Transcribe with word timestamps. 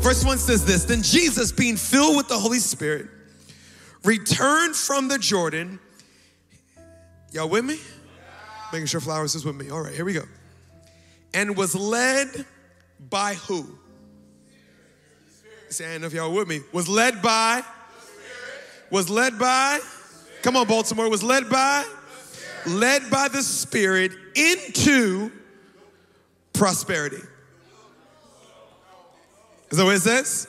Verse 0.00 0.24
1 0.24 0.38
says 0.38 0.64
this 0.64 0.84
Then 0.84 1.02
Jesus, 1.02 1.52
being 1.52 1.76
filled 1.76 2.16
with 2.16 2.28
the 2.28 2.38
Holy 2.38 2.58
Spirit, 2.58 3.06
returned 4.02 4.74
from 4.74 5.08
the 5.08 5.18
Jordan. 5.18 5.78
Y'all 7.32 7.48
with 7.48 7.64
me? 7.64 7.78
Making 8.72 8.86
sure 8.86 9.00
Flowers 9.00 9.34
is 9.34 9.44
with 9.44 9.56
me. 9.56 9.70
All 9.70 9.82
right, 9.82 9.92
here 9.92 10.04
we 10.04 10.14
go. 10.14 10.24
And 11.34 11.56
was 11.56 11.74
led 11.74 12.28
by 13.10 13.34
who? 13.34 13.78
Know 15.78 16.06
if 16.06 16.12
y'all 16.12 16.32
with 16.32 16.48
me. 16.48 16.62
Was 16.72 16.88
led 16.88 17.22
by? 17.22 17.62
Was 18.90 19.08
led 19.08 19.38
by? 19.38 19.78
Come 20.42 20.56
on, 20.56 20.66
Baltimore. 20.66 21.08
Was 21.08 21.22
led 21.22 21.48
by? 21.48 21.84
Led 22.66 23.08
by 23.10 23.28
the 23.28 23.42
Spirit 23.42 24.12
into 24.34 25.30
prosperity. 26.52 27.22
Is 29.70 29.78
that 29.78 29.84
what 29.84 29.94
it 29.94 30.00
says? 30.00 30.48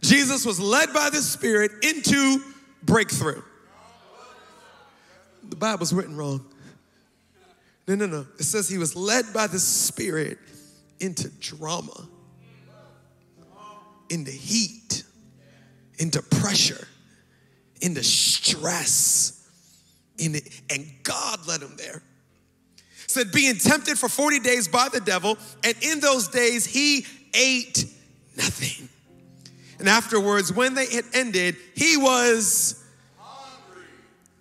Jesus 0.00 0.46
was 0.46 0.60
led 0.60 0.92
by 0.92 1.10
the 1.10 1.18
Spirit 1.18 1.72
into 1.82 2.42
breakthrough. 2.82 3.42
The 5.48 5.56
Bible's 5.56 5.92
written 5.92 6.16
wrong. 6.16 6.44
No, 7.88 7.94
no, 7.94 8.06
no. 8.06 8.26
It 8.38 8.44
says 8.44 8.68
he 8.68 8.78
was 8.78 8.94
led 8.94 9.32
by 9.32 9.46
the 9.46 9.58
Spirit 9.58 10.38
into 11.00 11.28
drama, 11.40 12.08
into 14.10 14.30
heat, 14.30 15.04
into 15.98 16.22
pressure, 16.22 16.86
into 17.80 18.04
stress. 18.04 19.34
Into, 20.18 20.42
and 20.70 20.86
God 21.02 21.46
led 21.46 21.62
him 21.62 21.74
there. 21.76 22.02
Said, 23.06 23.32
being 23.32 23.56
tempted 23.56 23.98
for 23.98 24.08
40 24.08 24.40
days 24.40 24.68
by 24.68 24.88
the 24.92 25.00
devil, 25.00 25.38
and 25.64 25.74
in 25.80 26.00
those 26.00 26.28
days 26.28 26.66
he 26.66 27.06
ate 27.34 27.84
nothing. 28.36 28.88
And 29.78 29.88
afterwards, 29.88 30.52
when 30.52 30.74
they 30.74 30.86
had 30.86 31.04
ended, 31.12 31.56
he 31.74 31.96
was 31.96 32.84
hungry. 33.16 33.84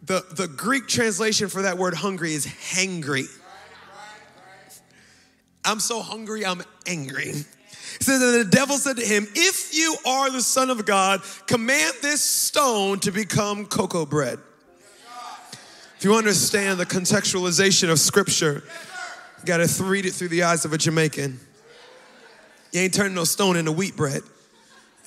the, 0.03 0.25
the 0.35 0.47
Greek 0.47 0.87
translation 0.87 1.47
for 1.47 1.63
that 1.63 1.77
word 1.77 1.93
hungry 1.93 2.33
is 2.33 2.45
hangry. 2.45 3.27
I'm 5.63 5.79
so 5.81 6.01
hungry, 6.01 6.45
I'm 6.45 6.63
angry. 6.87 7.33
It 7.99 8.03
says 8.03 8.19
that 8.21 8.45
the 8.45 8.49
devil 8.49 8.77
said 8.77 8.97
to 8.97 9.05
him, 9.05 9.27
If 9.35 9.75
you 9.75 9.97
are 10.05 10.29
the 10.29 10.41
Son 10.41 10.69
of 10.69 10.85
God, 10.85 11.21
command 11.45 11.93
this 12.01 12.21
stone 12.21 12.99
to 13.01 13.11
become 13.11 13.65
cocoa 13.65 14.05
bread. 14.05 14.39
If 15.97 16.03
you 16.03 16.15
understand 16.15 16.79
the 16.79 16.85
contextualization 16.85 17.89
of 17.89 17.99
scripture, 17.99 18.63
you 19.39 19.45
gotta 19.45 19.67
read 19.83 20.05
it 20.05 20.13
through 20.13 20.27
the 20.29 20.43
eyes 20.43 20.63
of 20.63 20.71
a 20.71 20.77
Jamaican. 20.77 21.39
You 22.77 22.83
ain't 22.83 22.93
turning 22.93 23.15
no 23.15 23.23
stone 23.23 23.55
into 23.55 23.71
wheat 23.71 23.95
bread. 23.95 24.21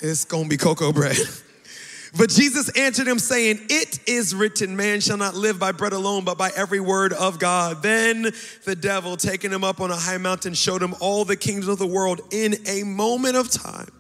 It's 0.01 0.25
gonna 0.25 0.49
be 0.49 0.57
cocoa 0.57 0.93
bread. 0.93 1.17
But 2.19 2.29
Jesus 2.29 2.69
answered 2.77 3.07
him, 3.07 3.21
saying, 3.21 3.61
It 3.69 4.09
is 4.09 4.35
written, 4.35 4.75
man 4.75 5.01
shall 5.01 5.17
not 5.17 5.37
live 5.37 5.61
by 5.61 5.71
bread 5.71 5.93
alone, 5.93 6.25
but 6.25 6.37
by 6.37 6.51
every 6.57 6.81
word 6.81 7.13
of 7.13 7.39
God. 7.39 7.85
Then 7.85 8.33
the 8.65 8.75
devil, 8.75 9.17
taking 9.17 9.53
him 9.53 9.63
up 9.63 9.81
on 9.81 9.93
a 9.93 9.97
high 9.97 10.19
mountain, 10.19 10.55
showed 10.55 10.83
him 10.83 10.97
all 10.99 11.25
the 11.25 11.37
kingdoms 11.37 11.69
of 11.69 11.79
the 11.79 11.87
world 11.87 12.21
in 12.33 12.57
a 12.67 12.83
moment 12.83 13.37
of 13.37 13.49
time. 13.49 13.93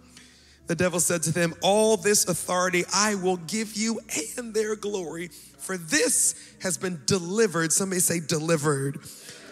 The 0.66 0.74
devil 0.74 0.98
said 0.98 1.22
to 1.22 1.30
them, 1.30 1.54
All 1.62 1.96
this 1.96 2.26
authority 2.26 2.82
I 2.92 3.14
will 3.14 3.36
give 3.36 3.76
you 3.76 4.00
and 4.36 4.52
their 4.52 4.74
glory, 4.74 5.28
for 5.58 5.76
this 5.76 6.34
has 6.62 6.76
been 6.76 7.00
delivered. 7.06 7.72
Somebody 7.72 8.00
say, 8.00 8.18
delivered. 8.18 8.98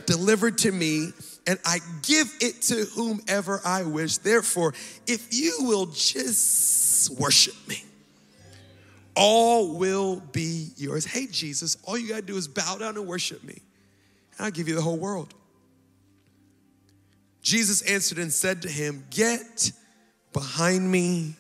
Delivered 0.07 0.59
to 0.59 0.73
me, 0.73 1.13
and 1.49 1.59
I 1.65 1.79
give 2.03 2.31
it 2.43 2.61
to 2.63 2.85
whomever 2.95 3.63
I 3.65 3.83
wish. 3.83 4.19
Therefore, 4.19 4.75
if 5.07 5.29
you 5.33 5.57
will 5.61 5.87
just 5.87 7.19
worship 7.19 7.55
me, 7.67 7.83
all 9.17 9.79
will 9.79 10.21
be 10.33 10.69
yours. 10.77 11.07
Hey, 11.07 11.27
Jesus, 11.27 11.79
all 11.85 11.97
you 11.97 12.11
got 12.11 12.17
to 12.17 12.23
do 12.23 12.37
is 12.37 12.47
bow 12.47 12.77
down 12.77 12.99
and 12.99 13.07
worship 13.07 13.43
me, 13.43 13.63
and 14.37 14.45
I'll 14.45 14.51
give 14.51 14.69
you 14.69 14.75
the 14.75 14.83
whole 14.83 14.99
world. 14.99 15.33
Jesus 17.41 17.81
answered 17.81 18.19
and 18.19 18.31
said 18.31 18.61
to 18.63 18.69
him, 18.69 19.07
Get 19.09 19.73
behind 20.35 20.93
me, 20.93 21.35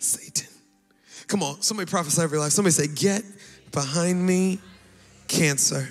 Satan. 0.00 0.48
Come 1.28 1.44
on, 1.44 1.62
somebody 1.62 1.88
prophesy 1.88 2.22
over 2.22 2.34
your 2.34 2.42
life. 2.42 2.52
Somebody 2.52 2.72
say, 2.72 2.88
Get 2.88 3.22
behind 3.70 4.26
me, 4.26 4.58
cancer. 5.28 5.88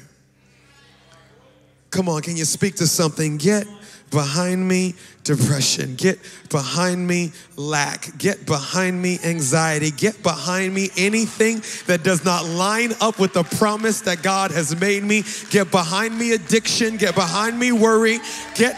Come 1.96 2.10
on, 2.10 2.22
can 2.22 2.36
you 2.36 2.44
speak 2.44 2.76
to 2.76 2.88
something? 2.88 3.38
Get 3.38 3.66
behind 4.12 4.68
me 4.68 4.96
depression. 5.24 5.96
Get 5.96 6.20
behind 6.50 7.08
me 7.08 7.32
lack. 7.56 8.18
Get 8.18 8.46
behind 8.46 9.02
me 9.02 9.18
anxiety. 9.24 9.92
Get 9.92 10.22
behind 10.22 10.74
me 10.74 10.90
anything 10.98 11.62
that 11.88 12.04
does 12.04 12.26
not 12.26 12.44
line 12.44 12.92
up 13.00 13.18
with 13.18 13.32
the 13.32 13.44
promise 13.44 14.02
that 14.02 14.22
God 14.22 14.52
has 14.52 14.78
made 14.78 15.06
me. 15.06 15.24
Get 15.52 15.72
behind 15.72 16.20
me 16.20 16.34
addiction. 16.34 16.98
Get 16.98 17.16
behind 17.16 17.58
me 17.58 17.72
worry. 17.72 18.20
Get 18.56 18.76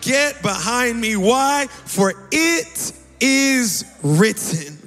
Get 0.00 0.40
behind 0.42 1.00
me. 1.00 1.16
Why? 1.16 1.66
For 1.86 2.14
it 2.30 2.92
is 3.20 3.84
written. 4.04 4.78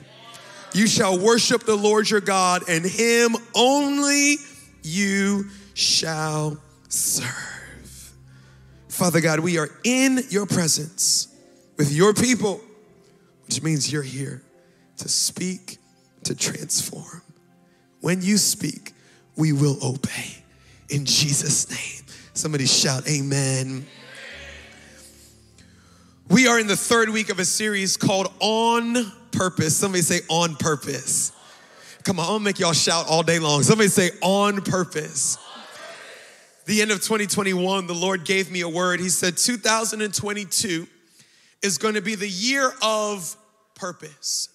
You 0.73 0.87
shall 0.87 1.19
worship 1.19 1.65
the 1.65 1.75
Lord 1.75 2.09
your 2.09 2.21
God, 2.21 2.63
and 2.69 2.85
him 2.85 3.35
only 3.53 4.37
you 4.83 5.47
shall 5.75 6.57
serve. 6.87 8.13
Father 8.87 9.19
God, 9.19 9.41
we 9.41 9.59
are 9.59 9.69
in 9.83 10.21
your 10.29 10.45
presence 10.45 11.27
with 11.77 11.91
your 11.91 12.13
people, 12.13 12.61
which 13.45 13.61
means 13.61 13.91
you're 13.91 14.01
here 14.01 14.41
to 14.97 15.09
speak, 15.09 15.77
to 16.23 16.33
transform. 16.33 17.21
When 17.99 18.21
you 18.21 18.37
speak, 18.37 18.93
we 19.35 19.51
will 19.51 19.77
obey. 19.85 20.43
In 20.89 21.05
Jesus' 21.05 21.69
name. 21.69 22.05
Somebody 22.33 22.65
shout, 22.65 23.07
Amen. 23.09 23.85
We 26.29 26.47
are 26.47 26.57
in 26.59 26.67
the 26.67 26.77
third 26.77 27.09
week 27.09 27.29
of 27.29 27.39
a 27.39 27.45
series 27.45 27.97
called 27.97 28.31
On 28.39 29.11
Purpose. 29.31 29.75
Somebody 29.75 30.03
say, 30.03 30.21
On 30.29 30.55
Purpose. 30.55 31.33
Come 32.03 32.19
on, 32.19 32.27
gonna 32.27 32.39
make 32.39 32.59
y'all 32.59 32.71
shout 32.71 33.07
all 33.09 33.23
day 33.23 33.39
long. 33.39 33.63
Somebody 33.63 33.89
say, 33.89 34.11
On 34.21 34.61
Purpose. 34.61 35.37
The 36.65 36.81
end 36.81 36.91
of 36.91 36.97
2021, 36.97 37.85
the 37.85 37.93
Lord 37.93 38.25
gave 38.25 38.49
me 38.49 38.61
a 38.61 38.69
word. 38.69 38.99
He 38.99 39.09
said, 39.09 39.37
2022 39.37 40.87
is 41.61 41.77
gonna 41.77 42.01
be 42.01 42.15
the 42.15 42.27
year 42.27 42.71
of 42.81 43.35
purpose. 43.75 44.49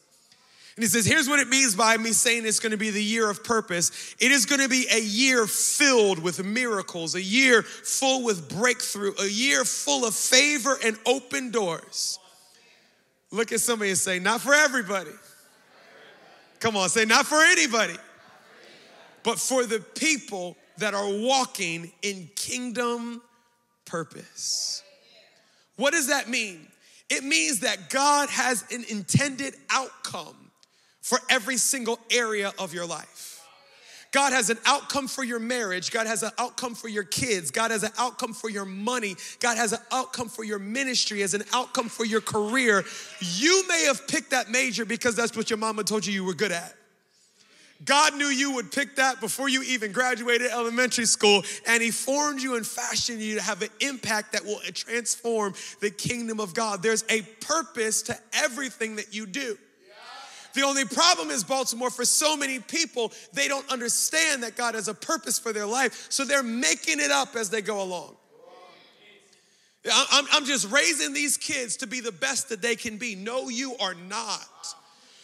And 0.75 0.83
he 0.83 0.89
says, 0.89 1.07
here's 1.07 1.29
what 1.29 1.39
it 1.39 1.49
means 1.49 1.75
by 1.75 1.97
me 1.97 2.13
saying 2.13 2.47
it's 2.47 2.59
gonna 2.59 2.77
be 2.77 2.91
the 2.91 3.03
year 3.03 3.31
of 3.31 3.45
purpose. 3.45 4.17
It 4.19 4.33
is 4.33 4.45
gonna 4.45 4.69
be 4.69 4.87
a 4.91 5.01
year 5.01 5.47
filled 5.47 6.19
with 6.19 6.45
miracles, 6.45 7.15
a 7.15 7.23
year 7.23 7.63
full 7.63 8.25
with 8.25 8.49
breakthrough, 8.49 9.13
a 9.21 9.27
year 9.27 9.65
full 9.65 10.05
of 10.05 10.15
favor 10.15 10.79
and 10.83 10.97
open 11.07 11.51
doors. 11.51 12.19
Look 13.31 13.53
at 13.53 13.61
somebody 13.61 13.91
and 13.91 13.99
say, 13.99 14.19
not 14.19 14.41
for 14.41 14.53
everybody. 14.53 15.11
Come 16.59 16.77
on, 16.77 16.89
say, 16.89 17.05
not 17.05 17.27
for 17.27 17.41
anybody, 17.41 17.97
but 19.23 19.39
for 19.39 19.65
the 19.65 19.79
people 19.79 20.57
that 20.81 20.95
are 20.95 21.09
walking 21.09 21.93
in 22.03 22.29
kingdom 22.35 23.23
purpose. 23.85 24.83
What 25.77 25.93
does 25.93 26.09
that 26.09 26.29
mean? 26.29 26.67
It 27.09 27.25
means 27.25 27.61
that 27.61 27.91
God 27.91 28.29
has 28.29 28.65
an 28.71 28.85
intended 28.89 29.55
outcome 29.71 30.37
for 31.01 31.19
every 31.29 31.57
single 31.57 31.99
area 32.11 32.53
of 32.59 32.75
your 32.75 32.87
life. 32.87 33.43
God 34.13 34.33
has 34.33 34.51
an 34.51 34.59
outcome 34.67 35.07
for 35.07 35.23
your 35.23 35.39
marriage. 35.39 35.93
God 35.93 36.07
has 36.07 36.23
an 36.23 36.33
outcome 36.37 36.75
for 36.75 36.89
your 36.89 37.05
kids. 37.05 37.51
God 37.51 37.71
has 37.71 37.85
an 37.85 37.93
outcome 37.97 38.33
for 38.33 38.51
your 38.51 38.65
money. 38.65 39.15
God 39.39 39.57
has 39.57 39.73
an 39.73 39.79
outcome 39.93 40.29
for 40.29 40.45
your 40.45 40.59
ministry, 40.59 41.23
as 41.23 41.35
an 41.35 41.45
outcome 41.53 41.89
for 41.89 42.05
your 42.05 42.21
career. 42.21 42.85
You 43.21 43.65
may 43.69 43.85
have 43.85 44.07
picked 44.09 44.33
that 44.33 44.51
major 44.51 44.85
because 44.85 45.15
that's 45.15 45.37
what 45.37 45.49
your 45.49 45.59
mama 45.59 45.85
told 45.85 46.05
you 46.07 46.13
you 46.13 46.25
were 46.25 46.35
good 46.35 46.53
at. 46.53 46.75
God 47.85 48.15
knew 48.15 48.27
you 48.27 48.55
would 48.55 48.71
pick 48.71 48.97
that 48.97 49.21
before 49.21 49.49
you 49.49 49.63
even 49.63 49.93
graduated 49.93 50.51
elementary 50.51 51.07
school, 51.07 51.43
and 51.67 51.83
He 51.83 51.91
formed 51.91 52.41
you 52.41 52.57
and 52.57 52.67
fashioned 52.67 53.21
you 53.21 53.37
to 53.37 53.43
have 53.43 53.63
an 53.63 53.71
impact 53.81 54.33
that 54.33 54.45
will 54.45 54.61
transform 54.75 55.55
the 55.81 55.91
kingdom 55.91 56.41
of 56.41 56.55
God. 56.55 56.83
There's 56.83 57.05
a 57.09 57.23
purpose 57.41 58.03
to 58.03 58.19
everything 58.35 58.97
that 58.97 59.15
you 59.15 59.27
do. 59.27 59.57
The 60.53 60.63
only 60.63 60.85
problem 60.85 61.31
is, 61.31 61.45
Baltimore, 61.45 61.91
for 61.91 62.05
so 62.05 62.37
many 62.37 62.59
people, 62.59 63.13
they 63.33 63.47
don't 63.47 63.71
understand 63.71 64.43
that 64.43 64.57
God 64.57 64.75
has 64.75 64.89
a 64.89 64.95
purpose 64.95 65.39
for 65.39 65.53
their 65.53 65.67
life, 65.67 66.07
so 66.11 66.25
they're 66.25 66.43
making 66.43 66.99
it 66.99 67.11
up 67.11 67.37
as 67.37 67.51
they 67.51 67.63
go 67.63 67.83
along. 67.83 68.17
I'm, 70.13 70.45
just 70.45 70.71
raising 70.71 71.15
these 71.15 71.39
kids 71.39 71.79
to 71.79 71.87
be 71.87 72.01
the 72.01 72.13
best 72.13 72.51
that 72.51 72.61
they 72.61 72.77
can 72.77 72.99
be. 72.99 73.15
No, 73.15 73.49
you 73.49 73.77
are 73.79 73.95
not. 73.95 74.75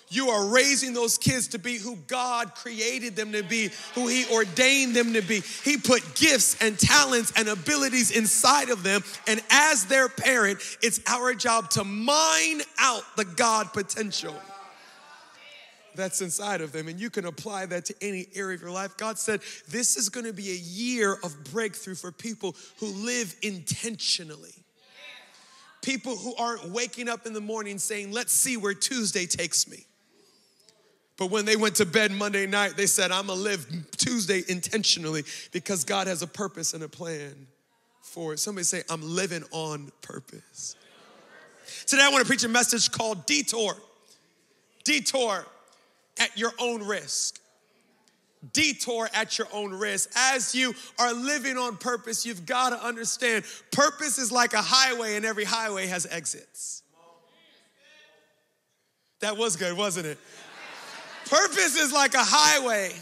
You 0.09 0.29
are 0.29 0.47
raising 0.47 0.93
those 0.93 1.19
kids 1.19 1.49
to 1.49 1.59
be 1.59 1.79
who 1.79 1.97
God 2.07 2.55
created 2.55 3.17
them 3.17 3.33
to 3.33 3.43
be, 3.43 3.71
who 3.95 4.07
He 4.07 4.25
ordained 4.33 4.95
them 4.95 5.13
to 5.15 5.23
be. 5.23 5.41
He 5.65 5.77
put 5.77 6.15
gifts 6.15 6.57
and 6.63 6.79
talents 6.79 7.33
and 7.37 7.49
abilities 7.49 8.11
inside 8.11 8.71
of 8.71 8.83
them. 8.83 9.03
And 9.27 9.41
as 9.51 9.87
their 9.87 10.09
parent, 10.09 10.61
it's 10.83 11.01
our 11.07 11.35
job 11.35 11.71
to 11.71 11.85
mine 11.85 12.63
out 12.79 13.03
the 13.17 13.25
God 13.25 13.73
potential 13.73 14.35
that's 15.97 16.21
inside 16.21 16.61
of 16.61 16.73
them. 16.73 16.89
And 16.89 17.01
you 17.01 17.11
can 17.11 17.25
apply 17.25 17.67
that 17.67 17.87
to 17.87 17.95
any 18.01 18.27
area 18.35 18.55
of 18.55 18.63
your 18.63 18.71
life. 18.71 18.97
God 18.97 19.19
said, 19.19 19.41
This 19.69 19.97
is 19.97 20.09
going 20.09 20.27
to 20.27 20.33
be 20.33 20.51
a 20.51 20.55
year 20.55 21.15
of 21.25 21.35
breakthrough 21.53 21.95
for 21.95 22.13
people 22.13 22.55
who 22.79 22.87
live 22.87 23.35
intentionally. 23.43 24.55
People 25.83 26.17
who 26.17 26.35
aren't 26.37 26.71
waking 26.71 27.09
up 27.09 27.27
in 27.27 27.33
the 27.33 27.41
morning 27.41 27.79
saying, 27.79 28.13
Let's 28.13 28.33
see 28.33 28.57
where 28.57 28.75
Tuesday 28.75 29.27
takes 29.27 29.69
me. 29.69 29.87
But 31.17 31.31
when 31.31 31.45
they 31.47 31.57
went 31.57 31.77
to 31.77 31.87
bed 31.87 32.13
Monday 32.13 32.47
night, 32.47 32.77
they 32.77 32.87
said, 32.87 33.11
I'm 33.11 33.29
gonna 33.29 33.41
live 33.41 33.67
Tuesday 33.97 34.43
intentionally 34.49 35.25
because 35.51 35.85
God 35.85 36.07
has 36.07 36.23
a 36.23 36.27
purpose 36.27 36.75
and 36.75 36.83
a 36.83 36.89
plan 36.89 37.47
for 38.03 38.35
it. 38.35 38.39
Somebody 38.39 38.65
say, 38.65 38.83
I'm 38.91 39.03
living 39.03 39.45
on 39.51 39.91
purpose. 40.03 40.77
Today, 41.87 42.03
I 42.03 42.11
wanna 42.11 42.25
preach 42.25 42.45
a 42.45 42.49
message 42.49 42.91
called 42.91 43.25
Detour. 43.27 43.77
Detour 44.85 45.47
at 46.19 46.37
your 46.37 46.53
own 46.59 46.83
risk. 46.83 47.41
Detour 48.53 49.09
at 49.13 49.39
your 49.39 49.49
own 49.53 49.73
risk. 49.73 50.11
As 50.15 50.55
you 50.55 50.75
are 50.99 51.13
living 51.13 51.57
on 51.57 51.77
purpose, 51.77 52.25
you've 52.27 52.47
got 52.47 52.71
to 52.71 52.85
understand 52.85 53.45
purpose 53.73 54.19
is 54.19 54.31
like 54.31 54.53
a 54.53 54.63
highway, 54.63 55.17
and 55.17 55.25
every 55.25 55.45
highway 55.45 55.87
has 55.87 56.07
exits. 56.07 56.83
That 59.21 59.37
was 59.37 59.57
good, 59.57 59.77
wasn't 59.77 60.07
it? 60.07 60.19
Purpose 61.29 61.77
is 61.77 61.93
like 61.93 62.15
a 62.15 62.23
highway, 62.23 62.93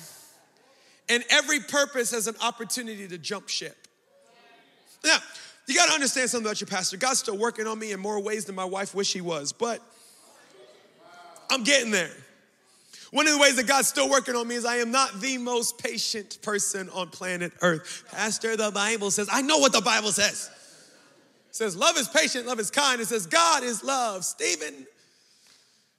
and 1.08 1.24
every 1.30 1.60
purpose 1.60 2.10
has 2.12 2.26
an 2.26 2.36
opportunity 2.42 3.06
to 3.08 3.18
jump 3.18 3.48
ship. 3.48 3.76
Now, 5.04 5.18
you 5.66 5.74
got 5.74 5.86
to 5.86 5.92
understand 5.92 6.30
something 6.30 6.46
about 6.46 6.60
your 6.60 6.68
pastor. 6.68 6.96
God's 6.96 7.18
still 7.20 7.36
working 7.36 7.66
on 7.66 7.78
me 7.78 7.92
in 7.92 8.00
more 8.00 8.20
ways 8.20 8.46
than 8.46 8.54
my 8.54 8.64
wife 8.64 8.94
wish 8.94 9.12
he 9.12 9.20
was, 9.20 9.52
but 9.52 9.80
I'm 11.50 11.64
getting 11.64 11.90
there. 11.90 12.10
One 13.10 13.26
of 13.26 13.32
the 13.32 13.38
ways 13.38 13.56
that 13.56 13.68
God's 13.68 13.86
still 13.86 14.10
working 14.10 14.34
on 14.34 14.48
me 14.48 14.56
is 14.56 14.64
I 14.64 14.76
am 14.76 14.90
not 14.90 15.20
the 15.20 15.38
most 15.38 15.78
patient 15.78 16.38
person 16.42 16.88
on 16.90 17.10
planet 17.10 17.52
Earth. 17.62 18.04
Pastor, 18.10 18.56
the 18.56 18.72
Bible 18.72 19.10
says, 19.10 19.28
I 19.30 19.40
know 19.40 19.58
what 19.58 19.72
the 19.72 19.80
Bible 19.80 20.10
says. 20.10 20.50
It 21.50 21.54
says, 21.54 21.76
love 21.76 21.96
is 21.96 22.08
patient, 22.08 22.46
love 22.46 22.58
is 22.58 22.72
kind. 22.72 23.00
It 23.00 23.06
says, 23.06 23.26
God 23.26 23.62
is 23.62 23.84
love. 23.84 24.24
Stephen, 24.24 24.86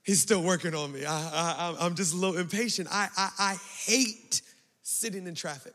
he's 0.06 0.22
still 0.22 0.42
working 0.42 0.74
on 0.74 0.94
me. 0.94 1.04
I, 1.06 1.14
I, 1.14 1.76
I'm 1.82 1.96
just 1.96 2.14
a 2.14 2.18
little 2.18 2.38
impatient. 2.38 2.88
I, 2.90 3.10
I, 3.18 3.30
I 3.38 3.56
hate 3.86 4.42
sitting 4.84 5.28
in 5.28 5.36
traffic. 5.36 5.74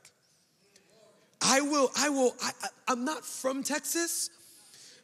I 1.42 1.60
will, 1.60 1.90
I 1.96 2.08
will, 2.08 2.34
I, 2.42 2.50
I'm 2.88 3.04
not 3.04 3.24
from 3.24 3.62
Texas, 3.62 4.30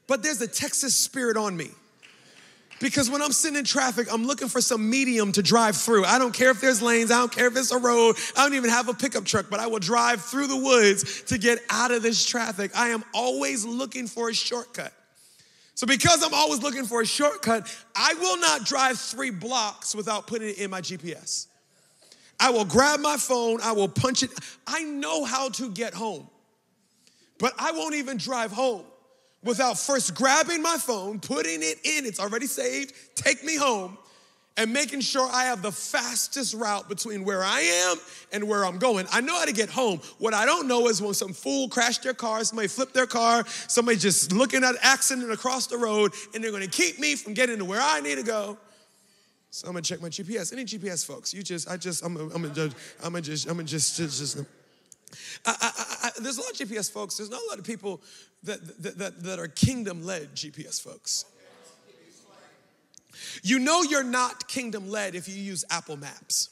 but 0.07 0.23
there's 0.23 0.41
a 0.41 0.49
Texas 0.49 0.95
spirit 0.95 1.37
on 1.37 1.57
me. 1.57 1.71
Because 2.79 3.09
when 3.09 3.23
I'm 3.23 3.33
sitting 3.33 3.59
in 3.59 3.65
traffic, 3.65 4.07
I'm 4.13 4.27
looking 4.27 4.49
for 4.49 4.61
some 4.61 4.91
medium 4.91 5.33
to 5.33 5.43
drive 5.43 5.77
through. 5.77 6.05
I 6.05 6.19
don't 6.19 6.35
care 6.35 6.51
if 6.51 6.61
there's 6.61 6.83
lanes, 6.83 7.11
I 7.11 7.19
don't 7.19 7.33
care 7.33 7.47
if 7.47 7.57
it's 7.57 7.73
a 7.73 7.79
road, 7.79 8.17
I 8.37 8.45
don't 8.45 8.55
even 8.55 8.69
have 8.69 8.91
a 8.91 8.95
pickup 8.95 9.25
truck, 9.25 9.47
but 9.51 9.61
I 9.61 9.67
will 9.67 9.79
drive 9.79 10.21
through 10.21 10.49
the 10.49 10.59
woods 10.59 11.23
to 11.23 11.39
get 11.39 11.59
out 11.71 11.91
of 11.91 12.03
this 12.03 12.25
traffic. 12.27 12.71
I 12.77 12.89
am 12.89 13.03
always 13.15 13.65
looking 13.65 14.07
for 14.07 14.29
a 14.29 14.35
shortcut. 14.35 14.93
So, 15.77 15.87
because 15.87 16.25
I'm 16.25 16.33
always 16.33 16.63
looking 16.63 16.87
for 16.87 17.03
a 17.03 17.07
shortcut, 17.07 17.73
I 17.95 18.15
will 18.15 18.39
not 18.39 18.65
drive 18.65 18.99
three 18.99 19.31
blocks 19.31 19.95
without 19.95 20.27
putting 20.27 20.49
it 20.49 20.59
in 20.59 20.71
my 20.71 20.81
GPS. 20.81 21.49
I 22.41 22.49
will 22.51 22.65
grab 22.65 22.99
my 23.01 23.19
phone, 23.19 23.61
I 23.63 23.73
will 23.73 23.89
punch 23.89 24.23
it. 24.23 24.31
I 24.67 24.83
know 24.83 25.25
how 25.25 25.51
to 25.51 25.71
get 25.71 25.93
home, 25.93 26.29
but 27.39 27.53
I 27.59 27.73
won't 27.73 27.95
even 27.95 28.17
drive 28.17 28.53
home 28.53 28.85
without 29.45 29.79
first 29.79 30.15
grabbing 30.15 30.63
my 30.63 30.79
phone, 30.79 31.21
putting 31.21 31.63
it 31.63 31.79
in, 31.85 32.07
it's 32.07 32.21
already 32.21 32.47
saved, 32.47 32.95
take 33.15 33.45
me 33.45 33.57
home, 33.57 33.99
and 34.57 34.73
making 34.73 35.01
sure 35.01 35.29
I 35.31 35.45
have 35.45 35.63
the 35.63 35.73
fastest 35.73 36.55
route 36.55 36.89
between 36.89 37.25
where 37.25 37.43
I 37.43 37.61
am 37.61 37.97
and 38.33 38.49
where 38.49 38.65
I'm 38.65 38.79
going. 38.79 39.07
I 39.13 39.21
know 39.21 39.39
how 39.39 39.45
to 39.45 39.53
get 39.53 39.69
home. 39.69 40.01
What 40.19 40.35
I 40.35 40.47
don't 40.47 40.67
know 40.67 40.89
is 40.89 41.03
when 41.03 41.15
some 41.15 41.33
fool 41.33 41.69
crashed 41.69 42.03
their 42.03 42.15
car, 42.15 42.43
somebody 42.45 42.69
flipped 42.69 42.95
their 42.95 43.07
car, 43.07 43.45
somebody 43.69 43.99
just 43.99 44.33
looking 44.33 44.65
at 44.65 44.75
accident 44.81 45.31
across 45.31 45.67
the 45.67 45.77
road, 45.77 46.13
and 46.35 46.43
they're 46.43 46.53
gonna 46.53 46.67
keep 46.67 46.99
me 46.99 47.17
from 47.17 47.35
getting 47.35 47.59
to 47.59 47.65
where 47.65 47.81
I 47.83 48.01
need 48.01 48.17
to 48.17 48.23
go. 48.23 48.59
So 49.51 49.69
I'm 49.69 49.73
gonna 49.73 49.83
check 49.83 50.03
my 50.03 50.09
GPS. 50.09 50.53
Any 50.53 50.65
GPS 50.65 51.07
folks? 51.07 51.33
You 51.33 51.43
just, 51.43 51.71
I 51.71 51.77
just, 51.77 52.05
I'm, 52.05 52.15
gonna, 52.15 52.35
I'm 52.35 52.43
gonna, 52.43 52.71
I'm 53.03 53.13
gonna 53.13 53.23
just, 53.23 53.47
I'm 53.47 53.57
gonna 53.57 53.65
just, 53.65 53.97
just, 53.97 54.19
just 54.19 54.39
I, 55.45 55.55
I, 55.61 56.09
I, 56.09 56.11
there's 56.21 56.39
a 56.39 56.41
lot 56.41 56.51
of 56.51 56.57
GPS 56.57 56.91
folks. 56.91 57.17
There's 57.17 57.31
not 57.31 57.41
a 57.41 57.49
lot 57.49 57.59
of 57.59 57.65
people 57.65 58.01
that, 58.43 58.83
that, 58.83 58.99
that, 58.99 59.23
that 59.23 59.39
are 59.39 59.49
kingdom 59.49 60.05
led 60.05 60.35
GPS 60.35 60.81
folks. 60.81 61.25
You 63.43 63.59
know 63.59 63.83
you're 63.83 64.05
not 64.05 64.49
kingdom 64.49 64.91
led 64.91 65.15
if 65.15 65.29
you 65.29 65.35
use 65.35 65.65
Apple 65.71 65.97
Maps. 65.97 66.51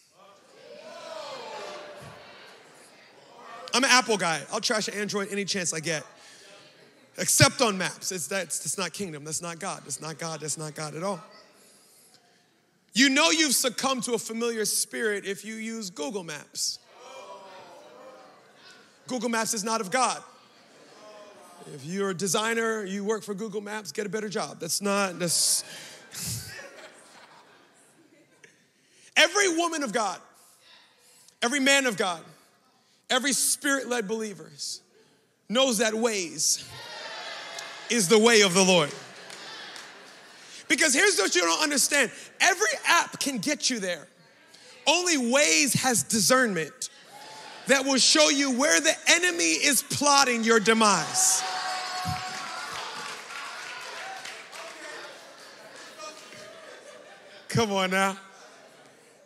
I'm 3.75 3.83
an 3.83 3.91
Apple 3.91 4.17
guy. 4.17 4.41
I'll 4.53 4.61
trash 4.61 4.89
Android 4.89 5.29
any 5.33 5.45
chance 5.45 5.75
I 5.75 5.81
get. 5.81 6.05
Except 7.19 7.61
on 7.61 7.77
maps. 7.77 8.13
It's, 8.13 8.27
that's, 8.29 8.61
that's 8.61 8.79
not 8.79 8.93
kingdom. 8.93 9.25
That's 9.25 9.43
not 9.43 9.59
God. 9.59 9.83
That's 9.85 10.01
not 10.01 10.19
God. 10.19 10.41
That's 10.41 10.59
not 10.59 10.75
God 10.75 10.95
at 10.95 11.03
all. 11.03 11.21
You 12.93 13.09
know 13.09 13.31
you've 13.31 13.55
succumbed 13.55 14.05
to 14.05 14.15
a 14.15 14.19
familiar 14.19 14.65
spirit 14.65 15.25
if 15.25 15.45
you 15.45 15.55
use 15.55 15.91
Google 15.91 16.23
Maps. 16.23 16.79
Google 19.09 19.29
Maps 19.29 19.55
is 19.55 19.65
not 19.65 19.81
of 19.81 19.91
God. 19.91 20.23
If 21.75 21.85
you're 21.85 22.11
a 22.11 22.15
designer, 22.15 22.85
you 22.85 23.05
work 23.05 23.23
for 23.23 23.35
Google 23.35 23.61
Maps, 23.61 23.91
get 23.91 24.07
a 24.07 24.09
better 24.09 24.29
job. 24.29 24.61
That's 24.61 24.81
not, 24.81 25.19
that's. 25.19 25.65
every 29.17 29.57
woman 29.57 29.83
of 29.83 29.93
God, 29.93 30.19
every 31.43 31.61
man 31.61 31.87
of 31.87 31.97
God, 31.97 32.21
every 33.11 33.33
spirit 33.33 33.89
led 33.89 34.09
believers 34.09 34.81
knows 35.49 35.79
that 35.79 35.93
Waze 35.93 36.67
is 37.91 38.09
the 38.09 38.19
way 38.19 38.43
of 38.43 38.55
the 38.55 38.65
Lord. 38.65 38.93
Because 40.69 40.95
here's 40.95 41.19
what 41.19 41.35
you 41.35 41.43
don't 41.43 41.63
understand 41.63 42.11
every 42.41 42.67
app 42.87 43.21
can 43.21 43.39
get 43.39 43.71
you 43.71 43.79
there, 43.79 44.07
only 44.87 45.17
Waze 45.17 45.77
has 45.77 46.03
discernment 46.03 46.91
that 47.67 47.85
will 47.85 47.99
show 47.99 48.29
you 48.29 48.59
where 48.59 48.81
the 48.81 48.95
enemy 49.09 49.53
is 49.53 49.83
plotting 49.83 50.45
your 50.45 50.61
demise. 50.61 51.43
Come 57.49 57.71
on 57.71 57.91
now. 57.91 58.17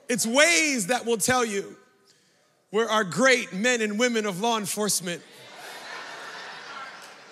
It's 0.09 0.27
Waze 0.27 0.87
that 0.87 1.05
will 1.05 1.19
tell 1.19 1.45
you 1.45 1.77
where 2.71 2.89
our 2.89 3.05
great 3.05 3.53
men 3.53 3.81
and 3.81 3.99
women 3.99 4.27
of 4.27 4.41
law 4.41 4.59
enforcement 4.59 5.23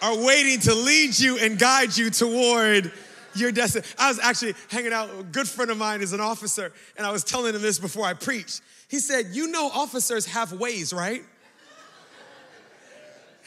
are 0.02 0.24
waiting 0.24 0.60
to 0.60 0.74
lead 0.74 1.18
you 1.18 1.38
and 1.38 1.58
guide 1.58 1.96
you 1.96 2.10
toward 2.10 2.92
your 3.34 3.52
destiny. 3.52 3.84
I 3.98 4.08
was 4.08 4.18
actually 4.18 4.54
hanging 4.70 4.92
out, 4.92 5.10
with 5.10 5.20
a 5.20 5.30
good 5.30 5.48
friend 5.48 5.70
of 5.70 5.78
mine 5.78 6.00
is 6.00 6.12
an 6.12 6.20
officer, 6.20 6.72
and 6.96 7.06
I 7.06 7.12
was 7.12 7.24
telling 7.24 7.54
him 7.54 7.62
this 7.62 7.78
before 7.78 8.04
I 8.04 8.14
preached. 8.14 8.62
He 8.88 8.98
said, 8.98 9.26
You 9.32 9.48
know, 9.48 9.70
officers 9.72 10.26
have 10.26 10.50
Waze, 10.50 10.94
right? 10.94 11.22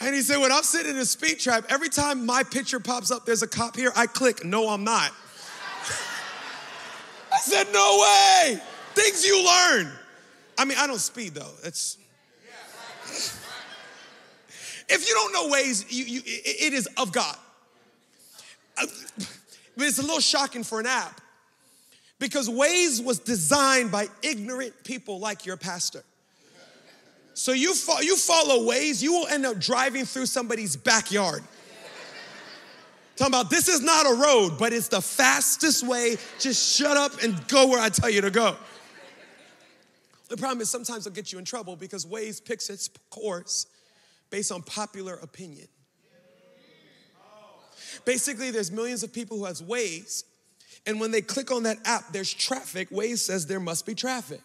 And 0.01 0.15
he 0.15 0.21
said, 0.21 0.37
When 0.37 0.51
I'm 0.51 0.63
sitting 0.63 0.91
in 0.91 0.97
a 0.97 1.05
speed 1.05 1.39
trap, 1.39 1.65
every 1.69 1.89
time 1.89 2.25
my 2.25 2.43
picture 2.43 2.79
pops 2.79 3.11
up, 3.11 3.25
there's 3.25 3.43
a 3.43 3.47
cop 3.47 3.75
here, 3.75 3.91
I 3.95 4.07
click, 4.07 4.45
No, 4.45 4.69
I'm 4.69 4.83
not. 4.83 5.11
I 7.33 7.37
said, 7.39 7.67
No 7.73 7.99
way. 8.01 8.61
Things 8.93 9.25
you 9.25 9.45
learn. 9.45 9.91
I 10.57 10.65
mean, 10.65 10.77
I 10.77 10.87
don't 10.87 10.99
speed 10.99 11.35
though. 11.35 11.51
It's. 11.63 11.97
if 14.89 15.07
you 15.07 15.13
don't 15.13 15.33
know 15.33 15.49
Waze, 15.55 15.85
you, 15.89 16.05
you, 16.05 16.21
it 16.25 16.73
is 16.73 16.87
of 16.97 17.11
God. 17.11 17.35
Uh, 18.77 18.85
but 19.77 19.87
it's 19.87 19.99
a 19.99 20.03
little 20.03 20.19
shocking 20.19 20.63
for 20.63 20.79
an 20.79 20.85
app 20.85 21.21
because 22.19 22.49
Waze 22.49 23.03
was 23.03 23.19
designed 23.19 23.91
by 23.91 24.07
ignorant 24.21 24.73
people 24.83 25.19
like 25.19 25.45
your 25.45 25.57
pastor. 25.57 26.03
So 27.33 27.53
you, 27.53 27.73
fo- 27.73 28.01
you 28.01 28.17
follow 28.17 28.69
Waze, 28.69 29.01
you 29.01 29.13
will 29.13 29.27
end 29.27 29.45
up 29.45 29.57
driving 29.59 30.03
through 30.03 30.25
somebody's 30.25 30.75
backyard. 30.75 31.41
Talking 33.15 33.33
about 33.33 33.49
this 33.49 33.67
is 33.67 33.81
not 33.81 34.05
a 34.05 34.13
road, 34.15 34.57
but 34.59 34.73
it's 34.73 34.89
the 34.89 35.01
fastest 35.01 35.85
way. 35.85 36.17
Just 36.39 36.77
shut 36.77 36.97
up 36.97 37.21
and 37.23 37.47
go 37.47 37.67
where 37.67 37.79
I 37.79 37.89
tell 37.89 38.09
you 38.09 38.21
to 38.21 38.31
go. 38.31 38.57
The 40.29 40.37
problem 40.37 40.61
is 40.61 40.69
sometimes 40.69 41.05
it'll 41.05 41.15
get 41.15 41.33
you 41.33 41.39
in 41.39 41.45
trouble 41.45 41.75
because 41.75 42.05
Waze 42.05 42.43
picks 42.43 42.69
its 42.69 42.89
course 43.09 43.65
based 44.29 44.51
on 44.51 44.61
popular 44.61 45.15
opinion. 45.15 45.67
Basically, 48.05 48.51
there's 48.51 48.71
millions 48.71 49.03
of 49.03 49.11
people 49.11 49.37
who 49.37 49.45
has 49.45 49.61
Waze, 49.61 50.23
And 50.85 50.99
when 50.99 51.11
they 51.11 51.21
click 51.21 51.51
on 51.51 51.63
that 51.63 51.77
app, 51.85 52.13
there's 52.13 52.33
traffic. 52.33 52.89
Waze 52.89 53.19
says 53.19 53.47
there 53.47 53.59
must 53.59 53.85
be 53.85 53.93
traffic. 53.93 54.41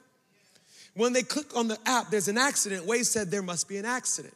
When 0.94 1.12
they 1.12 1.22
click 1.22 1.56
on 1.56 1.68
the 1.68 1.78
app, 1.86 2.10
there's 2.10 2.28
an 2.28 2.38
accident. 2.38 2.86
Waze 2.86 3.06
said 3.06 3.30
there 3.30 3.42
must 3.42 3.68
be 3.68 3.76
an 3.76 3.84
accident. 3.84 4.34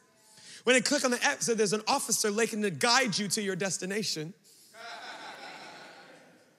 When 0.65 0.75
they 0.75 0.81
click 0.81 1.05
on 1.05 1.11
the 1.11 1.23
app, 1.25 1.43
said 1.43 1.57
there's 1.57 1.73
an 1.73 1.83
officer 1.87 2.31
looking 2.31 2.63
to 2.63 2.71
guide 2.71 3.17
you 3.17 3.29
to 3.29 3.43
your 3.43 3.57
destination. 3.57 4.35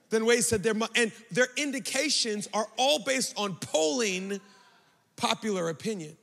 then 0.10 0.24
Waze 0.24 0.44
said 0.44 0.64
there 0.64 0.74
must, 0.74 0.98
and 0.98 1.12
their 1.32 1.48
indications 1.58 2.48
are 2.54 2.68
all 2.78 3.00
based 3.00 3.38
on 3.38 3.56
polling 3.56 4.40
popular 5.20 5.70
opinion. 5.70 6.16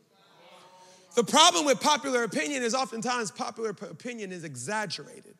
The 1.14 1.24
problem 1.24 1.64
with 1.64 1.80
popular 1.80 2.24
opinion 2.24 2.62
is 2.62 2.74
oftentimes 2.74 3.30
popular 3.30 3.70
opinion 3.70 4.32
is 4.32 4.44
exaggerated. 4.44 5.34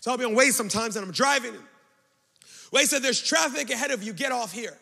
So 0.00 0.10
I'll 0.10 0.18
be 0.18 0.24
on 0.24 0.34
Waze 0.34 0.52
sometimes 0.52 0.96
and 0.96 1.06
I'm 1.06 1.12
driving. 1.12 1.54
Waze 2.72 2.86
said, 2.86 3.02
There's 3.02 3.22
traffic 3.22 3.70
ahead 3.70 3.90
of 3.90 4.02
you, 4.02 4.12
get 4.12 4.32
off 4.32 4.52
here. 4.52 4.76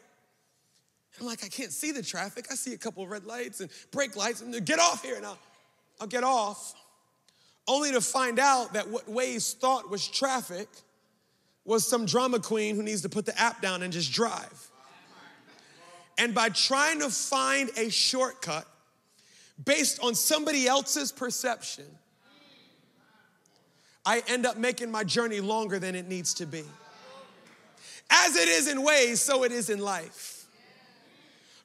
I'm 1.21 1.27
like, 1.27 1.45
I 1.45 1.49
can't 1.49 1.73
see 1.73 1.93
the 1.93 2.03
traffic. 2.03 2.47
I 2.51 2.55
see 2.55 2.73
a 2.73 2.79
couple 2.79 3.07
red 3.07 3.27
lights 3.27 3.61
and 3.61 3.69
brake 3.91 4.17
lights, 4.17 4.41
and 4.41 4.65
get 4.65 4.79
off 4.79 5.05
here. 5.05 5.17
And 5.17 5.27
I'll, 5.27 5.39
I'll 6.01 6.07
get 6.07 6.25
off, 6.25 6.75
only 7.69 7.93
to 7.93 8.01
find 8.01 8.39
out 8.39 8.73
that 8.73 8.89
what 8.89 9.07
Waze 9.07 9.55
thought 9.55 9.91
was 9.91 10.09
traffic 10.09 10.69
was 11.67 11.87
some 11.87 12.07
drama 12.07 12.41
queen 12.41 12.75
who 12.75 12.83
needs 12.83 13.03
to 13.03 13.09
put 13.11 13.27
the 13.27 13.39
app 13.39 13.61
down 13.61 13.83
and 13.83 13.93
just 13.93 14.13
drive. 14.13 14.70
And 16.21 16.35
by 16.35 16.51
trying 16.51 17.01
to 17.01 17.09
find 17.09 17.71
a 17.79 17.89
shortcut 17.89 18.67
based 19.65 20.01
on 20.03 20.15
somebody 20.15 20.69
else's 20.69 21.13
perception, 21.13 21.87
I 24.05 24.23
end 24.29 24.45
up 24.45 24.59
making 24.59 24.91
my 24.91 25.03
journey 25.03 25.41
longer 25.41 25.79
than 25.79 25.95
it 25.95 26.07
needs 26.09 26.35
to 26.35 26.47
be. 26.47 26.63
As 28.11 28.37
it 28.37 28.49
is 28.49 28.69
in 28.69 28.85
Waze, 28.85 29.17
so 29.17 29.45
it 29.45 29.53
is 29.53 29.71
in 29.71 29.79
life. 29.79 30.45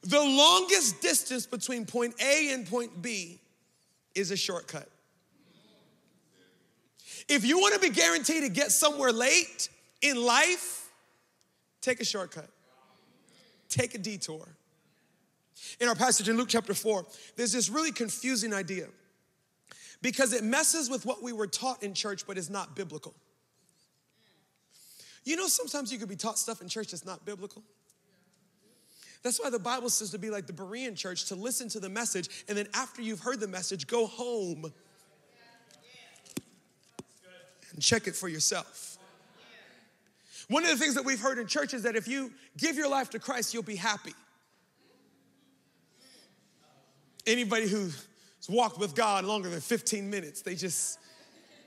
The 0.02 0.20
longest 0.20 1.02
distance 1.02 1.44
between 1.44 1.84
point 1.84 2.14
A 2.22 2.52
and 2.52 2.66
point 2.66 3.02
B 3.02 3.38
is 4.14 4.30
a 4.30 4.36
shortcut. 4.36 4.88
If 7.28 7.44
you 7.44 7.58
want 7.58 7.74
to 7.74 7.80
be 7.80 7.90
guaranteed 7.90 8.42
to 8.44 8.48
get 8.48 8.72
somewhere 8.72 9.12
late 9.12 9.68
in 10.00 10.16
life, 10.16 10.88
take 11.82 12.00
a 12.00 12.04
shortcut, 12.06 12.48
take 13.68 13.94
a 13.94 13.98
detour. 13.98 14.46
In 15.80 15.88
our 15.88 15.94
passage 15.94 16.28
in 16.28 16.36
Luke 16.36 16.48
chapter 16.48 16.74
4, 16.74 17.06
there's 17.36 17.52
this 17.52 17.68
really 17.68 17.92
confusing 17.92 18.52
idea 18.52 18.88
because 20.02 20.32
it 20.32 20.44
messes 20.44 20.90
with 20.90 21.06
what 21.06 21.22
we 21.22 21.32
were 21.32 21.46
taught 21.46 21.82
in 21.82 21.94
church, 21.94 22.26
but 22.26 22.36
is 22.36 22.50
not 22.50 22.76
biblical. 22.76 23.14
You 25.24 25.36
know, 25.36 25.48
sometimes 25.48 25.92
you 25.92 25.98
could 25.98 26.08
be 26.08 26.16
taught 26.16 26.38
stuff 26.38 26.60
in 26.60 26.68
church 26.68 26.92
that's 26.92 27.04
not 27.04 27.24
biblical. 27.24 27.62
That's 29.22 29.40
why 29.40 29.50
the 29.50 29.58
Bible 29.58 29.90
says 29.90 30.10
to 30.10 30.18
be 30.18 30.30
like 30.30 30.46
the 30.46 30.52
Berean 30.52 30.94
church, 30.94 31.24
to 31.26 31.34
listen 31.34 31.68
to 31.70 31.80
the 31.80 31.88
message, 31.88 32.44
and 32.48 32.56
then 32.56 32.68
after 32.74 33.02
you've 33.02 33.20
heard 33.20 33.40
the 33.40 33.48
message, 33.48 33.88
go 33.88 34.06
home 34.06 34.72
and 37.72 37.82
check 37.82 38.06
it 38.06 38.14
for 38.14 38.28
yourself. 38.28 38.95
One 40.48 40.62
of 40.64 40.70
the 40.70 40.76
things 40.76 40.94
that 40.94 41.04
we've 41.04 41.20
heard 41.20 41.38
in 41.38 41.46
church 41.46 41.74
is 41.74 41.82
that 41.82 41.96
if 41.96 42.06
you 42.06 42.30
give 42.56 42.76
your 42.76 42.88
life 42.88 43.10
to 43.10 43.18
Christ, 43.18 43.52
you'll 43.52 43.62
be 43.64 43.76
happy. 43.76 44.14
Anybody 47.26 47.68
who's 47.68 48.06
walked 48.48 48.78
with 48.78 48.94
God 48.94 49.24
longer 49.24 49.48
than 49.48 49.60
15 49.60 50.08
minutes, 50.08 50.42
they 50.42 50.54
just 50.54 51.00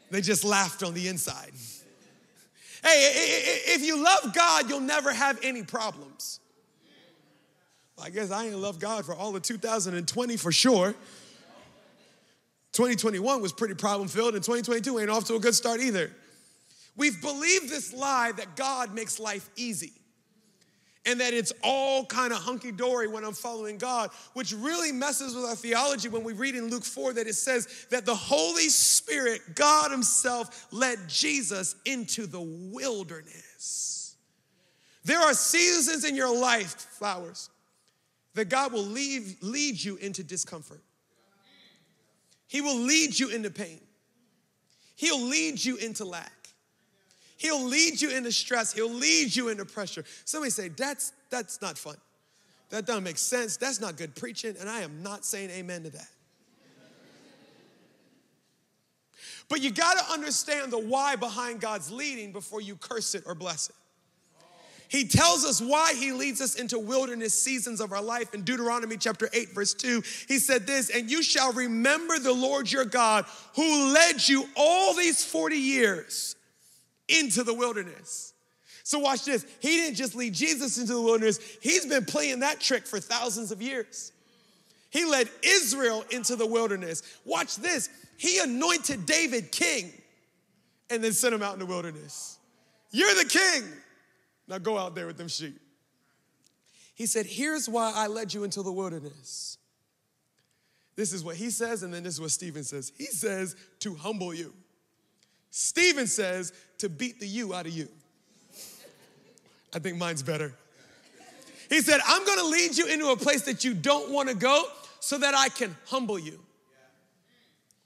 they 0.10 0.22
just 0.22 0.44
laughed 0.44 0.82
on 0.82 0.94
the 0.94 1.08
inside. 1.08 1.52
Hey, 2.82 3.12
if 3.68 3.86
you 3.86 4.02
love 4.02 4.34
God, 4.34 4.70
you'll 4.70 4.80
never 4.80 5.14
have 5.14 5.38
any 5.44 5.64
problems. 5.64 6.40
I 8.02 8.10
guess 8.10 8.32
I 8.32 8.46
ain't 8.46 8.58
love 8.58 8.80
God 8.80 9.06
for 9.06 9.14
all 9.14 9.36
of 9.36 9.42
2020 9.42 10.38
for 10.38 10.52
sure. 10.54 10.96
2021 12.72 13.42
was 13.42 13.52
pretty 13.52 13.74
problem 13.74 14.08
filled, 14.08 14.36
and 14.36 14.44
2022 14.44 15.00
ain't 15.00 15.10
off 15.10 15.26
to 15.26 15.36
a 15.36 15.40
good 15.40 15.56
start 15.56 15.82
either. 15.82 16.12
We've 17.00 17.22
believed 17.22 17.70
this 17.70 17.94
lie 17.94 18.34
that 18.34 18.58
God 18.58 18.94
makes 18.94 19.22
life 19.22 19.50
easy 19.56 19.94
and 21.06 21.22
that 21.22 21.34
it's 21.34 21.54
all 21.64 22.06
kind 22.06 22.34
of 22.34 22.40
hunky 22.40 22.74
dory 22.74 23.08
when 23.08 23.24
I'm 23.24 23.32
following 23.32 23.78
God, 23.78 24.10
which 24.34 24.52
really 24.52 24.92
messes 24.92 25.34
with 25.34 25.46
our 25.46 25.56
theology 25.56 26.10
when 26.10 26.26
we 26.26 26.34
read 26.34 26.56
in 26.56 26.68
Luke 26.68 26.84
4 26.84 27.14
that 27.14 27.26
it 27.26 27.36
says 27.36 27.88
that 27.90 28.06
the 28.06 28.14
Holy 28.14 28.68
Spirit, 28.68 29.40
God 29.56 29.92
Himself, 29.92 30.68
led 30.74 31.00
Jesus 31.08 31.78
into 31.86 32.28
the 32.28 32.42
wilderness. 32.42 34.18
There 35.06 35.22
are 35.22 35.34
seasons 35.34 36.04
in 36.04 36.18
your 36.18 36.38
life, 36.38 36.74
flowers, 36.74 37.50
that 38.34 38.50
God 38.50 38.74
will 38.74 38.84
leave, 38.84 39.38
lead 39.42 39.82
you 39.82 39.96
into 39.96 40.22
discomfort. 40.22 40.82
He 42.50 42.60
will 42.60 42.78
lead 42.78 43.18
you 43.18 43.30
into 43.30 43.50
pain. 43.50 43.80
He'll 44.98 45.22
lead 45.22 45.64
you 45.64 45.78
into 45.78 46.04
lack. 46.04 46.34
He'll 47.40 47.64
lead 47.64 48.02
you 48.02 48.12
into 48.12 48.34
stress. 48.34 48.74
He'll 48.74 48.92
lead 48.92 49.34
you 49.34 49.48
into 49.48 49.64
pressure. 49.64 50.04
Somebody 50.26 50.52
say, 50.52 50.68
that's, 50.68 51.14
that's 51.30 51.62
not 51.62 51.78
fun. 51.78 51.96
That 52.70 52.86
doesn't 52.86 53.06
make 53.06 53.18
sense. 53.18 53.56
That's 53.56 53.80
not 53.80 53.96
good 53.96 54.14
preaching. 54.14 54.56
And 54.60 54.70
I 54.70 54.82
am 54.82 55.02
not 55.02 55.24
saying 55.24 55.50
amen 55.50 55.84
to 55.84 55.90
that. 55.92 56.08
But 59.48 59.62
you 59.62 59.72
got 59.72 59.98
to 59.98 60.14
understand 60.14 60.72
the 60.72 60.78
why 60.78 61.16
behind 61.16 61.62
God's 61.62 61.90
leading 61.90 62.34
before 62.34 62.60
you 62.60 62.76
curse 62.76 63.16
it 63.16 63.24
or 63.26 63.34
bless 63.36 63.70
it. 63.70 63.76
He 64.90 65.06
tells 65.06 65.46
us 65.46 65.62
why 65.62 65.94
he 65.94 66.12
leads 66.12 66.42
us 66.42 66.56
into 66.56 66.78
wilderness 66.78 67.40
seasons 67.40 67.80
of 67.80 67.94
our 67.94 68.02
life. 68.02 68.34
In 68.34 68.42
Deuteronomy 68.42 68.98
chapter 68.98 69.30
8, 69.32 69.56
verse 69.56 69.74
2, 69.74 70.04
he 70.28 70.40
said 70.40 70.68
this, 70.68 70.90
and 70.90 71.10
you 71.10 71.24
shall 71.24 71.54
remember 71.54 72.20
the 72.20 72.34
Lord 72.34 72.70
your 72.70 72.86
God 72.86 73.26
who 73.56 73.94
led 73.94 74.28
you 74.28 74.46
all 74.58 74.94
these 74.94 75.24
40 75.24 75.56
years 75.56 76.36
into 77.10 77.44
the 77.44 77.54
wilderness. 77.54 78.34
So, 78.84 79.00
watch 79.00 79.26
this. 79.26 79.46
He 79.60 79.70
didn't 79.78 79.96
just 79.96 80.16
lead 80.16 80.34
Jesus 80.34 80.78
into 80.78 80.94
the 80.94 81.02
wilderness, 81.02 81.40
he's 81.62 81.86
been 81.86 82.06
playing 82.06 82.40
that 82.40 82.60
trick 82.60 82.86
for 82.86 83.00
thousands 83.00 83.52
of 83.52 83.62
years. 83.62 84.12
He 84.90 85.06
led 85.06 85.30
Israel 85.44 86.04
into 86.10 86.36
the 86.36 86.48
wilderness. 86.48 87.04
Watch 87.24 87.58
this. 87.58 87.90
He 88.18 88.40
anointed 88.40 89.06
David 89.06 89.52
king 89.52 89.92
and 90.90 91.04
then 91.04 91.14
sent 91.14 91.34
him 91.34 91.44
out 91.44 91.54
in 91.54 91.60
the 91.60 91.66
wilderness. 91.66 92.40
You're 92.92 93.14
the 93.16 93.30
king. 93.30 93.64
Now 94.48 94.58
go 94.58 94.78
out 94.78 94.96
there 94.96 95.06
with 95.06 95.18
them 95.18 95.28
sheep. 95.28 95.60
He 96.96 97.06
said, 97.06 97.28
Here's 97.28 97.70
why 97.70 97.94
I 97.96 98.08
led 98.08 98.34
you 98.34 98.44
into 98.44 98.64
the 98.64 98.72
wilderness. 98.72 99.58
This 100.96 101.14
is 101.14 101.24
what 101.24 101.36
he 101.36 101.50
says, 101.50 101.84
and 101.84 101.94
then 101.94 102.04
this 102.04 102.16
is 102.16 102.22
what 102.22 102.32
Stephen 102.32 102.64
says. 102.64 102.92
He 102.98 103.06
says, 103.06 103.56
To 103.82 103.94
humble 103.94 104.34
you. 104.34 104.54
Stephen 105.52 106.08
says 106.08 106.54
to 106.78 106.90
beat 106.90 107.20
the 107.20 107.28
you 107.28 107.54
out 107.54 107.66
of 107.66 107.74
you. 107.74 107.88
I 109.74 109.80
think 109.80 109.98
mine's 109.98 110.24
better. 110.24 110.54
He 111.70 111.82
said, 111.82 112.00
I'm 112.06 112.26
gonna 112.26 112.48
lead 112.48 112.78
you 112.78 112.88
into 112.88 113.10
a 113.10 113.18
place 113.18 113.44
that 113.44 113.64
you 113.64 113.74
don't 113.74 114.12
wanna 114.12 114.34
go 114.34 114.64
so 115.00 115.18
that 115.18 115.36
I 115.36 115.50
can 115.50 115.76
humble 115.86 116.18
you. 116.18 116.40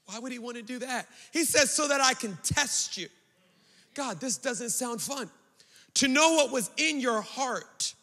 Why 0.05 0.19
would 0.19 0.31
he 0.31 0.39
wanna 0.39 0.61
do 0.61 0.79
that? 0.79 1.07
He 1.31 1.43
says, 1.43 1.71
so 1.71 1.87
that 1.87 1.99
I 1.99 2.13
can 2.13 2.37
test 2.43 2.97
you. 2.97 3.07
God, 3.93 4.19
this 4.19 4.37
doesn't 4.37 4.69
sound 4.69 5.01
fun. 5.01 5.29
To 5.95 6.07
know 6.07 6.35
what 6.35 6.51
was 6.51 6.71
in 6.77 6.99
your 6.99 7.21
heart, 7.21 7.93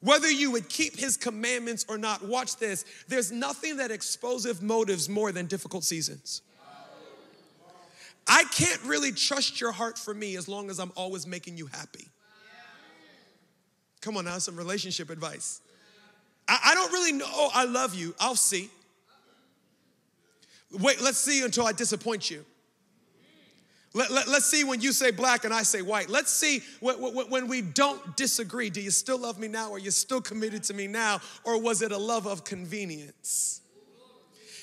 whether 0.00 0.30
you 0.30 0.50
would 0.52 0.68
keep 0.68 0.96
his 0.96 1.16
commandments 1.16 1.84
or 1.88 1.98
not. 1.98 2.24
Watch 2.24 2.56
this. 2.56 2.84
There's 3.08 3.30
nothing 3.30 3.76
that 3.76 3.90
exposes 3.90 4.62
motives 4.62 5.08
more 5.08 5.30
than 5.30 5.46
difficult 5.46 5.84
seasons. 5.84 6.42
I 8.32 8.44
can't 8.44 8.80
really 8.84 9.10
trust 9.10 9.60
your 9.60 9.72
heart 9.72 9.98
for 9.98 10.14
me 10.14 10.36
as 10.36 10.46
long 10.46 10.70
as 10.70 10.78
I'm 10.78 10.92
always 10.94 11.26
making 11.26 11.58
you 11.58 11.66
happy. 11.66 12.06
Come 14.00 14.16
on 14.16 14.24
now, 14.24 14.38
some 14.38 14.56
relationship 14.56 15.10
advice. 15.10 15.60
I, 16.46 16.58
I 16.66 16.74
don't 16.74 16.92
really 16.92 17.12
know, 17.12 17.26
oh, 17.28 17.50
I 17.52 17.64
love 17.64 17.92
you. 17.92 18.14
I'll 18.20 18.36
see. 18.36 18.70
Wait, 20.70 21.02
let's 21.02 21.18
see 21.18 21.44
until 21.44 21.66
I 21.66 21.72
disappoint 21.72 22.30
you. 22.30 22.44
Let, 23.94 24.12
let, 24.12 24.28
us 24.28 24.46
see 24.46 24.62
when 24.62 24.80
you 24.80 24.92
say 24.92 25.10
black 25.10 25.44
and 25.44 25.52
I 25.52 25.64
say 25.64 25.82
white. 25.82 26.08
Let's 26.08 26.30
see 26.30 26.60
when, 26.78 26.94
when 26.98 27.48
we 27.48 27.60
don't 27.60 28.16
disagree. 28.16 28.70
Do 28.70 28.80
you 28.80 28.92
still 28.92 29.18
love 29.18 29.40
me 29.40 29.48
now? 29.48 29.72
Are 29.72 29.80
you 29.80 29.90
still 29.90 30.20
committed 30.20 30.62
to 30.64 30.74
me 30.74 30.86
now? 30.86 31.18
Or 31.42 31.60
was 31.60 31.82
it 31.82 31.90
a 31.90 31.98
love 31.98 32.28
of 32.28 32.44
convenience? 32.44 33.60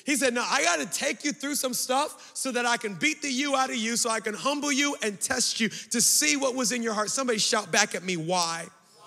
He 0.08 0.16
said, 0.16 0.32
No, 0.32 0.42
I 0.42 0.62
got 0.62 0.78
to 0.78 0.86
take 0.86 1.22
you 1.22 1.32
through 1.32 1.56
some 1.56 1.74
stuff 1.74 2.30
so 2.32 2.50
that 2.52 2.64
I 2.64 2.78
can 2.78 2.94
beat 2.94 3.20
the 3.20 3.30
you 3.30 3.54
out 3.54 3.68
of 3.68 3.76
you, 3.76 3.94
so 3.94 4.08
I 4.08 4.20
can 4.20 4.32
humble 4.32 4.72
you 4.72 4.96
and 5.02 5.20
test 5.20 5.60
you 5.60 5.68
to 5.68 6.00
see 6.00 6.34
what 6.34 6.54
was 6.54 6.72
in 6.72 6.82
your 6.82 6.94
heart. 6.94 7.10
Somebody 7.10 7.38
shout 7.38 7.70
back 7.70 7.94
at 7.94 8.02
me, 8.02 8.16
why? 8.16 8.64
why? 8.96 9.06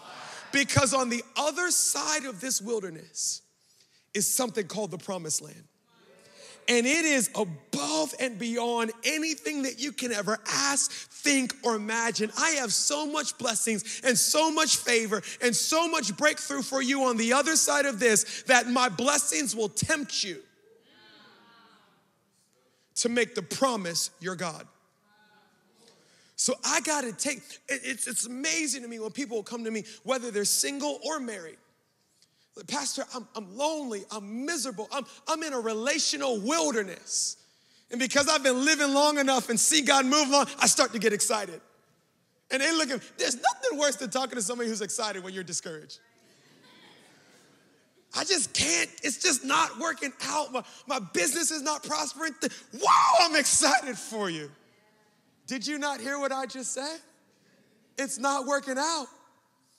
Because 0.51 0.93
on 0.93 1.09
the 1.09 1.23
other 1.35 1.71
side 1.71 2.25
of 2.25 2.39
this 2.39 2.61
wilderness 2.61 3.41
is 4.13 4.31
something 4.31 4.67
called 4.67 4.91
the 4.91 4.99
promised 4.99 5.41
land. 5.41 5.63
And 6.67 6.85
it 6.85 7.03
is 7.03 7.31
above 7.33 8.13
and 8.19 8.37
beyond 8.37 8.91
anything 9.03 9.63
that 9.63 9.79
you 9.79 9.93
can 9.93 10.11
ever 10.11 10.37
ask, 10.47 10.91
think, 10.91 11.55
or 11.63 11.73
imagine. 11.73 12.31
I 12.37 12.51
have 12.59 12.71
so 12.71 13.07
much 13.07 13.39
blessings 13.39 14.01
and 14.03 14.15
so 14.15 14.51
much 14.51 14.77
favor 14.77 15.23
and 15.41 15.55
so 15.55 15.87
much 15.87 16.15
breakthrough 16.15 16.61
for 16.61 16.79
you 16.79 17.05
on 17.05 17.17
the 17.17 17.33
other 17.33 17.55
side 17.55 17.87
of 17.87 17.99
this 17.99 18.43
that 18.43 18.67
my 18.67 18.87
blessings 18.87 19.55
will 19.55 19.69
tempt 19.69 20.23
you 20.23 20.43
to 23.01 23.09
make 23.09 23.33
the 23.33 23.41
promise 23.41 24.11
your 24.19 24.35
God. 24.35 24.67
So 26.35 26.53
I 26.63 26.81
got 26.81 27.01
to 27.01 27.13
take, 27.13 27.41
it's, 27.67 28.07
it's 28.07 28.27
amazing 28.27 28.83
to 28.83 28.87
me 28.87 28.99
when 28.99 29.09
people 29.09 29.41
come 29.41 29.63
to 29.63 29.71
me, 29.71 29.85
whether 30.03 30.29
they're 30.29 30.45
single 30.45 30.99
or 31.03 31.19
married. 31.19 31.57
Pastor, 32.67 33.03
I'm, 33.15 33.27
I'm 33.35 33.57
lonely, 33.57 34.03
I'm 34.11 34.45
miserable, 34.45 34.87
I'm, 34.91 35.05
I'm 35.27 35.41
in 35.41 35.53
a 35.53 35.59
relational 35.59 36.39
wilderness. 36.39 37.37
And 37.89 37.99
because 37.99 38.27
I've 38.27 38.43
been 38.43 38.65
living 38.65 38.93
long 38.93 39.17
enough 39.17 39.49
and 39.49 39.59
see 39.59 39.81
God 39.81 40.05
move 40.05 40.31
on, 40.31 40.45
I 40.59 40.67
start 40.67 40.93
to 40.93 40.99
get 40.99 41.11
excited. 41.11 41.59
And 42.51 42.61
they 42.61 42.71
look 42.71 42.91
at 42.91 42.99
me, 42.99 43.05
there's 43.17 43.35
nothing 43.35 43.79
worse 43.79 43.95
than 43.95 44.11
talking 44.11 44.35
to 44.35 44.43
somebody 44.43 44.69
who's 44.69 44.81
excited 44.81 45.23
when 45.23 45.33
you're 45.33 45.43
discouraged. 45.43 45.99
I 48.15 48.25
just 48.25 48.53
can't, 48.53 48.89
it's 49.03 49.17
just 49.17 49.45
not 49.45 49.79
working 49.79 50.11
out. 50.23 50.51
My, 50.51 50.63
my 50.87 50.99
business 50.99 51.49
is 51.51 51.61
not 51.61 51.83
prospering. 51.83 52.33
Wow, 52.73 53.13
I'm 53.21 53.35
excited 53.35 53.97
for 53.97 54.29
you. 54.29 54.51
Did 55.47 55.65
you 55.65 55.77
not 55.77 56.01
hear 56.01 56.19
what 56.19 56.31
I 56.31 56.45
just 56.45 56.73
said? 56.73 56.99
It's 57.97 58.17
not 58.17 58.45
working 58.45 58.77
out. 58.77 59.07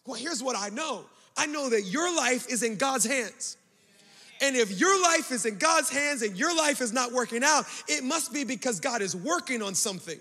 Well, 0.06 0.18
here's 0.18 0.42
what 0.42 0.56
I 0.56 0.68
know 0.70 1.04
I 1.36 1.46
know 1.46 1.70
that 1.70 1.82
your 1.82 2.14
life 2.14 2.48
is 2.50 2.62
in 2.62 2.76
God's 2.76 3.04
hands. 3.04 3.56
And 4.42 4.56
if 4.56 4.78
your 4.78 5.00
life 5.02 5.30
is 5.30 5.46
in 5.46 5.56
God's 5.56 5.88
hands 5.88 6.22
and 6.22 6.36
your 6.36 6.54
life 6.56 6.80
is 6.80 6.92
not 6.92 7.12
working 7.12 7.44
out, 7.44 7.64
it 7.88 8.02
must 8.02 8.32
be 8.32 8.44
because 8.44 8.80
God 8.80 9.00
is 9.00 9.14
working 9.14 9.62
on 9.62 9.74
something. 9.74 10.18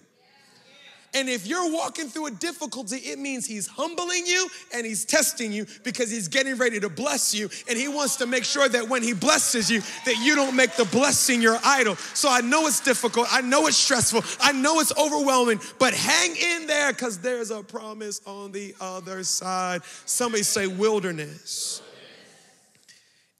And 1.13 1.27
if 1.27 1.45
you're 1.45 1.69
walking 1.71 2.07
through 2.07 2.27
a 2.27 2.31
difficulty, 2.31 2.95
it 2.97 3.19
means 3.19 3.45
He's 3.45 3.67
humbling 3.67 4.25
you 4.25 4.47
and 4.73 4.85
He's 4.85 5.03
testing 5.03 5.51
you 5.51 5.65
because 5.83 6.09
He's 6.09 6.29
getting 6.29 6.55
ready 6.55 6.79
to 6.79 6.87
bless 6.87 7.35
you. 7.35 7.49
And 7.67 7.77
He 7.77 7.89
wants 7.89 8.15
to 8.17 8.25
make 8.25 8.45
sure 8.45 8.69
that 8.69 8.87
when 8.87 9.03
He 9.03 9.13
blesses 9.13 9.69
you, 9.69 9.81
that 10.05 10.17
you 10.21 10.35
don't 10.35 10.55
make 10.55 10.75
the 10.77 10.85
blessing 10.85 11.41
your 11.41 11.57
idol. 11.65 11.97
So 12.13 12.29
I 12.29 12.39
know 12.39 12.65
it's 12.65 12.79
difficult. 12.79 13.27
I 13.29 13.41
know 13.41 13.67
it's 13.67 13.75
stressful. 13.75 14.23
I 14.39 14.53
know 14.53 14.79
it's 14.79 14.97
overwhelming, 14.97 15.59
but 15.79 15.93
hang 15.93 16.35
in 16.35 16.67
there 16.67 16.93
because 16.93 17.19
there's 17.19 17.51
a 17.51 17.61
promise 17.61 18.21
on 18.25 18.53
the 18.53 18.73
other 18.79 19.23
side. 19.25 19.81
Somebody 20.05 20.43
say 20.43 20.67
wilderness. 20.67 21.81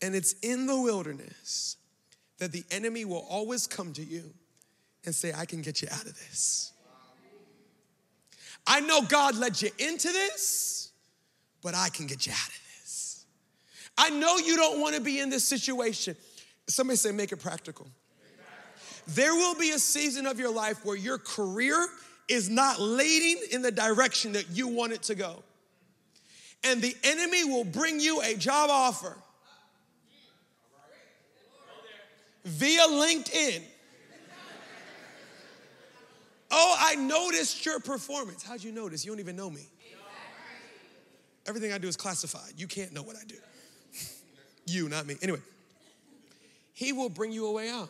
And 0.02 0.14
it's 0.14 0.34
in 0.42 0.66
the 0.66 0.80
wilderness 0.80 1.78
that 2.40 2.52
the 2.52 2.66
enemy 2.72 3.06
will 3.06 3.26
always 3.30 3.68
come 3.68 3.94
to 3.94 4.04
you 4.04 4.34
and 5.06 5.16
say, 5.16 5.32
I 5.32 5.46
can 5.46 5.62
get 5.62 5.82
you 5.82 5.88
out 5.92 6.06
of 6.06 6.18
this. 6.18 6.71
I 8.72 8.80
know 8.80 9.02
God 9.02 9.36
led 9.36 9.62
you 9.62 9.70
into 9.80 10.08
this, 10.08 10.92
but 11.62 11.76
I 11.76 11.90
can 11.90 12.08
get 12.08 12.26
you 12.26 12.32
out 12.32 12.48
of 12.48 12.62
this. 12.80 13.26
I 13.98 14.10
know 14.12 14.38
you 14.38 14.56
don't 14.56 14.80
want 14.80 14.96
to 14.96 15.02
be 15.02 15.20
in 15.20 15.30
this 15.30 15.46
situation. 15.46 16.16
Somebody 16.70 16.96
say, 16.96 17.12
make 17.12 17.34
it 17.34 17.42
practical. 17.42 17.86
There 19.08 19.36
will 19.36 19.56
be 19.56 19.72
a 19.72 19.78
season 19.78 20.26
of 20.26 20.40
your 20.40 20.54
life 20.54 20.86
where 20.86 20.96
your 20.96 21.18
career 21.18 21.86
is 22.30 22.50
not 22.50 22.80
leading 22.80 23.44
in 23.52 23.62
the 23.62 23.74
direction 23.74 24.32
that 24.34 24.50
you 24.52 24.70
want 24.70 24.94
it 24.94 25.04
to 25.04 25.16
go. 25.16 25.44
And 26.64 26.82
the 26.82 26.96
enemy 27.04 27.44
will 27.44 27.66
bring 27.66 28.00
you 28.00 28.22
a 28.22 28.36
job 28.36 28.70
offer 28.70 29.18
via 32.46 32.88
LinkedIn 32.88 33.64
Oh, 36.52 36.76
I 36.80 36.96
noticed 36.96 37.66
your 37.66 37.80
performance. 37.80 38.44
How'd 38.44 38.64
you 38.64 38.72
notice? 38.72 39.06
You 39.06 39.12
don't 39.12 39.20
even 39.20 39.36
know 39.36 39.50
me. 39.50 39.68
Everything 41.48 41.74
I 41.74 41.78
do 41.78 41.88
is 41.88 41.98
classified. 41.98 42.54
You 42.58 42.68
can't 42.68 42.94
know 42.94 43.02
what 43.02 43.16
I 43.16 43.24
do. 43.26 43.36
you, 44.68 44.90
not 44.90 45.08
me. 45.08 45.16
Anyway, 45.22 45.40
he 46.74 46.94
will 46.94 47.10
bring 47.10 47.32
you 47.32 47.48
a 47.48 47.52
way 47.52 47.70
out. 47.70 47.90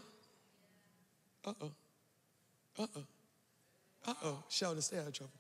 Uh 1.45 1.53
oh. 1.61 1.71
Uh 2.79 2.87
oh. 2.95 3.03
Uh 4.07 4.13
oh. 4.23 4.43
Sheldon, 4.47 4.81
stay 4.81 4.99
out 4.99 5.07
of 5.07 5.13
trouble. 5.13 5.33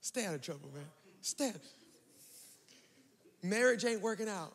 Stay 0.00 0.26
out 0.26 0.34
of 0.34 0.42
trouble, 0.42 0.68
man. 0.74 0.84
Stay. 1.22 1.48
Out. 1.48 1.54
Marriage 3.42 3.84
ain't 3.84 4.02
working 4.02 4.28
out. 4.28 4.52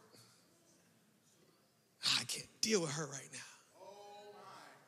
I 2.17 2.23
can't 2.25 2.47
deal 2.62 2.82
with 2.82 2.91
her 2.91 3.05
right 3.08 3.29
now. 3.34 3.39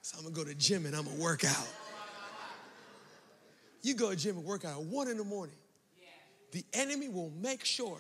So 0.02 0.18
I'm 0.18 0.24
gonna 0.24 0.36
go 0.36 0.44
to 0.44 0.56
gym 0.56 0.86
and 0.86 0.96
I'm 0.96 1.06
gonna 1.06 1.22
work 1.22 1.46
out. 1.46 1.68
You 3.82 3.96
go 3.96 4.12
to 4.12 4.16
gym 4.16 4.38
and 4.38 4.46
work 4.46 4.66
out 4.66 4.80
at 4.80 4.86
one 4.86 5.08
in 5.08 5.18
the 5.18 5.24
morning. 5.24 5.56
The 6.52 6.64
enemy 6.74 7.08
will 7.08 7.32
make 7.42 7.66
sure 7.66 7.98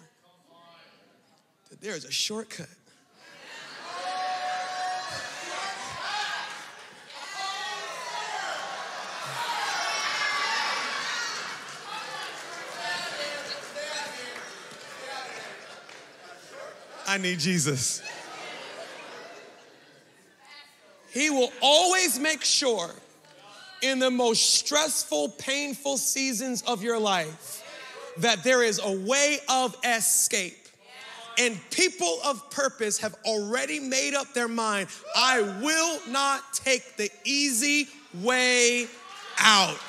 that 1.69 1.81
there 1.81 1.95
is 1.95 2.05
a 2.05 2.11
shortcut. 2.11 2.67
I 17.07 17.17
need 17.17 17.39
Jesus. 17.39 18.01
He 21.11 21.29
will 21.29 21.51
always 21.61 22.17
make 22.17 22.41
sure 22.41 22.89
in 23.81 23.99
the 23.99 24.11
most 24.11 24.55
stressful, 24.55 25.29
painful 25.37 25.97
seasons 25.97 26.61
of 26.63 26.83
your 26.83 26.99
life 26.99 27.63
that 28.17 28.43
there 28.43 28.63
is 28.63 28.79
a 28.83 28.91
way 28.91 29.39
of 29.49 29.75
escape. 29.83 30.57
And 31.39 31.57
people 31.71 32.19
of 32.25 32.49
purpose 32.51 32.97
have 32.99 33.15
already 33.25 33.79
made 33.79 34.13
up 34.13 34.33
their 34.33 34.49
mind 34.49 34.89
I 35.15 35.41
will 35.61 35.99
not 36.11 36.53
take 36.53 36.97
the 36.97 37.09
easy 37.23 37.87
way 38.21 38.87
out. 39.39 39.79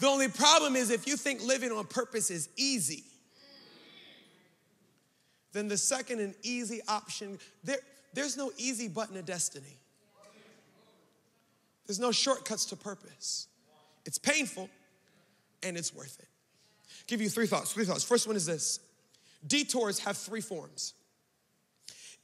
The 0.00 0.08
only 0.08 0.26
problem 0.26 0.74
is 0.74 0.90
if 0.90 1.06
you 1.06 1.16
think 1.16 1.44
living 1.44 1.70
on 1.70 1.86
purpose 1.86 2.28
is 2.32 2.48
easy, 2.56 3.04
then 5.52 5.68
the 5.68 5.76
second 5.76 6.18
and 6.18 6.34
easy 6.42 6.80
option, 6.88 7.38
there, 7.62 7.78
there's 8.14 8.36
no 8.36 8.52
easy 8.56 8.88
button 8.88 9.14
to 9.14 9.22
destiny. 9.22 9.78
There's 11.86 12.00
no 12.00 12.12
shortcuts 12.12 12.66
to 12.66 12.76
purpose. 12.76 13.48
It's 14.04 14.18
painful 14.18 14.68
and 15.62 15.76
it's 15.76 15.94
worth 15.94 16.18
it. 16.18 16.28
I'll 16.88 17.04
give 17.06 17.20
you 17.20 17.28
three 17.28 17.46
thoughts. 17.46 17.72
Three 17.72 17.84
thoughts. 17.84 18.04
First 18.04 18.26
one 18.26 18.36
is 18.36 18.46
this 18.46 18.80
detours 19.46 19.98
have 20.00 20.16
three 20.16 20.40
forms. 20.40 20.94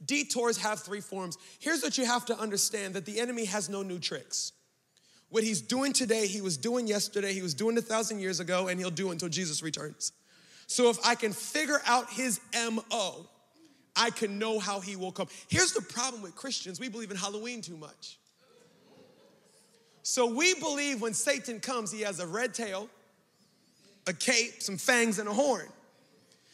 Detours 0.05 0.59
have 0.59 0.81
three 0.81 1.01
forms. 1.01 1.39
Here's 1.59 1.83
what 1.83 1.99
you 1.99 2.05
have 2.05 2.25
to 2.27 2.39
understand 2.39 2.95
that 2.95 3.05
the 3.05 3.19
enemy 3.19 3.47
has 3.47 3.69
no 3.69 3.83
new 3.83 3.99
tricks. 3.99 4.53
What 5.31 5.43
he's 5.43 5.61
doing 5.61 5.93
today, 5.93 6.27
he 6.27 6.41
was 6.41 6.57
doing 6.57 6.87
yesterday, 6.87 7.35
he 7.35 7.43
was 7.43 7.53
doing 7.53 7.77
a 7.77 7.83
thousand 7.83 8.21
years 8.21 8.41
ago, 8.41 8.69
and 8.69 8.81
he'll 8.81 8.91
do 8.91 9.11
until 9.11 9.29
Jesus 9.29 9.63
returns. 9.63 10.13
So 10.69 10.89
if 10.89 10.99
I 11.05 11.15
can 11.15 11.33
figure 11.33 11.81
out 11.85 12.11
his 12.11 12.41
MO, 12.55 13.27
I 13.99 14.11
can 14.11 14.39
know 14.39 14.59
how 14.59 14.81
he 14.81 14.97
will 14.97 15.13
come. 15.13 15.27
Here's 15.49 15.73
the 15.73 15.83
problem 15.83 16.23
with 16.23 16.37
Christians 16.37 16.79
we 16.79 16.89
believe 16.89 17.11
in 17.11 17.17
Halloween 17.17 17.61
too 17.61 17.77
much. 17.77 18.19
So 20.03 20.27
we 20.27 20.55
believe 20.55 21.03
when 21.03 21.13
Satan 21.13 21.61
comes, 21.61 21.91
he 21.91 22.01
has 22.03 22.21
a 22.21 22.27
red 22.27 22.55
tail, 22.55 22.89
a 24.07 24.13
cape, 24.15 24.63
some 24.63 24.79
fangs, 24.79 25.19
and 25.19 25.29
a 25.29 25.33
horn. 25.33 25.67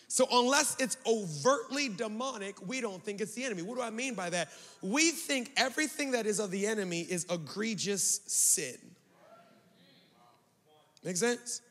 So, 0.09 0.29
unless 0.31 0.77
it's 0.79 0.97
overtly 1.07 1.89
demonic, 1.89 2.65
we 2.65 2.81
don't 2.81 3.03
think 3.03 3.21
it's 3.21 3.35
the 3.35 3.43
enemy. 3.43 3.63
What 3.63 3.77
do 3.77 3.83
I 3.83 3.91
mean 3.91 4.15
by 4.15 4.31
that? 4.31 4.49
We 4.81 5.11
think 5.11 5.51
everything 5.57 6.13
that 6.13 6.25
is 6.25 6.39
of 6.39 6.53
the 6.53 6.69
enemy 6.69 7.01
is 7.01 7.27
egregious 7.29 8.21
sin. 8.27 8.77
Make 11.03 11.17
sense? 11.17 11.63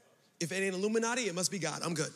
If 0.41 0.51
it 0.51 0.55
ain't 0.55 0.75
Illuminati, 0.75 1.23
it 1.23 1.35
must 1.35 1.51
be 1.51 1.59
God. 1.59 1.81
I'm 1.85 1.93
good. 1.93 2.11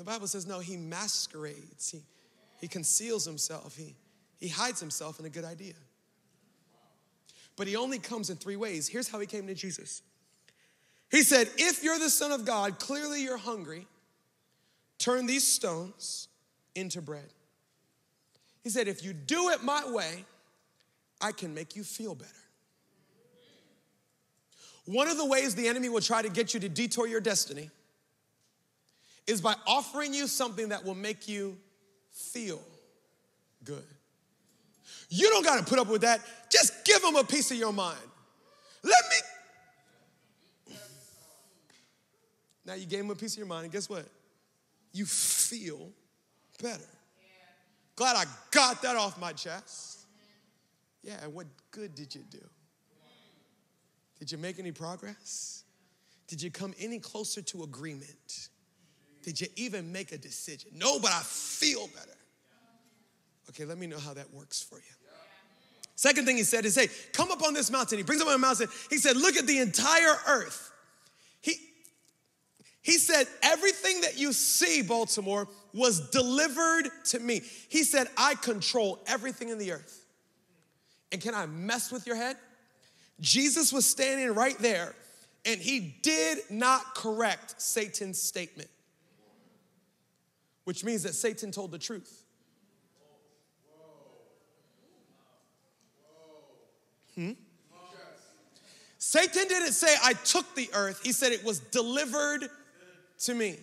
The 0.00 0.04
Bible 0.04 0.28
says, 0.28 0.46
no, 0.46 0.60
he 0.60 0.78
masquerades, 0.78 1.90
he, 1.90 2.00
he 2.58 2.68
conceals 2.68 3.26
himself, 3.26 3.76
he, 3.76 3.94
he 4.38 4.48
hides 4.48 4.80
himself 4.80 5.20
in 5.20 5.26
a 5.26 5.28
good 5.28 5.44
idea. 5.44 5.74
But 7.54 7.66
he 7.66 7.76
only 7.76 7.98
comes 7.98 8.30
in 8.30 8.38
three 8.38 8.56
ways. 8.56 8.88
Here's 8.88 9.08
how 9.08 9.20
he 9.20 9.26
came 9.26 9.46
to 9.46 9.54
Jesus. 9.54 10.00
He 11.10 11.22
said, 11.22 11.50
If 11.58 11.84
you're 11.84 11.98
the 11.98 12.08
Son 12.08 12.32
of 12.32 12.46
God, 12.46 12.78
clearly 12.78 13.22
you're 13.22 13.36
hungry, 13.36 13.86
turn 14.96 15.26
these 15.26 15.46
stones 15.46 16.28
into 16.74 17.02
bread. 17.02 17.28
He 18.64 18.70
said, 18.70 18.88
If 18.88 19.04
you 19.04 19.12
do 19.12 19.50
it 19.50 19.62
my 19.62 19.82
way, 19.86 20.24
I 21.20 21.32
can 21.32 21.52
make 21.52 21.76
you 21.76 21.84
feel 21.84 22.14
better. 22.14 22.30
One 24.86 25.08
of 25.08 25.18
the 25.18 25.26
ways 25.26 25.54
the 25.54 25.68
enemy 25.68 25.90
will 25.90 26.00
try 26.00 26.22
to 26.22 26.30
get 26.30 26.54
you 26.54 26.60
to 26.60 26.70
detour 26.70 27.06
your 27.06 27.20
destiny 27.20 27.70
is 29.30 29.40
by 29.40 29.54
offering 29.66 30.12
you 30.12 30.26
something 30.26 30.70
that 30.70 30.84
will 30.84 30.96
make 30.96 31.28
you 31.28 31.56
feel 32.10 32.60
good. 33.64 33.84
You 35.08 35.28
don't 35.30 35.44
got 35.44 35.58
to 35.58 35.64
put 35.64 35.78
up 35.78 35.88
with 35.88 36.02
that. 36.02 36.20
Just 36.50 36.84
give 36.84 37.00
them 37.00 37.16
a 37.16 37.24
piece 37.24 37.50
of 37.50 37.56
your 37.56 37.72
mind. 37.72 37.98
Let 38.82 39.04
me. 39.10 40.76
Now 42.66 42.74
you 42.74 42.86
gave 42.86 43.00
them 43.00 43.10
a 43.10 43.14
piece 43.14 43.34
of 43.34 43.38
your 43.38 43.46
mind, 43.46 43.64
and 43.64 43.72
guess 43.72 43.88
what? 43.88 44.04
You 44.92 45.06
feel 45.06 45.90
better. 46.62 46.82
Glad 47.96 48.16
I 48.16 48.24
got 48.50 48.82
that 48.82 48.96
off 48.96 49.20
my 49.20 49.32
chest. 49.32 50.06
Yeah, 51.02 51.16
and 51.22 51.32
what 51.32 51.46
good 51.70 51.94
did 51.94 52.14
you 52.14 52.22
do? 52.30 52.40
Did 54.18 54.32
you 54.32 54.38
make 54.38 54.58
any 54.58 54.72
progress? 54.72 55.64
Did 56.26 56.42
you 56.42 56.50
come 56.50 56.74
any 56.78 56.98
closer 56.98 57.42
to 57.42 57.62
agreement? 57.62 58.48
Did 59.22 59.40
you 59.40 59.48
even 59.56 59.92
make 59.92 60.12
a 60.12 60.18
decision? 60.18 60.70
No, 60.74 60.98
but 60.98 61.10
I 61.10 61.20
feel 61.20 61.86
better. 61.88 62.16
Okay, 63.50 63.64
let 63.64 63.78
me 63.78 63.86
know 63.86 63.98
how 63.98 64.14
that 64.14 64.32
works 64.32 64.62
for 64.62 64.76
you. 64.76 64.84
Second 65.96 66.24
thing 66.24 66.38
he 66.38 66.44
said 66.44 66.64
is, 66.64 66.74
hey, 66.76 66.88
come 67.12 67.30
up 67.30 67.42
on 67.42 67.52
this 67.52 67.70
mountain. 67.70 67.98
He 67.98 68.04
brings 68.04 68.22
up 68.22 68.28
on 68.28 68.34
a 68.34 68.38
mountain. 68.38 68.68
He 68.88 68.96
said, 68.96 69.16
look 69.16 69.36
at 69.36 69.46
the 69.46 69.58
entire 69.58 70.16
earth. 70.26 70.72
He, 71.42 71.56
he 72.80 72.92
said, 72.92 73.26
everything 73.42 74.00
that 74.00 74.18
you 74.18 74.32
see, 74.32 74.80
Baltimore, 74.80 75.46
was 75.74 76.08
delivered 76.10 76.88
to 77.06 77.18
me. 77.18 77.42
He 77.68 77.84
said, 77.84 78.06
I 78.16 78.34
control 78.36 78.98
everything 79.06 79.50
in 79.50 79.58
the 79.58 79.72
earth. 79.72 80.06
And 81.12 81.20
can 81.20 81.34
I 81.34 81.44
mess 81.44 81.92
with 81.92 82.06
your 82.06 82.16
head? 82.16 82.36
Jesus 83.20 83.72
was 83.72 83.86
standing 83.86 84.32
right 84.34 84.58
there 84.58 84.94
and 85.44 85.60
he 85.60 85.96
did 86.02 86.38
not 86.50 86.94
correct 86.94 87.60
Satan's 87.60 88.20
statement, 88.20 88.68
which 90.64 90.84
means 90.84 91.02
that 91.02 91.14
Satan 91.14 91.50
told 91.50 91.70
the 91.70 91.78
truth. 91.78 92.24
Hmm? 97.14 97.32
Satan 98.98 99.48
didn't 99.48 99.72
say, 99.72 99.94
I 100.02 100.12
took 100.12 100.54
the 100.54 100.70
earth. 100.74 101.00
He 101.02 101.12
said 101.12 101.32
it 101.32 101.44
was 101.44 101.58
delivered 101.58 102.48
to 103.20 103.34
me. 103.34 103.58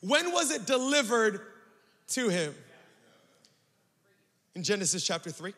When 0.00 0.32
was 0.32 0.50
it 0.50 0.64
delivered 0.64 1.40
to 2.08 2.28
him? 2.28 2.54
In 4.54 4.62
Genesis 4.62 5.04
chapter 5.04 5.30
3, 5.30 5.52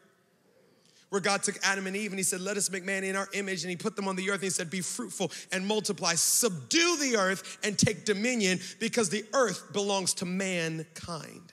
where 1.10 1.20
God 1.20 1.42
took 1.42 1.56
Adam 1.62 1.86
and 1.86 1.96
Eve 1.96 2.10
and 2.12 2.18
he 2.18 2.22
said, 2.24 2.40
Let 2.40 2.56
us 2.56 2.70
make 2.70 2.84
man 2.84 3.04
in 3.04 3.16
our 3.16 3.28
image. 3.34 3.62
And 3.62 3.70
he 3.70 3.76
put 3.76 3.96
them 3.96 4.08
on 4.08 4.16
the 4.16 4.30
earth 4.30 4.36
and 4.36 4.44
he 4.44 4.50
said, 4.50 4.70
Be 4.70 4.80
fruitful 4.80 5.30
and 5.52 5.66
multiply, 5.66 6.14
subdue 6.14 6.96
the 6.98 7.16
earth 7.16 7.58
and 7.62 7.78
take 7.78 8.04
dominion 8.04 8.60
because 8.78 9.10
the 9.10 9.24
earth 9.34 9.72
belongs 9.72 10.14
to 10.14 10.24
mankind. 10.24 11.52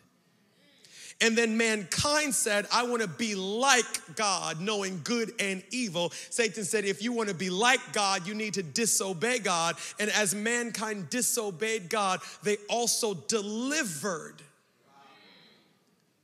And 1.19 1.35
then 1.35 1.57
mankind 1.57 2.35
said, 2.35 2.67
I 2.71 2.83
want 2.83 3.01
to 3.01 3.07
be 3.07 3.33
like 3.33 4.15
God, 4.15 4.61
knowing 4.61 5.01
good 5.03 5.31
and 5.39 5.63
evil. 5.71 6.11
Satan 6.29 6.63
said, 6.63 6.85
if 6.85 7.01
you 7.01 7.11
want 7.11 7.29
to 7.29 7.33
be 7.33 7.49
like 7.49 7.79
God, 7.91 8.27
you 8.27 8.35
need 8.35 8.53
to 8.53 8.61
disobey 8.61 9.39
God. 9.39 9.77
And 9.99 10.11
as 10.11 10.35
mankind 10.35 11.09
disobeyed 11.09 11.89
God, 11.89 12.19
they 12.43 12.57
also 12.69 13.15
delivered 13.15 14.43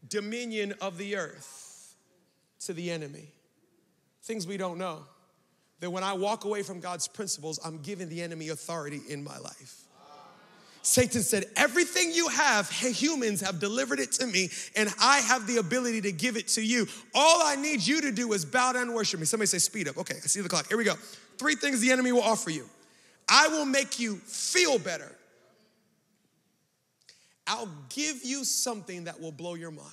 dominion 0.10 0.76
of 0.80 1.00
the 1.00 1.16
earth 1.16 1.63
to 2.66 2.74
the 2.74 2.92
enemy. 2.92 3.32
Things 4.24 4.48
we 4.48 4.58
don't 4.58 4.78
know. 4.78 5.06
That 5.80 5.92
when 5.92 6.04
I 6.04 6.14
walk 6.14 6.46
away 6.46 6.64
from 6.64 6.80
God's 6.80 7.08
principles, 7.08 7.60
I'm 7.64 7.82
giving 7.82 8.10
the 8.10 8.22
enemy 8.22 8.50
authority 8.50 9.02
in 9.10 9.24
my 9.24 9.38
life. 9.38 9.84
Satan 10.82 11.22
said, 11.22 11.46
Everything 11.56 12.12
you 12.12 12.28
have, 12.28 12.70
humans 12.70 13.42
have 13.42 13.60
delivered 13.60 14.00
it 14.00 14.12
to 14.14 14.28
me, 14.28 14.50
and 14.76 14.94
I 15.02 15.20
have 15.20 15.48
the 15.48 15.58
ability 15.58 16.02
to 16.02 16.12
give 16.12 16.36
it 16.38 16.50
to 16.50 16.62
you. 16.62 16.88
All 17.16 17.42
I 17.42 17.56
need 17.56 17.86
you 17.86 18.02
to 18.02 18.12
do 18.12 18.34
is 18.34 18.46
bow 18.46 18.74
down 18.74 18.84
and 18.84 18.94
worship 18.94 19.20
me. 19.20 19.26
Somebody 19.26 19.48
say, 19.48 19.60
Speed 19.60 19.88
up. 19.88 19.98
Okay, 19.98 20.16
I 20.16 20.28
see 20.28 20.42
the 20.42 20.50
clock. 20.50 20.68
Here 20.68 20.78
we 20.78 20.84
go. 20.84 20.96
Three 21.38 21.56
things 21.56 21.80
the 21.80 21.92
enemy 21.92 22.12
will 22.12 22.22
offer 22.22 22.50
you 22.50 22.70
I 23.28 23.48
will 23.48 23.66
make 23.66 24.00
you 24.00 24.18
feel 24.18 24.78
better, 24.78 25.12
I'll 27.48 27.70
give 27.90 28.24
you 28.24 28.44
something 28.44 29.06
that 29.06 29.20
will 29.20 29.32
blow 29.32 29.56
your 29.56 29.72
mind. 29.72 29.90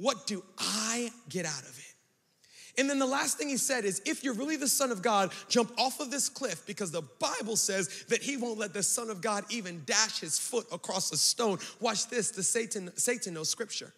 What 0.00 0.26
do 0.26 0.42
I 0.58 1.10
get 1.28 1.44
out 1.44 1.60
of 1.60 1.78
it? 1.78 2.80
And 2.80 2.88
then 2.88 2.98
the 2.98 3.06
last 3.06 3.36
thing 3.36 3.50
he 3.50 3.58
said 3.58 3.84
is 3.84 4.00
if 4.06 4.24
you're 4.24 4.32
really 4.32 4.56
the 4.56 4.66
Son 4.66 4.90
of 4.90 5.02
God, 5.02 5.30
jump 5.50 5.72
off 5.78 6.00
of 6.00 6.10
this 6.10 6.30
cliff 6.30 6.64
because 6.66 6.90
the 6.90 7.02
Bible 7.18 7.56
says 7.56 8.04
that 8.08 8.22
he 8.22 8.38
won't 8.38 8.58
let 8.58 8.72
the 8.72 8.82
Son 8.82 9.10
of 9.10 9.20
God 9.20 9.44
even 9.50 9.82
dash 9.84 10.20
his 10.20 10.38
foot 10.38 10.66
across 10.72 11.12
a 11.12 11.18
stone. 11.18 11.58
Watch 11.80 12.06
this, 12.08 12.30
the 12.30 12.42
Satan, 12.42 12.90
Satan 12.96 13.34
knows 13.34 13.50
scripture. 13.50 13.92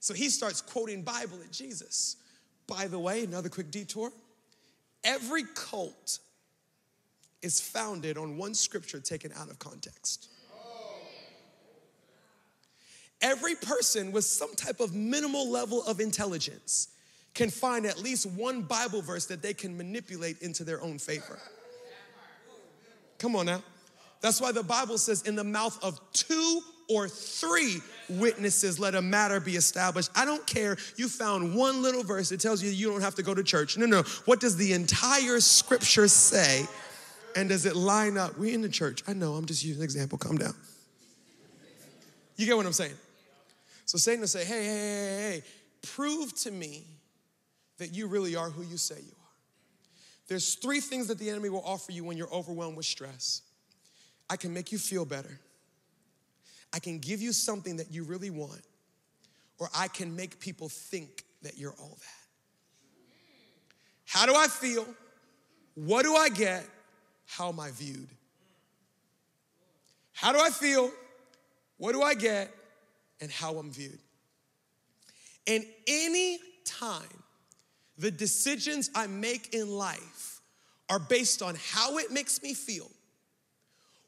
So 0.00 0.12
he 0.12 0.28
starts 0.28 0.60
quoting 0.60 1.00
Bible 1.02 1.38
at 1.42 1.50
Jesus. 1.50 2.16
By 2.66 2.86
the 2.86 2.98
way, 2.98 3.24
another 3.24 3.48
quick 3.48 3.70
detour. 3.70 4.12
Every 5.04 5.44
cult 5.54 6.18
is 7.40 7.60
founded 7.60 8.18
on 8.18 8.36
one 8.36 8.52
scripture 8.52 9.00
taken 9.00 9.32
out 9.38 9.48
of 9.48 9.58
context. 9.58 10.28
Every 13.24 13.54
person 13.54 14.12
with 14.12 14.26
some 14.26 14.54
type 14.54 14.80
of 14.80 14.94
minimal 14.94 15.50
level 15.50 15.82
of 15.84 15.98
intelligence 15.98 16.88
can 17.32 17.48
find 17.48 17.86
at 17.86 17.98
least 17.98 18.26
one 18.26 18.60
Bible 18.60 19.00
verse 19.00 19.24
that 19.26 19.40
they 19.40 19.54
can 19.54 19.74
manipulate 19.78 20.42
into 20.42 20.62
their 20.62 20.82
own 20.82 20.98
favor. 20.98 21.38
Come 23.18 23.34
on 23.34 23.46
now. 23.46 23.62
That's 24.20 24.42
why 24.42 24.52
the 24.52 24.62
Bible 24.62 24.98
says, 24.98 25.22
in 25.22 25.36
the 25.36 25.44
mouth 25.44 25.82
of 25.82 25.98
two 26.12 26.60
or 26.90 27.08
three 27.08 27.80
witnesses, 28.10 28.78
let 28.78 28.94
a 28.94 29.00
matter 29.00 29.40
be 29.40 29.56
established. 29.56 30.10
I 30.14 30.26
don't 30.26 30.46
care. 30.46 30.76
You 30.96 31.08
found 31.08 31.54
one 31.54 31.82
little 31.82 32.02
verse 32.02 32.28
that 32.28 32.40
tells 32.40 32.62
you 32.62 32.68
you 32.68 32.90
don't 32.90 33.00
have 33.00 33.14
to 33.14 33.22
go 33.22 33.32
to 33.32 33.42
church. 33.42 33.78
No, 33.78 33.86
no. 33.86 34.02
What 34.26 34.38
does 34.38 34.58
the 34.58 34.74
entire 34.74 35.40
scripture 35.40 36.08
say? 36.08 36.66
And 37.36 37.48
does 37.48 37.64
it 37.64 37.74
line 37.74 38.18
up? 38.18 38.36
We 38.38 38.52
in 38.52 38.60
the 38.60 38.68
church. 38.68 39.02
I 39.08 39.14
know, 39.14 39.32
I'm 39.32 39.46
just 39.46 39.64
using 39.64 39.80
an 39.80 39.84
example. 39.84 40.18
Calm 40.18 40.36
down. 40.36 40.54
You 42.36 42.44
get 42.44 42.54
what 42.54 42.66
I'm 42.66 42.72
saying? 42.72 42.92
So 43.84 43.98
Satan 43.98 44.20
will 44.20 44.28
say, 44.28 44.44
hey, 44.44 44.64
hey, 44.64 44.74
hey, 44.74 45.30
hey, 45.30 45.42
prove 45.82 46.34
to 46.40 46.50
me 46.50 46.86
that 47.78 47.94
you 47.94 48.06
really 48.06 48.36
are 48.36 48.50
who 48.50 48.62
you 48.62 48.76
say 48.76 48.96
you 48.96 49.12
are. 49.12 49.24
There's 50.26 50.54
three 50.54 50.80
things 50.80 51.08
that 51.08 51.18
the 51.18 51.28
enemy 51.28 51.50
will 51.50 51.64
offer 51.64 51.92
you 51.92 52.04
when 52.04 52.16
you're 52.16 52.32
overwhelmed 52.32 52.76
with 52.76 52.86
stress. 52.86 53.42
I 54.30 54.36
can 54.36 54.54
make 54.54 54.72
you 54.72 54.78
feel 54.78 55.04
better. 55.04 55.38
I 56.72 56.78
can 56.78 56.98
give 56.98 57.20
you 57.20 57.32
something 57.32 57.76
that 57.76 57.92
you 57.92 58.04
really 58.04 58.30
want, 58.30 58.62
or 59.58 59.68
I 59.76 59.88
can 59.88 60.16
make 60.16 60.40
people 60.40 60.68
think 60.68 61.24
that 61.42 61.58
you're 61.58 61.74
all 61.78 61.98
that. 62.00 62.24
How 64.06 64.26
do 64.26 64.34
I 64.34 64.46
feel? 64.48 64.86
What 65.74 66.04
do 66.04 66.14
I 66.14 66.30
get? 66.30 66.64
How 67.26 67.50
am 67.50 67.60
I 67.60 67.70
viewed? 67.70 68.08
How 70.12 70.32
do 70.32 70.40
I 70.40 70.50
feel? 70.50 70.90
What 71.76 71.92
do 71.92 72.02
I 72.02 72.14
get? 72.14 72.50
And 73.20 73.30
how 73.30 73.54
I'm 73.54 73.70
viewed. 73.70 73.98
And 75.46 75.64
any 75.86 76.38
time 76.64 77.02
the 77.98 78.10
decisions 78.10 78.90
I 78.94 79.06
make 79.06 79.54
in 79.54 79.68
life 79.70 80.40
are 80.88 80.98
based 80.98 81.42
on 81.42 81.56
how 81.72 81.98
it 81.98 82.10
makes 82.10 82.42
me 82.42 82.54
feel. 82.54 82.90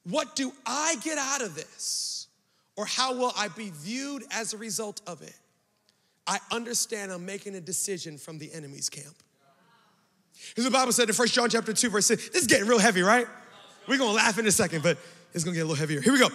What 0.05 0.37
do 0.37 0.53
I 0.65 0.97
get 1.03 1.19
out 1.19 1.43
of 1.43 1.55
this? 1.55 2.29
Or 2.77 2.85
how 2.85 3.15
will 3.15 3.33
I 3.37 3.49
be 3.49 3.71
viewed 3.71 4.25
as 4.31 4.53
a 4.53 4.59
result 4.59 5.01
of 5.07 5.23
it? 5.23 5.35
I 6.27 6.39
understand 6.53 7.13
I'm 7.13 7.25
making 7.25 7.55
a 7.55 7.61
decision 7.61 8.19
from 8.19 8.39
the 8.39 8.53
enemy's 8.53 8.91
camp. 8.91 9.15
Because 10.51 10.65
the 10.65 10.71
Bible 10.71 10.93
said 10.93 11.09
in 11.09 11.15
1 11.15 11.29
John 11.29 11.49
chapter 11.49 11.73
2, 11.73 11.89
verse 11.89 12.07
6, 12.07 12.29
this 12.31 12.43
is 12.43 12.47
getting 12.47 12.67
real 12.67 12.79
heavy, 12.79 13.03
right? 13.03 13.27
We're 13.89 13.99
gonna 13.99 14.13
laugh 14.13 14.39
in 14.39 14.47
a 14.47 14.53
second, 14.53 14.83
but 14.83 14.99
it's 15.33 15.45
gonna 15.45 15.55
get 15.55 15.63
a 15.63 15.65
little 15.65 15.77
heavier. 15.77 16.01
Here 16.01 16.13
we 16.13 16.19
go. 16.19 16.29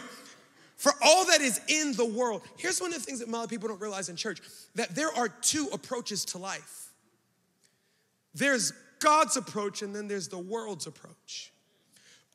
For 0.82 0.94
all 1.00 1.28
that 1.28 1.42
is 1.42 1.62
in 1.68 1.94
the 1.94 2.08
world, 2.08 2.42
here's 2.58 2.82
one 2.82 2.92
of 2.92 2.98
the 2.98 3.06
things 3.06 3.20
that 3.20 3.28
a 3.28 3.32
lot 3.32 3.44
of 3.44 3.52
people 3.52 3.68
don't 3.68 3.80
realize 3.80 4.10
in 4.10 4.16
church 4.16 4.42
that 4.74 4.96
there 4.96 5.16
are 5.16 5.30
two 5.30 5.70
approaches 5.72 6.26
to 6.26 6.40
life. 6.40 6.90
There's 8.34 8.74
God's 9.00 9.38
approach 9.38 9.84
and 9.84 9.96
then 9.96 10.08
there's 10.08 10.28
the 10.28 10.40
world's 10.40 10.88
approach. 10.88 11.54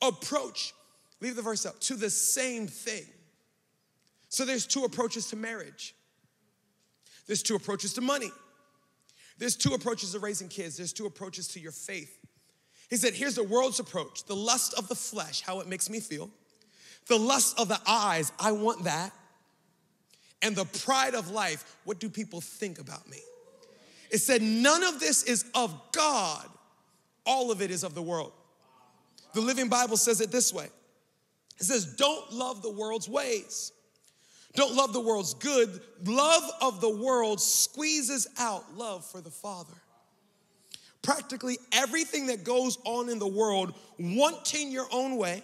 Approach, 0.01 0.73
leave 1.19 1.35
the 1.35 1.41
verse 1.41 1.65
up, 1.65 1.77
to 1.81 1.95
the 1.95 2.09
same 2.09 2.67
thing. 2.67 3.03
So 4.29 4.45
there's 4.45 4.65
two 4.65 4.85
approaches 4.85 5.27
to 5.31 5.35
marriage. 5.35 5.93
There's 7.25 7.43
two 7.43 7.55
approaches 7.55 7.91
to 7.95 8.01
money. 8.01 8.31
There's 9.39 9.57
two 9.57 9.73
approaches 9.73 10.13
to 10.13 10.19
raising 10.19 10.47
kids. 10.47 10.77
There's 10.77 10.93
two 10.93 11.05
approaches 11.05 11.49
to 11.49 11.59
your 11.59 11.73
faith. 11.73 12.17
He 12.89 12.95
said, 12.95 13.13
here's 13.13 13.35
the 13.35 13.43
world's 13.43 13.81
approach 13.81 14.23
the 14.23 14.37
lust 14.37 14.73
of 14.75 14.87
the 14.87 14.95
flesh, 14.95 15.41
how 15.41 15.59
it 15.59 15.67
makes 15.67 15.89
me 15.89 15.99
feel. 15.99 16.29
The 17.07 17.17
lust 17.17 17.59
of 17.59 17.67
the 17.67 17.79
eyes, 17.87 18.31
I 18.39 18.51
want 18.51 18.83
that. 18.83 19.13
And 20.41 20.55
the 20.55 20.65
pride 20.65 21.15
of 21.15 21.31
life, 21.31 21.77
what 21.83 21.99
do 21.99 22.09
people 22.09 22.41
think 22.41 22.79
about 22.79 23.09
me? 23.09 23.17
It 24.11 24.19
said, 24.19 24.41
none 24.41 24.83
of 24.83 24.99
this 24.99 25.23
is 25.23 25.45
of 25.55 25.73
God, 25.91 26.45
all 27.25 27.51
of 27.51 27.61
it 27.61 27.71
is 27.71 27.83
of 27.83 27.95
the 27.95 28.01
world. 28.01 28.31
The 29.33 29.41
Living 29.41 29.67
Bible 29.67 29.97
says 29.97 30.21
it 30.21 30.31
this 30.31 30.53
way 30.53 30.67
It 31.59 31.63
says, 31.63 31.85
Don't 31.85 32.31
love 32.31 32.61
the 32.61 32.71
world's 32.71 33.09
ways. 33.09 33.71
Don't 34.55 34.73
love 34.73 34.93
the 34.93 35.01
world's 35.01 35.35
good. 35.35 35.79
Love 36.03 36.43
of 36.61 36.81
the 36.81 36.89
world 36.89 37.39
squeezes 37.39 38.27
out 38.39 38.75
love 38.75 39.05
for 39.05 39.21
the 39.21 39.29
Father. 39.29 39.75
Practically 41.03 41.59
everything 41.71 42.27
that 42.27 42.43
goes 42.43 42.79
on 42.83 43.09
in 43.09 43.19
the 43.19 43.27
world, 43.27 43.75
wanting 43.99 44.71
your 44.71 44.87
own 44.91 45.17
way, 45.17 45.43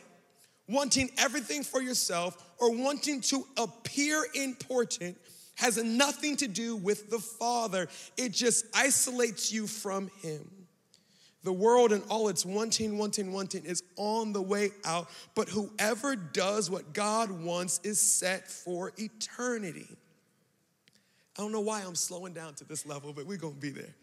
wanting 0.68 1.12
everything 1.18 1.64
for 1.64 1.82
yourself, 1.82 2.52
or 2.60 2.76
wanting 2.76 3.22
to 3.22 3.46
appear 3.58 4.26
important, 4.34 5.18
has 5.56 5.78
nothing 5.84 6.36
to 6.38 6.48
do 6.48 6.76
with 6.76 7.10
the 7.10 7.20
Father. 7.20 7.88
It 8.18 8.32
just 8.32 8.66
isolates 8.74 9.52
you 9.52 9.68
from 9.68 10.10
Him. 10.22 10.50
The 11.44 11.54
world 11.54 11.92
and 11.92 12.04
all 12.10 12.30
its 12.30 12.46
wanting, 12.46 12.98
wanting, 12.98 13.34
wanting 13.34 13.66
is 13.66 13.84
on 13.98 14.32
the 14.32 14.42
way 14.42 14.72
out, 14.86 15.10
but 15.36 15.50
whoever 15.50 16.16
does 16.16 16.72
what 16.72 16.94
God 16.94 17.30
wants 17.32 17.82
is 17.84 18.00
set 18.00 18.50
for 18.50 18.94
eternity. 18.98 19.90
I 21.38 21.42
don't 21.42 21.52
know 21.52 21.62
why 21.62 21.82
I'm 21.82 21.96
slowing 21.96 22.34
down 22.34 22.54
to 22.56 22.64
this 22.64 22.86
level, 22.86 23.12
but 23.12 23.26
we're 23.26 23.38
gonna 23.38 23.56
be 23.56 23.72
there. 23.72 23.94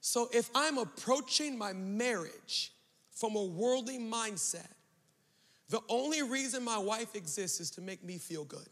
So 0.00 0.28
if 0.34 0.50
I'm 0.54 0.76
approaching 0.76 1.56
my 1.56 1.72
marriage 1.72 2.72
from 3.10 3.36
a 3.36 3.42
worldly 3.42 3.98
mindset, 3.98 4.68
the 5.68 5.80
only 5.88 6.22
reason 6.22 6.64
my 6.64 6.78
wife 6.78 7.14
exists 7.14 7.60
is 7.60 7.70
to 7.72 7.80
make 7.80 8.04
me 8.04 8.18
feel 8.18 8.44
good. 8.44 8.68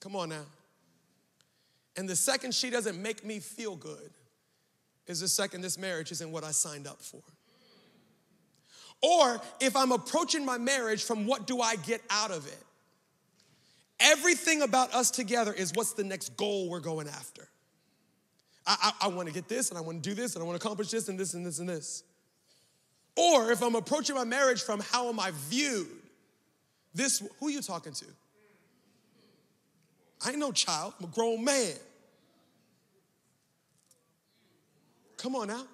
Come 0.00 0.16
on 0.16 0.30
now. 0.30 0.46
And 1.96 2.08
the 2.08 2.16
second 2.16 2.54
she 2.54 2.70
doesn't 2.70 3.00
make 3.00 3.24
me 3.24 3.38
feel 3.38 3.76
good 3.76 4.10
is 5.06 5.20
the 5.20 5.28
second 5.28 5.60
this 5.60 5.76
marriage 5.76 6.12
isn't 6.12 6.30
what 6.32 6.44
I 6.44 6.52
signed 6.52 6.86
up 6.86 7.02
for. 7.02 7.20
Or 9.02 9.40
if 9.60 9.76
I'm 9.76 9.92
approaching 9.92 10.44
my 10.44 10.58
marriage 10.58 11.04
from 11.04 11.26
what 11.26 11.46
do 11.46 11.60
I 11.60 11.76
get 11.76 12.00
out 12.10 12.30
of 12.30 12.46
it? 12.46 12.62
Everything 13.98 14.62
about 14.62 14.94
us 14.94 15.10
together 15.10 15.52
is 15.52 15.72
what's 15.74 15.92
the 15.92 16.04
next 16.04 16.36
goal 16.36 16.70
we're 16.70 16.80
going 16.80 17.08
after. 17.08 17.46
I, 18.66 18.92
I, 19.00 19.06
I 19.06 19.08
want 19.08 19.28
to 19.28 19.34
get 19.34 19.48
this 19.48 19.70
and 19.70 19.78
I 19.78 19.82
want 19.82 20.02
to 20.02 20.08
do 20.08 20.14
this 20.14 20.34
and 20.34 20.42
I 20.42 20.46
want 20.46 20.58
to 20.58 20.64
accomplish 20.64 20.90
this 20.90 21.08
and 21.08 21.18
this 21.18 21.34
and 21.34 21.44
this 21.44 21.58
and 21.58 21.68
this. 21.68 22.02
Or 23.16 23.50
if 23.50 23.62
I'm 23.62 23.74
approaching 23.74 24.14
my 24.14 24.24
marriage 24.24 24.62
from 24.62 24.80
how 24.80 25.08
am 25.08 25.20
I 25.20 25.32
viewed? 25.48 25.88
This, 26.94 27.22
who 27.38 27.48
are 27.48 27.50
you 27.50 27.62
talking 27.62 27.92
to? 27.92 28.04
I 30.24 30.30
ain't 30.30 30.38
no 30.38 30.52
child, 30.52 30.94
I'm 30.98 31.06
a 31.06 31.08
grown 31.08 31.44
man. 31.44 31.74
Come 35.16 35.36
on 35.36 35.48
now. 35.48 35.64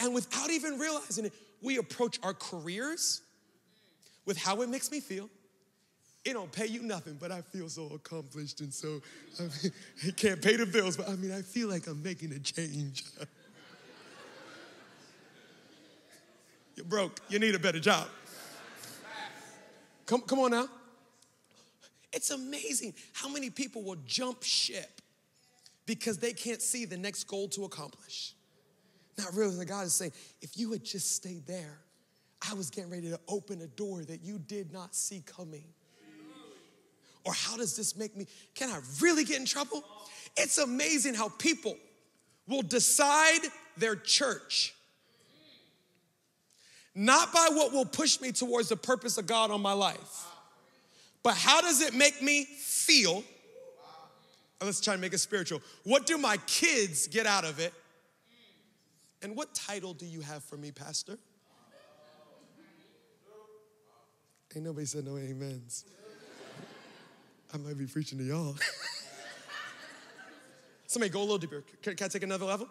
And 0.00 0.14
without 0.14 0.50
even 0.50 0.78
realizing 0.78 1.26
it, 1.26 1.32
we 1.62 1.78
approach 1.78 2.18
our 2.22 2.34
careers 2.34 3.22
with 4.26 4.36
how 4.36 4.62
it 4.62 4.68
makes 4.68 4.90
me 4.90 5.00
feel. 5.00 5.28
It 6.24 6.34
don't 6.34 6.52
pay 6.52 6.66
you 6.66 6.82
nothing, 6.82 7.16
but 7.18 7.32
I 7.32 7.40
feel 7.40 7.68
so 7.68 7.90
accomplished 7.94 8.60
and 8.60 8.72
so 8.72 9.00
I 9.38 9.42
mean, 9.42 9.72
it 10.02 10.16
can't 10.16 10.42
pay 10.42 10.56
the 10.56 10.66
bills, 10.66 10.96
but 10.96 11.08
I 11.08 11.16
mean 11.16 11.32
I 11.32 11.42
feel 11.42 11.68
like 11.68 11.86
I'm 11.86 12.02
making 12.02 12.32
a 12.32 12.38
change. 12.38 13.04
You're 16.78 16.84
broke. 16.84 17.18
You 17.28 17.40
need 17.40 17.56
a 17.56 17.58
better 17.58 17.80
job. 17.80 18.06
Come, 20.06 20.20
come 20.20 20.38
on 20.38 20.52
now. 20.52 20.68
It's 22.12 22.30
amazing 22.30 22.94
how 23.12 23.28
many 23.28 23.50
people 23.50 23.82
will 23.82 23.98
jump 24.06 24.44
ship 24.44 25.02
because 25.86 26.18
they 26.18 26.32
can't 26.32 26.62
see 26.62 26.84
the 26.84 26.96
next 26.96 27.24
goal 27.24 27.48
to 27.48 27.64
accomplish. 27.64 28.32
Not 29.18 29.34
realizing 29.34 29.66
God 29.66 29.86
is 29.86 29.94
saying, 29.94 30.12
if 30.40 30.56
you 30.56 30.70
had 30.70 30.84
just 30.84 31.16
stayed 31.16 31.48
there, 31.48 31.80
I 32.48 32.54
was 32.54 32.70
getting 32.70 32.90
ready 32.90 33.10
to 33.10 33.18
open 33.26 33.60
a 33.62 33.66
door 33.66 34.04
that 34.04 34.22
you 34.22 34.38
did 34.38 34.72
not 34.72 34.94
see 34.94 35.24
coming. 35.26 35.64
Or 37.24 37.32
how 37.32 37.56
does 37.56 37.76
this 37.76 37.96
make 37.96 38.16
me? 38.16 38.28
Can 38.54 38.70
I 38.70 38.78
really 39.00 39.24
get 39.24 39.40
in 39.40 39.46
trouble? 39.46 39.82
It's 40.36 40.58
amazing 40.58 41.14
how 41.14 41.30
people 41.30 41.76
will 42.46 42.62
decide 42.62 43.40
their 43.76 43.96
church 43.96 44.74
not 46.98 47.32
by 47.32 47.48
what 47.52 47.72
will 47.72 47.84
push 47.84 48.20
me 48.20 48.32
towards 48.32 48.70
the 48.70 48.76
purpose 48.76 49.18
of 49.18 49.26
God 49.28 49.52
on 49.52 49.62
my 49.62 49.72
life, 49.72 50.26
but 51.22 51.36
how 51.36 51.60
does 51.60 51.80
it 51.80 51.94
make 51.94 52.20
me 52.20 52.44
feel? 52.44 53.22
Uh, 54.60 54.64
let's 54.64 54.80
try 54.80 54.96
to 54.96 55.00
make 55.00 55.12
it 55.12 55.18
spiritual. 55.18 55.62
What 55.84 56.06
do 56.06 56.18
my 56.18 56.38
kids 56.48 57.06
get 57.06 57.24
out 57.24 57.44
of 57.44 57.60
it? 57.60 57.72
And 59.22 59.36
what 59.36 59.54
title 59.54 59.94
do 59.94 60.06
you 60.06 60.22
have 60.22 60.42
for 60.42 60.56
me, 60.56 60.72
Pastor? 60.72 61.18
Ain't 64.56 64.64
nobody 64.64 64.86
said 64.86 65.04
no 65.04 65.12
amens. 65.12 65.84
I 67.54 67.58
might 67.58 67.78
be 67.78 67.86
preaching 67.86 68.18
to 68.18 68.24
y'all. 68.24 68.56
Somebody 70.88 71.10
go 71.10 71.20
a 71.20 71.22
little 71.22 71.38
deeper. 71.38 71.62
Can, 71.80 71.94
can 71.94 72.06
I 72.06 72.08
take 72.08 72.24
another 72.24 72.46
level? 72.46 72.68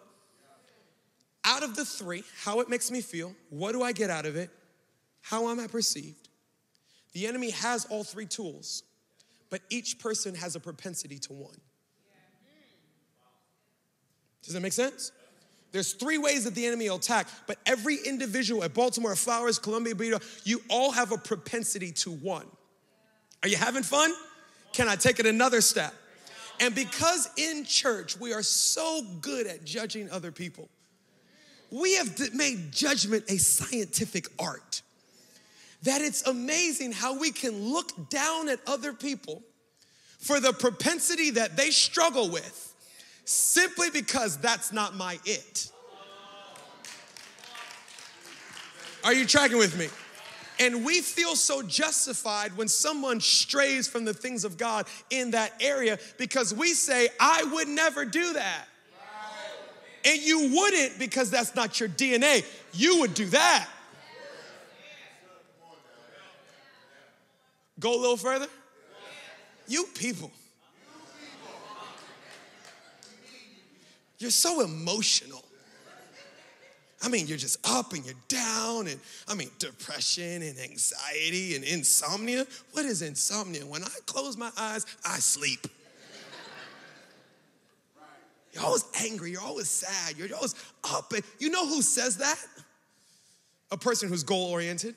Out 1.44 1.62
of 1.62 1.76
the 1.76 1.84
three, 1.84 2.24
how 2.42 2.60
it 2.60 2.68
makes 2.68 2.90
me 2.90 3.00
feel, 3.00 3.34
what 3.50 3.72
do 3.72 3.82
I 3.82 3.92
get 3.92 4.10
out 4.10 4.26
of 4.26 4.36
it, 4.36 4.50
how 5.22 5.48
am 5.48 5.60
I 5.60 5.66
perceived? 5.66 6.28
The 7.12 7.26
enemy 7.26 7.50
has 7.50 7.84
all 7.86 8.04
three 8.04 8.26
tools, 8.26 8.82
but 9.50 9.60
each 9.70 9.98
person 9.98 10.34
has 10.34 10.56
a 10.56 10.60
propensity 10.60 11.18
to 11.20 11.32
one. 11.32 11.60
Does 14.42 14.54
that 14.54 14.60
make 14.60 14.72
sense? 14.72 15.12
There's 15.72 15.92
three 15.92 16.16
ways 16.16 16.44
that 16.44 16.54
the 16.54 16.64
enemy 16.64 16.88
will 16.88 16.96
attack, 16.96 17.28
but 17.46 17.58
every 17.66 17.96
individual 17.96 18.64
at 18.64 18.72
Baltimore, 18.72 19.14
Flowers, 19.14 19.58
Columbia, 19.58 19.94
you 20.44 20.62
all 20.70 20.92
have 20.92 21.12
a 21.12 21.18
propensity 21.18 21.92
to 21.92 22.10
one. 22.10 22.46
Are 23.42 23.48
you 23.48 23.56
having 23.56 23.82
fun? 23.82 24.12
Can 24.72 24.88
I 24.88 24.96
take 24.96 25.20
it 25.20 25.26
another 25.26 25.60
step? 25.60 25.92
And 26.60 26.74
because 26.74 27.28
in 27.36 27.64
church 27.64 28.18
we 28.18 28.32
are 28.32 28.42
so 28.42 29.02
good 29.20 29.46
at 29.46 29.64
judging 29.64 30.10
other 30.10 30.32
people, 30.32 30.68
we 31.70 31.96
have 31.96 32.34
made 32.34 32.72
judgment 32.72 33.24
a 33.28 33.38
scientific 33.38 34.26
art. 34.38 34.82
That 35.82 36.00
it's 36.00 36.26
amazing 36.26 36.92
how 36.92 37.18
we 37.18 37.30
can 37.30 37.72
look 37.72 38.10
down 38.10 38.48
at 38.48 38.58
other 38.66 38.92
people 38.92 39.42
for 40.18 40.40
the 40.40 40.52
propensity 40.52 41.30
that 41.30 41.56
they 41.56 41.70
struggle 41.70 42.30
with 42.30 42.74
simply 43.24 43.90
because 43.90 44.38
that's 44.38 44.72
not 44.72 44.96
my 44.96 45.18
it. 45.24 45.70
Are 49.04 49.12
you 49.12 49.26
tracking 49.26 49.58
with 49.58 49.78
me? 49.78 49.88
And 50.60 50.84
we 50.84 51.00
feel 51.00 51.36
so 51.36 51.62
justified 51.62 52.56
when 52.56 52.66
someone 52.66 53.20
strays 53.20 53.86
from 53.86 54.04
the 54.04 54.12
things 54.12 54.44
of 54.44 54.56
God 54.56 54.86
in 55.10 55.30
that 55.30 55.52
area 55.60 55.98
because 56.18 56.52
we 56.52 56.74
say, 56.74 57.08
I 57.20 57.44
would 57.44 57.68
never 57.68 58.04
do 58.04 58.32
that. 58.32 58.66
And 60.04 60.20
you 60.20 60.54
wouldn't 60.54 60.98
because 60.98 61.30
that's 61.30 61.54
not 61.54 61.80
your 61.80 61.88
DNA. 61.88 62.44
You 62.72 63.00
would 63.00 63.14
do 63.14 63.26
that. 63.26 63.68
Go 67.80 67.94
a 67.94 68.00
little 68.00 68.16
further. 68.16 68.48
You 69.66 69.84
people. 69.94 70.30
You're 74.18 74.30
so 74.30 74.62
emotional. 74.62 75.44
I 77.00 77.08
mean, 77.08 77.28
you're 77.28 77.38
just 77.38 77.58
up 77.68 77.92
and 77.92 78.04
you're 78.04 78.14
down, 78.26 78.88
and 78.88 78.98
I 79.28 79.34
mean, 79.34 79.50
depression 79.60 80.42
and 80.42 80.58
anxiety 80.58 81.54
and 81.54 81.62
insomnia. 81.64 82.44
What 82.72 82.84
is 82.86 83.02
insomnia? 83.02 83.64
When 83.64 83.84
I 83.84 83.88
close 84.06 84.36
my 84.36 84.50
eyes, 84.56 84.84
I 85.04 85.18
sleep. 85.18 85.68
You're 88.52 88.64
always 88.64 88.84
angry. 89.04 89.30
You're 89.30 89.42
always 89.42 89.68
sad. 89.68 90.16
You're 90.16 90.34
always 90.34 90.54
up. 90.84 91.12
And 91.12 91.22
you 91.38 91.50
know 91.50 91.66
who 91.66 91.82
says 91.82 92.16
that? 92.18 92.38
A 93.70 93.76
person 93.76 94.08
who's 94.08 94.22
goal 94.22 94.50
oriented 94.50 94.94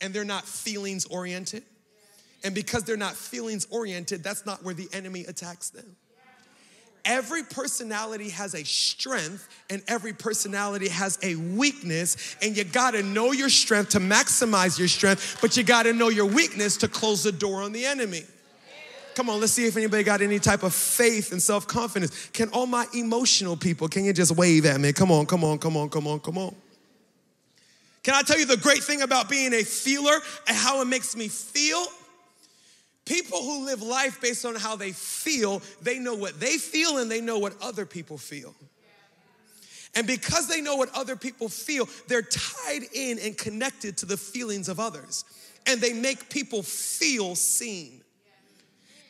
and 0.00 0.12
they're 0.12 0.24
not 0.24 0.44
feelings 0.44 1.06
oriented. 1.06 1.62
And 2.44 2.54
because 2.54 2.84
they're 2.84 2.96
not 2.96 3.14
feelings 3.14 3.66
oriented, 3.70 4.22
that's 4.22 4.44
not 4.44 4.62
where 4.62 4.74
the 4.74 4.88
enemy 4.92 5.24
attacks 5.26 5.70
them. 5.70 5.96
Every 7.06 7.42
personality 7.42 8.30
has 8.30 8.54
a 8.54 8.64
strength 8.64 9.48
and 9.68 9.82
every 9.88 10.12
personality 10.12 10.88
has 10.88 11.18
a 11.22 11.36
weakness, 11.36 12.36
and 12.40 12.56
you 12.56 12.64
gotta 12.64 13.02
know 13.02 13.32
your 13.32 13.50
strength 13.50 13.90
to 13.90 13.98
maximize 13.98 14.78
your 14.78 14.88
strength, 14.88 15.38
but 15.40 15.56
you 15.56 15.64
gotta 15.64 15.92
know 15.92 16.08
your 16.08 16.26
weakness 16.26 16.78
to 16.78 16.88
close 16.88 17.22
the 17.22 17.32
door 17.32 17.62
on 17.62 17.72
the 17.72 17.84
enemy. 17.84 18.24
Come 19.14 19.30
on, 19.30 19.40
let's 19.40 19.52
see 19.52 19.66
if 19.66 19.76
anybody 19.76 20.02
got 20.02 20.22
any 20.22 20.38
type 20.38 20.62
of 20.62 20.74
faith 20.74 21.32
and 21.32 21.40
self 21.40 21.66
confidence. 21.66 22.28
Can 22.32 22.48
all 22.50 22.66
my 22.66 22.86
emotional 22.94 23.56
people, 23.56 23.88
can 23.88 24.04
you 24.04 24.12
just 24.12 24.36
wave 24.36 24.66
at 24.66 24.80
me? 24.80 24.92
Come 24.92 25.10
on, 25.12 25.26
come 25.26 25.44
on, 25.44 25.58
come 25.58 25.76
on, 25.76 25.88
come 25.88 26.06
on, 26.06 26.20
come 26.20 26.38
on. 26.38 26.54
Can 28.02 28.14
I 28.14 28.22
tell 28.22 28.38
you 28.38 28.44
the 28.44 28.58
great 28.58 28.82
thing 28.82 29.02
about 29.02 29.30
being 29.30 29.54
a 29.54 29.62
feeler 29.62 30.14
and 30.46 30.56
how 30.56 30.82
it 30.82 30.86
makes 30.86 31.16
me 31.16 31.28
feel? 31.28 31.86
People 33.06 33.42
who 33.42 33.64
live 33.66 33.82
life 33.82 34.20
based 34.20 34.44
on 34.44 34.54
how 34.54 34.76
they 34.76 34.92
feel, 34.92 35.62
they 35.82 35.98
know 35.98 36.14
what 36.14 36.38
they 36.38 36.58
feel 36.58 36.98
and 36.98 37.10
they 37.10 37.20
know 37.20 37.38
what 37.38 37.54
other 37.62 37.86
people 37.86 38.18
feel. 38.18 38.54
And 39.94 40.06
because 40.06 40.48
they 40.48 40.60
know 40.60 40.76
what 40.76 40.94
other 40.94 41.16
people 41.16 41.48
feel, 41.48 41.88
they're 42.08 42.22
tied 42.22 42.82
in 42.92 43.18
and 43.20 43.36
connected 43.38 43.96
to 43.98 44.06
the 44.06 44.16
feelings 44.16 44.68
of 44.68 44.80
others. 44.80 45.24
And 45.66 45.80
they 45.80 45.92
make 45.92 46.28
people 46.28 46.62
feel 46.62 47.34
seen. 47.34 48.03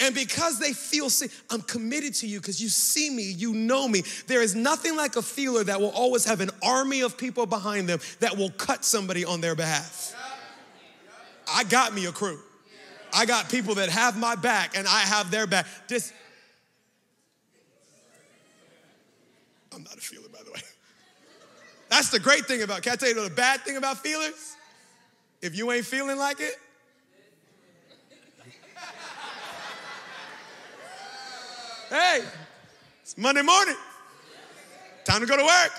And 0.05 0.15
because 0.15 0.59
they 0.59 0.75
feel 0.75 1.09
seen, 1.09 1.31
I'm 1.49 1.63
committed 1.63 2.13
to 2.17 2.27
you 2.27 2.39
because 2.39 2.61
you 2.61 2.69
see 2.69 3.09
me, 3.09 3.23
you 3.23 3.55
know 3.55 3.89
me. 3.89 4.03
There 4.27 4.43
is 4.43 4.55
nothing 4.55 4.99
like 4.99 5.17
a 5.17 5.23
feeler 5.23 5.65
that 5.65 5.81
will 5.81 5.93
always 5.93 6.27
have 6.27 6.43
an 6.43 6.51
army 6.63 7.01
of 7.01 7.17
people 7.17 7.47
behind 7.47 7.89
them 7.89 8.01
that 8.21 8.37
will 8.37 8.51
cut 8.51 8.85
somebody 8.85 9.25
on 9.25 9.41
their 9.41 9.55
behalf. 9.55 10.15
I 11.51 11.65
got 11.65 11.95
me 11.95 12.05
a 12.05 12.13
crew. 12.13 12.39
I 13.15 13.25
got 13.25 13.49
people 13.49 13.77
that 13.77 13.89
have 13.89 14.19
my 14.19 14.35
back 14.35 14.77
and 14.77 14.87
I 14.87 15.01
have 15.01 15.31
their 15.31 15.47
back. 15.47 15.67
Just 15.89 16.13
I'm 19.75 19.85
not 19.85 19.97
a 19.97 20.03
feeler, 20.03 20.29
by 20.31 20.41
the 20.45 20.53
way. 20.53 20.61
That's 21.89 22.11
the 22.11 22.21
great 22.21 22.45
thing 22.45 22.61
about, 22.61 22.83
can 22.83 22.93
I 22.93 22.97
tell 22.97 23.09
you 23.09 23.27
the 23.27 23.35
bad 23.35 23.63
thing 23.63 23.79
about 23.79 24.03
feelers? 24.03 24.55
If 25.41 25.57
you 25.57 25.73
ain't 25.73 25.87
feeling 25.87 26.19
like 26.19 26.41
it, 26.41 26.57
hey, 31.95 32.25
it's 33.03 33.17
Monday 33.17 33.43
morning. 33.43 33.77
Time 35.05 35.21
to 35.21 35.27
go 35.27 35.37
to 35.37 35.45
work. 35.45 35.71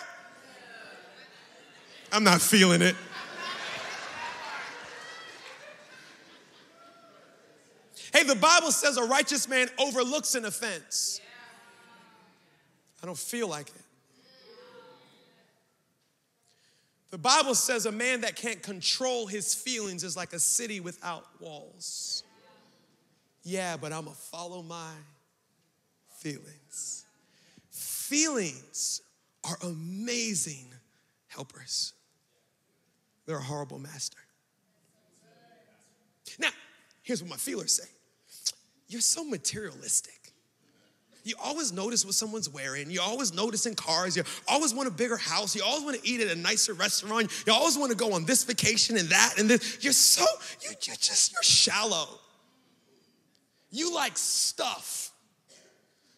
I'm 2.10 2.24
not 2.24 2.40
feeling 2.40 2.82
it. 2.82 2.96
Hey, 8.14 8.24
the 8.24 8.36
Bible 8.36 8.72
says 8.72 8.96
a 8.96 9.04
righteous 9.04 9.50
man 9.50 9.68
overlooks 9.78 10.36
an 10.36 10.46
offense. 10.46 11.20
I 13.04 13.06
don't 13.06 13.18
feel 13.18 13.50
like 13.50 13.68
it. 13.68 13.76
The 17.12 17.18
Bible 17.18 17.56
says 17.56 17.86
a 17.86 17.92
man 17.92 18.22
that 18.22 18.38
can't 18.38 18.64
control 18.64 19.28
his 19.28 19.54
feelings 19.54 20.06
is 20.06 20.16
like 20.16 20.32
a 20.32 20.40
city 20.40 20.80
without 20.80 21.26
walls. 21.42 22.24
Yeah, 23.44 23.76
but 23.76 23.92
I'm 23.92 24.06
gonna 24.06 24.16
follow 24.16 24.62
my 24.62 24.92
feelings. 26.26 27.06
Feelings 27.70 29.02
are 29.44 29.58
amazing 29.62 30.74
helpers, 31.28 31.94
they're 33.26 33.38
a 33.38 33.44
horrible 33.44 33.78
master. 33.78 34.18
Now, 36.40 36.50
here's 37.04 37.22
what 37.22 37.30
my 37.30 37.38
feelers 37.38 37.74
say 37.74 37.88
You're 38.88 39.02
so 39.02 39.24
materialistic. 39.24 40.14
You 41.24 41.34
always 41.44 41.72
notice 41.72 42.06
what 42.06 42.14
someone's 42.14 42.50
wearing. 42.50 42.92
You 42.92 43.02
always 43.02 43.34
notice 43.34 43.66
in 43.66 43.74
cars. 43.74 44.16
You 44.16 44.24
always 44.48 44.76
want 44.76 44.88
a 44.88 44.92
bigger 44.92 45.18
house. 45.18 45.56
You 45.56 45.64
always 45.64 45.84
want 45.84 46.00
to 46.00 46.08
eat 46.08 46.22
at 46.22 46.28
a 46.28 46.36
nicer 46.36 46.74
restaurant. 46.74 47.32
You 47.48 47.54
always 47.54 47.80
want 47.80 47.92
to 47.92 47.98
go 47.98 48.14
on 48.14 48.26
this 48.26 48.44
vacation 48.44 48.96
and 48.96 49.10
that 49.10 49.40
and 49.40 49.50
this. 49.50 49.80
You're 49.82 49.94
so, 49.94 50.24
you, 50.62 50.70
you're 50.70 50.96
just, 50.96 51.34
you're 51.34 51.42
shallow. 51.42 52.20
You 53.72 53.94
like 53.96 54.18
stuff. 54.20 55.06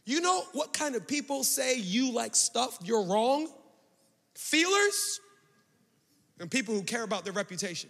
You 0.08 0.22
know 0.22 0.43
what 0.54 0.72
kind 0.72 0.96
of 0.96 1.06
people 1.06 1.43
say 1.43 1.78
you 1.78 2.13
like 2.13 2.34
stuff? 2.34 2.80
You're 2.82 3.04
wrong. 3.04 3.50
Feelers 4.36 5.20
and 6.39 6.50
people 6.50 6.74
who 6.74 6.84
care 6.84 7.04
about 7.04 7.26
their 7.26 7.34
reputation. 7.34 7.89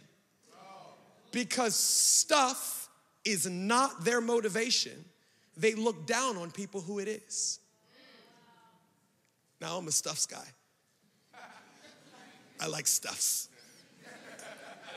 Because 1.32 1.75
stuff 1.75 2.89
is 3.23 3.47
not 3.47 4.03
their 4.03 4.19
motivation 4.19 5.06
they 5.58 5.75
look 5.75 6.08
down 6.08 6.38
on 6.38 6.49
people 6.49 6.82
who 6.82 6.97
it 6.97 7.08
is. 7.08 7.60
Now 9.62 9.77
I'm 9.77 9.88
a 9.88 9.91
stuffs 9.91 10.25
guy. 10.25 10.45
I 12.60 12.65
like 12.67 12.88
stuffs. 12.88 13.49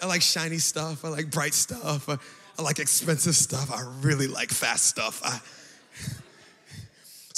I 0.01 0.07
like 0.07 0.23
shiny 0.23 0.57
stuff. 0.57 1.05
I 1.05 1.09
like 1.09 1.31
bright 1.31 1.53
stuff. 1.53 2.09
I, 2.09 2.17
I 2.59 2.63
like 2.63 2.79
expensive 2.79 3.35
stuff. 3.35 3.71
I 3.71 3.83
really 4.01 4.27
like 4.27 4.51
fast 4.51 4.87
stuff. 4.87 5.21
I, 5.23 5.39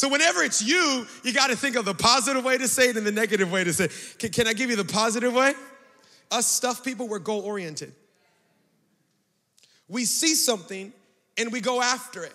so 0.03 0.09
whenever 0.09 0.43
it's 0.43 0.61
you, 0.61 1.07
you 1.23 1.33
got 1.33 1.51
to 1.51 1.57
think 1.57 1.77
of 1.77 1.85
the 1.85 1.95
positive 1.95 2.45
way 2.45 2.59
to 2.59 2.67
say 2.67 2.89
it 2.89 2.97
and 2.97 3.07
the 3.07 3.13
negative 3.13 3.53
way 3.53 3.63
to 3.63 3.73
say 3.73 3.85
it. 3.85 4.17
Can, 4.19 4.31
can 4.33 4.47
I 4.49 4.53
give 4.53 4.69
you 4.69 4.75
the 4.75 4.85
positive 4.85 5.33
way? 5.33 5.55
Us 6.33 6.49
stuff 6.49 6.83
people, 6.83 7.07
we're 7.07 7.21
goal 7.21 7.43
oriented. 7.43 7.93
We 9.87 10.05
see 10.05 10.35
something 10.35 10.93
and 11.39 11.53
we 11.53 11.61
go 11.61 11.81
after 11.81 12.25
it. 12.25 12.33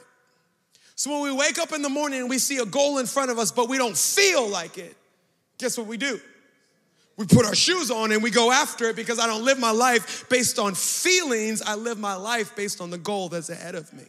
So 0.95 1.11
when 1.11 1.23
we 1.23 1.37
wake 1.37 1.59
up 1.59 1.73
in 1.73 1.81
the 1.81 1.89
morning 1.89 2.21
and 2.21 2.29
we 2.29 2.37
see 2.37 2.59
a 2.59 2.65
goal 2.65 2.99
in 2.99 3.05
front 3.05 3.31
of 3.31 3.37
us, 3.37 3.51
but 3.51 3.67
we 3.67 3.77
don't 3.77 3.97
feel 3.97 4.47
like 4.47 4.77
it, 4.77 4.95
guess 5.57 5.77
what 5.77 5.87
we 5.87 5.97
do? 5.97 6.21
We 7.17 7.25
put 7.25 7.45
our 7.45 7.53
shoes 7.53 7.91
on 7.91 8.13
and 8.13 8.23
we 8.23 8.31
go 8.31 8.49
after 8.49 8.85
it 8.85 8.95
because 8.95 9.19
I 9.19 9.27
don't 9.27 9.43
live 9.43 9.59
my 9.59 9.71
life 9.71 10.29
based 10.29 10.57
on 10.57 10.73
feelings. 10.73 11.61
I 11.61 11.75
live 11.75 11.99
my 11.99 12.15
life 12.15 12.55
based 12.55 12.79
on 12.79 12.91
the 12.91 12.97
goal 12.97 13.27
that's 13.27 13.49
ahead 13.49 13.75
of 13.75 13.91
me. 13.91 14.05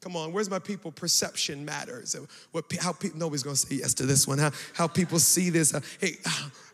Come 0.00 0.16
on, 0.16 0.32
where's 0.32 0.48
my 0.48 0.58
people? 0.58 0.90
Perception 0.90 1.64
matters. 1.64 2.16
What, 2.52 2.64
how 2.80 2.92
people, 2.92 3.18
nobody's 3.18 3.42
gonna 3.42 3.56
say 3.56 3.76
yes 3.76 3.92
to 3.94 4.06
this 4.06 4.26
one. 4.26 4.38
How, 4.38 4.50
how 4.72 4.86
people 4.86 5.18
see 5.18 5.50
this. 5.50 5.74
Uh, 5.74 5.80
hey, 6.00 6.16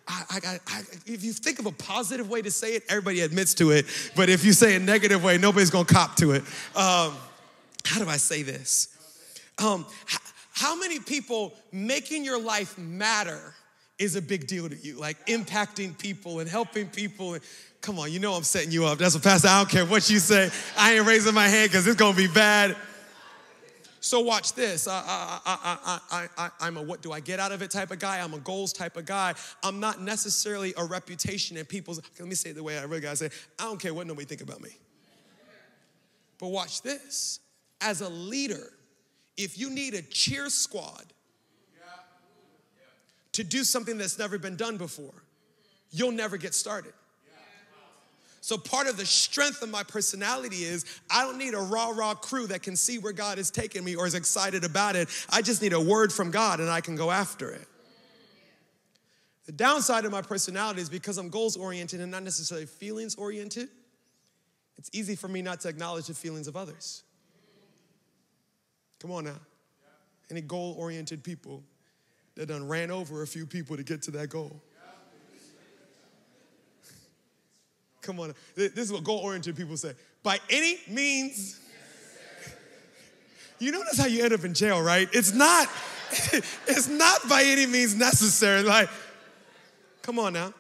I, 0.07 0.25
I, 0.31 0.61
I, 0.69 0.81
if 1.07 1.25
you 1.25 1.33
think 1.33 1.59
of 1.59 1.67
a 1.67 1.73
positive 1.73 2.31
way 2.31 2.41
to 2.43 2.51
say 2.53 2.75
it, 2.75 2.85
everybody 2.89 3.23
admits 3.23 3.55
to 3.55 3.73
it. 3.73 3.87
But 4.15 4.29
if 4.29 4.45
you 4.45 4.53
say 4.53 4.77
a 4.77 4.79
negative 4.79 5.25
way, 5.25 5.39
nobody's 5.39 5.71
gonna 5.71 5.85
cop 5.85 6.15
to 6.17 6.33
it. 6.33 6.43
Um, 6.77 7.17
how 7.85 7.99
do 7.99 8.09
I 8.09 8.17
say 8.17 8.43
this? 8.43 8.97
Um, 9.59 9.87
how 10.53 10.79
many 10.79 11.01
people 11.01 11.55
making 11.73 12.25
your 12.25 12.41
life 12.41 12.79
matter 12.79 13.55
is 13.99 14.15
a 14.15 14.23
big 14.23 14.47
deal 14.47 14.69
to 14.69 14.77
you? 14.77 14.99
Like 14.99 15.27
impacting 15.27 15.99
people 15.99 16.39
and 16.39 16.49
helping 16.49 16.87
people. 16.87 17.35
And, 17.35 17.43
come 17.81 17.99
on, 17.99 18.13
you 18.13 18.21
know 18.21 18.35
I'm 18.35 18.45
setting 18.45 18.71
you 18.71 18.85
up. 18.85 18.99
That's 18.99 19.15
what 19.15 19.25
Pastor, 19.25 19.49
I 19.49 19.59
don't 19.59 19.71
care 19.71 19.85
what 19.85 20.09
you 20.09 20.21
say. 20.21 20.51
I 20.79 20.95
ain't 20.95 21.07
raising 21.07 21.35
my 21.35 21.49
hand 21.49 21.71
because 21.71 21.87
it's 21.89 21.97
gonna 21.97 22.17
be 22.17 22.29
bad. 22.29 22.77
So 24.01 24.21
watch 24.21 24.53
this. 24.53 24.87
I, 24.89 25.41
I, 25.45 25.99
I, 26.11 26.29
I, 26.39 26.51
I'm 26.61 26.77
a 26.77 26.83
what 26.83 27.03
do 27.03 27.13
I 27.13 27.21
get 27.21 27.41
out 27.41 27.53
of 27.53 27.63
it 27.63 27.71
type 27.71 27.91
of 27.91 27.99
guy. 27.99 28.21
I'm 28.21 28.35
a 28.35 28.39
goals 28.39 28.73
type 28.73 28.97
of 28.97 29.05
guy. 29.05 29.35
I'm 29.63 29.81
not 29.81 30.01
necessarily 30.01 30.75
a 30.77 30.85
reputation 30.85 31.57
and 31.57 31.69
people's. 31.69 32.01
Let 32.19 32.29
me 32.29 32.35
say 32.35 32.51
it 32.51 32.57
the 32.57 32.63
way 32.63 32.79
I 32.79 32.83
really 32.85 33.01
gotta 33.01 33.17
say. 33.17 33.31
I 33.59 33.65
don't 33.65 33.81
care 33.81 33.95
what 33.95 34.07
nobody 34.07 34.27
think 34.27 34.43
about 34.43 34.61
me. 34.61 34.71
But 36.39 36.49
watch 36.49 36.83
this 36.83 37.41
as 37.81 38.01
a 38.01 38.09
leader, 38.09 38.73
if 39.37 39.59
you 39.59 39.71
need 39.71 39.95
a 39.95 40.03
cheer 40.03 40.49
squad 40.49 41.05
to 43.33 43.45
do 43.45 43.65
something 43.65 43.99
that's 43.99 44.19
never 44.19 44.39
been 44.39 44.57
done 44.57 44.77
before, 44.77 45.13
you'll 45.91 46.13
never 46.13 46.37
get 46.37 46.55
started. 46.55 46.93
So, 48.47 48.57
part 48.57 48.87
of 48.87 48.97
the 48.97 49.05
strength 49.05 49.61
of 49.63 49.71
my 49.71 49.83
personality 49.83 50.63
is 50.63 50.85
I 51.11 51.25
don't 51.25 51.37
need 51.37 51.55
a 51.55 51.59
rah 51.59 51.89
rah 51.89 52.15
crew 52.15 52.47
that 52.47 52.63
can 52.63 52.77
see 52.77 52.97
where 52.97 53.13
God 53.13 53.41
is 53.41 53.51
taking 53.51 53.83
me 53.83 53.97
or 53.97 54.07
is 54.07 54.15
excited 54.15 54.63
about 54.63 54.95
it. 54.95 55.09
I 55.29 55.43
just 55.43 55.61
need 55.61 55.73
a 55.73 55.81
word 55.81 56.13
from 56.13 56.31
God 56.31 56.61
and 56.61 56.71
I 56.71 56.81
can 56.81 56.95
go 56.95 57.11
after 57.11 57.51
it. 57.51 57.67
The 59.47 59.53
downside 59.53 60.05
of 60.05 60.13
my 60.13 60.23
personality 60.23 60.81
is 60.81 60.89
because 60.89 61.19
I'm 61.19 61.29
goals 61.29 61.57
oriented 61.57 62.01
and 62.01 62.13
not 62.13 62.23
necessarily 62.23 62.67
feelings 62.67 63.17
oriented, 63.17 63.69
it's 64.79 64.91
easy 64.93 65.17
for 65.17 65.27
me 65.27 65.43
not 65.43 65.59
to 65.63 65.69
acknowledge 65.69 66.07
the 66.07 66.15
feelings 66.15 66.47
of 66.47 66.57
others. 66.57 67.03
Come 69.01 69.11
on 69.11 69.25
now. 69.25 69.41
Any 70.31 70.41
goal 70.41 70.77
oriented 70.79 71.25
people 71.25 71.65
that 72.37 72.47
done 72.47 72.69
ran 72.69 72.93
over 72.93 73.23
a 73.23 73.27
few 73.27 73.45
people 73.45 73.77
to 73.77 73.83
get 73.83 74.03
to 74.03 74.13
that 74.13 74.29
goal? 74.29 74.63
Come 78.07 78.21
on. 78.21 78.33
This 78.55 78.73
is 78.77 78.93
what 78.93 79.03
goal 79.03 79.19
oriented 79.19 79.57
people 79.57 79.77
say. 79.77 79.93
By 80.23 80.39
any 80.49 80.79
means. 80.89 81.61
You 83.59 83.73
notice 83.73 83.99
how 83.99 84.07
you 84.07 84.23
end 84.23 84.33
up 84.33 84.45
in 84.45 84.55
jail, 84.55 84.81
right? 84.81 85.09
It's 85.13 85.35
not, 85.35 85.67
it's 86.33 86.89
not 86.89 87.29
by 87.29 87.43
any 87.43 87.67
means 87.67 87.97
necessary. 87.97 88.63
Like, 88.63 88.89
come 90.03 90.21
on 90.21 90.35
now. 90.35 90.55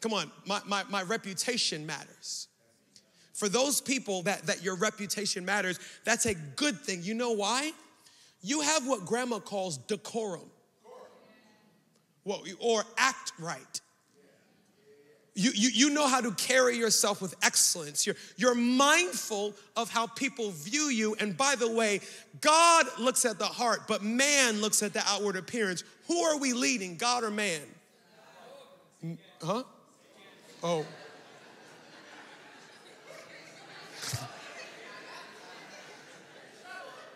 Come 0.00 0.14
on, 0.14 0.30
my, 0.46 0.60
my, 0.64 0.84
my 0.88 1.02
reputation 1.02 1.84
matters. 1.84 2.46
For 3.34 3.48
those 3.48 3.80
people 3.80 4.22
that, 4.22 4.44
that 4.46 4.62
your 4.62 4.76
reputation 4.76 5.44
matters, 5.44 5.78
that's 6.04 6.24
a 6.24 6.34
good 6.34 6.80
thing. 6.80 7.02
You 7.02 7.14
know 7.14 7.32
why? 7.32 7.72
You 8.40 8.62
have 8.62 8.86
what 8.86 9.04
grandma 9.04 9.40
calls 9.40 9.76
decorum. 9.76 10.48
Well, 12.24 12.44
or 12.60 12.84
act 12.96 13.32
right. 13.38 13.80
You, 15.40 15.52
you, 15.54 15.68
you 15.72 15.90
know 15.90 16.08
how 16.08 16.20
to 16.20 16.32
carry 16.32 16.76
yourself 16.76 17.22
with 17.22 17.36
excellence. 17.44 18.04
You're, 18.04 18.16
you're 18.36 18.56
mindful 18.56 19.54
of 19.76 19.88
how 19.88 20.08
people 20.08 20.50
view 20.50 20.88
you. 20.88 21.14
And 21.20 21.36
by 21.36 21.54
the 21.54 21.70
way, 21.70 22.00
God 22.40 22.86
looks 22.98 23.24
at 23.24 23.38
the 23.38 23.44
heart, 23.44 23.82
but 23.86 24.02
man 24.02 24.60
looks 24.60 24.82
at 24.82 24.92
the 24.92 25.02
outward 25.06 25.36
appearance. 25.36 25.84
Who 26.08 26.18
are 26.24 26.38
we 26.38 26.54
leading, 26.54 26.96
God 26.96 27.22
or 27.22 27.30
man? 27.30 27.60
Huh? 29.40 29.62
Oh. 30.64 30.84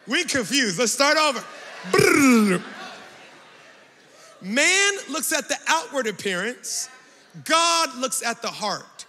We 0.06 0.22
confused. 0.26 0.78
Let's 0.78 0.92
start 0.92 1.16
over. 1.16 2.62
Man 4.40 4.92
looks 5.10 5.32
at 5.32 5.48
the 5.48 5.56
outward 5.66 6.06
appearance, 6.06 6.88
God 7.44 7.96
looks 7.96 8.22
at 8.22 8.42
the 8.42 8.48
heart. 8.48 9.06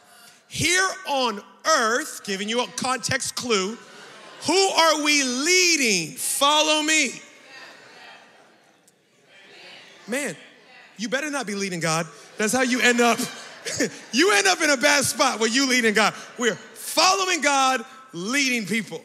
Here 0.48 0.88
on 1.08 1.42
earth, 1.66 2.22
giving 2.26 2.48
you 2.48 2.64
a 2.64 2.68
context 2.68 3.36
clue, 3.36 3.78
who 4.46 4.54
are 4.54 5.04
we 5.04 5.24
leading? 5.24 6.16
Follow 6.16 6.82
me. 6.84 7.22
Man, 10.08 10.36
you 10.98 11.10
better 11.10 11.30
not 11.30 11.48
be 11.48 11.56
leading 11.56 11.80
God. 11.80 12.08
That's 12.38 12.54
how 12.54 12.62
you 12.62 12.82
end 12.82 13.00
up. 13.00 13.20
you 14.12 14.34
end 14.34 14.48
up 14.48 14.62
in 14.62 14.70
a 14.70 14.78
bad 14.78 15.06
spot 15.06 15.40
where 15.40 15.50
you 15.50 15.68
leading 15.68 15.94
God. 15.94 16.14
We're 16.38 16.56
following 16.56 17.42
God, 17.42 17.84
leading 18.12 18.66
people. 18.66 19.04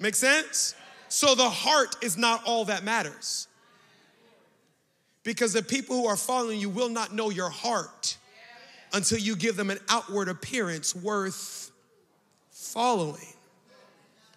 Make 0.00 0.14
sense? 0.14 0.74
So 1.08 1.34
the 1.34 1.48
heart 1.48 1.96
is 2.02 2.16
not 2.16 2.42
all 2.44 2.66
that 2.66 2.84
matters. 2.84 3.48
Because 5.24 5.52
the 5.52 5.62
people 5.62 5.96
who 5.96 6.06
are 6.06 6.16
following 6.16 6.58
you 6.58 6.68
will 6.68 6.88
not 6.88 7.12
know 7.14 7.30
your 7.30 7.50
heart 7.50 8.17
until 8.92 9.18
you 9.18 9.36
give 9.36 9.56
them 9.56 9.70
an 9.70 9.78
outward 9.88 10.28
appearance 10.28 10.94
worth 10.94 11.70
following. 12.50 13.34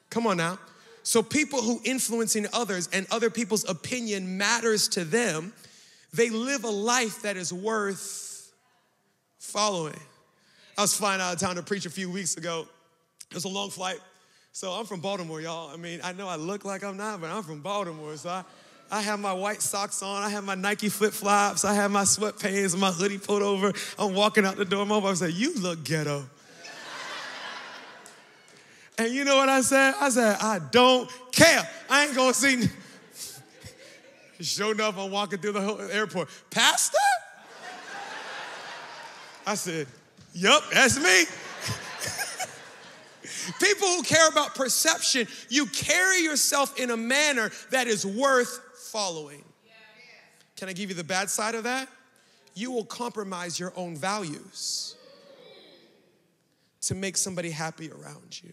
Come 0.09 0.27
on 0.27 0.37
now. 0.37 0.59
So 1.03 1.23
people 1.23 1.61
who 1.61 1.81
influencing 1.83 2.45
others 2.53 2.89
and 2.93 3.07
other 3.11 3.29
people's 3.29 3.67
opinion 3.67 4.37
matters 4.37 4.87
to 4.89 5.03
them, 5.03 5.53
they 6.13 6.29
live 6.29 6.63
a 6.63 6.69
life 6.69 7.23
that 7.23 7.37
is 7.37 7.51
worth 7.51 8.51
following. 9.39 9.99
I 10.77 10.81
was 10.81 10.93
flying 10.93 11.21
out 11.21 11.33
of 11.33 11.39
town 11.39 11.55
to 11.55 11.63
preach 11.63 11.85
a 11.85 11.89
few 11.89 12.09
weeks 12.09 12.37
ago. 12.37 12.67
It 13.29 13.35
was 13.35 13.45
a 13.45 13.49
long 13.49 13.69
flight. 13.69 13.99
So 14.51 14.71
I'm 14.71 14.85
from 14.85 14.99
Baltimore, 14.99 15.39
y'all. 15.41 15.69
I 15.69 15.77
mean, 15.77 16.01
I 16.03 16.11
know 16.11 16.27
I 16.27 16.35
look 16.35 16.65
like 16.65 16.83
I'm 16.83 16.97
not, 16.97 17.21
but 17.21 17.29
I'm 17.29 17.43
from 17.43 17.61
Baltimore. 17.61 18.15
So 18.17 18.29
I, 18.29 18.43
I 18.91 18.99
have 18.99 19.21
my 19.21 19.31
white 19.31 19.61
socks 19.61 20.03
on. 20.03 20.21
I 20.21 20.27
have 20.29 20.43
my 20.43 20.55
Nike 20.55 20.89
flip 20.89 21.13
flops. 21.13 21.63
I 21.63 21.73
have 21.73 21.89
my 21.91 22.03
sweatpants 22.03 22.77
my 22.77 22.91
hoodie 22.91 23.17
pulled 23.17 23.41
over. 23.41 23.71
I'm 23.97 24.13
walking 24.13 24.45
out 24.45 24.57
the 24.57 24.65
door. 24.65 24.85
My 24.85 24.97
wife 24.97 25.15
said, 25.17 25.31
You 25.31 25.55
look 25.55 25.85
ghetto. 25.85 26.25
and 28.97 29.13
you 29.13 29.23
know 29.23 29.37
what 29.37 29.47
I 29.47 29.61
said? 29.61 29.93
I 30.01 30.09
said, 30.09 30.35
I 30.41 30.59
don't 30.71 31.09
care. 31.31 31.67
I 31.89 32.05
ain't 32.05 32.15
gonna 32.15 32.33
see. 32.33 32.67
sure 34.41 34.73
enough, 34.73 34.97
I'm 34.97 35.09
walking 35.09 35.39
through 35.39 35.53
the 35.53 35.89
airport. 35.93 36.27
Pastor? 36.49 36.97
I 39.47 39.55
said, 39.55 39.87
Yup, 40.33 40.63
that's 40.73 40.99
me. 40.99 41.23
People 43.65 43.87
who 43.87 44.03
care 44.03 44.27
about 44.27 44.53
perception, 44.55 45.27
you 45.47 45.65
carry 45.67 46.23
yourself 46.23 46.77
in 46.77 46.91
a 46.91 46.97
manner 46.97 47.51
that 47.69 47.87
is 47.87 48.05
worth 48.05 48.59
following. 48.91 49.43
Can 50.55 50.69
I 50.69 50.73
give 50.73 50.89
you 50.89 50.95
the 50.95 51.03
bad 51.03 51.29
side 51.29 51.55
of 51.55 51.63
that? 51.63 51.87
You 52.53 52.71
will 52.71 52.85
compromise 52.85 53.59
your 53.59 53.73
own 53.75 53.95
values 53.95 54.95
to 56.81 56.95
make 56.95 57.15
somebody 57.15 57.51
happy 57.51 57.89
around 57.89 58.41
you. 58.43 58.51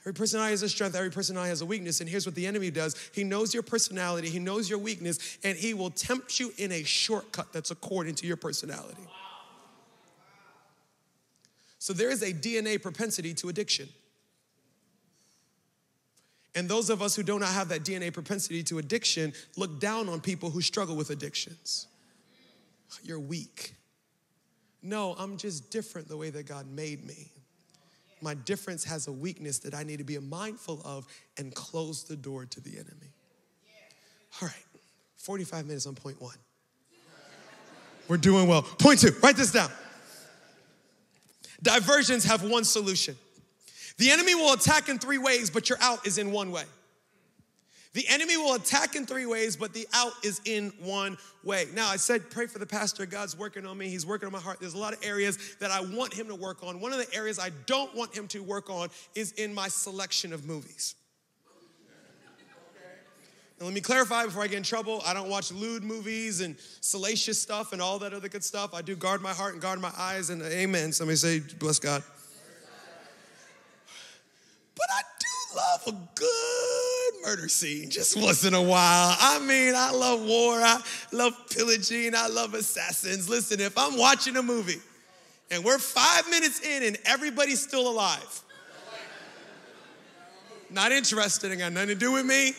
Every 0.00 0.14
personality 0.14 0.52
has 0.52 0.62
a 0.62 0.68
strength, 0.68 0.94
every 0.94 1.10
personality 1.10 1.50
has 1.50 1.60
a 1.60 1.66
weakness. 1.66 2.00
And 2.00 2.08
here's 2.08 2.24
what 2.24 2.34
the 2.34 2.46
enemy 2.46 2.70
does 2.70 2.96
He 3.12 3.24
knows 3.24 3.52
your 3.52 3.62
personality, 3.62 4.30
He 4.30 4.38
knows 4.38 4.70
your 4.70 4.78
weakness, 4.78 5.38
and 5.44 5.56
He 5.56 5.74
will 5.74 5.90
tempt 5.90 6.40
you 6.40 6.52
in 6.56 6.72
a 6.72 6.82
shortcut 6.82 7.52
that's 7.52 7.70
according 7.70 8.14
to 8.16 8.26
your 8.26 8.36
personality. 8.36 9.06
So 11.78 11.92
there 11.92 12.10
is 12.10 12.22
a 12.22 12.32
DNA 12.32 12.80
propensity 12.80 13.34
to 13.34 13.48
addiction. 13.48 13.88
And 16.58 16.68
those 16.68 16.90
of 16.90 17.02
us 17.02 17.14
who 17.14 17.22
do 17.22 17.38
not 17.38 17.50
have 17.50 17.68
that 17.68 17.84
DNA 17.84 18.12
propensity 18.12 18.64
to 18.64 18.78
addiction 18.78 19.32
look 19.56 19.78
down 19.78 20.08
on 20.08 20.20
people 20.20 20.50
who 20.50 20.60
struggle 20.60 20.96
with 20.96 21.10
addictions. 21.10 21.86
You're 23.04 23.20
weak. 23.20 23.74
No, 24.82 25.14
I'm 25.20 25.36
just 25.36 25.70
different 25.70 26.08
the 26.08 26.16
way 26.16 26.30
that 26.30 26.48
God 26.48 26.66
made 26.68 27.06
me. 27.06 27.30
My 28.20 28.34
difference 28.34 28.82
has 28.82 29.06
a 29.06 29.12
weakness 29.12 29.60
that 29.60 29.72
I 29.72 29.84
need 29.84 29.98
to 29.98 30.04
be 30.04 30.18
mindful 30.18 30.82
of 30.84 31.06
and 31.36 31.54
close 31.54 32.02
the 32.02 32.16
door 32.16 32.44
to 32.46 32.60
the 32.60 32.72
enemy. 32.72 33.12
All 34.42 34.48
right, 34.48 34.66
45 35.18 35.64
minutes 35.64 35.86
on 35.86 35.94
point 35.94 36.20
one. 36.20 36.38
We're 38.08 38.16
doing 38.16 38.48
well. 38.48 38.62
Point 38.62 38.98
two, 38.98 39.12
write 39.22 39.36
this 39.36 39.52
down. 39.52 39.70
Diversions 41.62 42.24
have 42.24 42.42
one 42.42 42.64
solution. 42.64 43.16
The 43.98 44.10
enemy 44.10 44.34
will 44.34 44.52
attack 44.52 44.88
in 44.88 44.98
three 44.98 45.18
ways, 45.18 45.50
but 45.50 45.68
your 45.68 45.78
out 45.80 46.06
is 46.06 46.18
in 46.18 46.32
one 46.32 46.50
way. 46.50 46.64
The 47.94 48.06
enemy 48.08 48.36
will 48.36 48.54
attack 48.54 48.94
in 48.94 49.06
three 49.06 49.26
ways, 49.26 49.56
but 49.56 49.72
the 49.72 49.88
out 49.92 50.12
is 50.22 50.40
in 50.44 50.72
one 50.80 51.18
way. 51.42 51.66
Now, 51.74 51.88
I 51.88 51.96
said, 51.96 52.30
pray 52.30 52.46
for 52.46 52.58
the 52.58 52.66
pastor. 52.66 53.06
God's 53.06 53.36
working 53.36 53.66
on 53.66 53.76
me. 53.76 53.88
He's 53.88 54.06
working 54.06 54.26
on 54.26 54.32
my 54.32 54.38
heart. 54.38 54.60
There's 54.60 54.74
a 54.74 54.78
lot 54.78 54.92
of 54.92 55.04
areas 55.04 55.56
that 55.58 55.70
I 55.70 55.80
want 55.80 56.14
him 56.14 56.28
to 56.28 56.34
work 56.34 56.62
on. 56.62 56.80
One 56.80 56.92
of 56.92 56.98
the 56.98 57.12
areas 57.12 57.38
I 57.38 57.50
don't 57.66 57.92
want 57.96 58.16
him 58.16 58.28
to 58.28 58.42
work 58.42 58.70
on 58.70 58.88
is 59.14 59.32
in 59.32 59.52
my 59.52 59.68
selection 59.68 60.32
of 60.32 60.46
movies. 60.46 60.94
Let 63.60 63.72
me 63.72 63.80
clarify 63.80 64.24
before 64.26 64.44
I 64.44 64.46
get 64.46 64.58
in 64.58 64.62
trouble. 64.62 65.02
I 65.04 65.12
don't 65.12 65.28
watch 65.28 65.50
lewd 65.50 65.82
movies 65.82 66.40
and 66.40 66.54
salacious 66.80 67.42
stuff 67.42 67.72
and 67.72 67.82
all 67.82 67.98
that 67.98 68.12
other 68.12 68.28
good 68.28 68.44
stuff. 68.44 68.72
I 68.72 68.82
do 68.82 68.94
guard 68.94 69.20
my 69.20 69.32
heart 69.32 69.54
and 69.54 69.62
guard 69.62 69.80
my 69.80 69.90
eyes 69.98 70.30
and 70.30 70.40
amen. 70.42 70.92
Somebody 70.92 71.16
say, 71.16 71.40
bless 71.58 71.80
God. 71.80 72.04
But 74.78 74.86
I 74.90 75.02
do 75.18 75.56
love 75.56 75.82
a 75.88 76.08
good 76.14 77.24
murder 77.24 77.48
scene 77.48 77.90
just 77.90 78.16
once 78.16 78.44
in 78.44 78.54
a 78.54 78.62
while. 78.62 79.16
I 79.18 79.40
mean, 79.40 79.74
I 79.76 79.90
love 79.90 80.22
war, 80.22 80.54
I 80.54 80.80
love 81.12 81.34
pillaging, 81.50 82.14
I 82.14 82.28
love 82.28 82.54
assassins. 82.54 83.28
Listen, 83.28 83.60
if 83.60 83.76
I'm 83.76 83.98
watching 83.98 84.36
a 84.36 84.42
movie 84.42 84.80
and 85.50 85.64
we're 85.64 85.78
five 85.78 86.28
minutes 86.30 86.60
in 86.60 86.84
and 86.84 86.98
everybody's 87.04 87.60
still 87.60 87.88
alive, 87.88 88.42
not 90.70 90.92
interested, 90.92 91.50
and 91.50 91.60
got 91.60 91.72
nothing 91.72 91.88
to 91.88 91.94
do 91.94 92.12
with 92.12 92.26
me. 92.26 92.52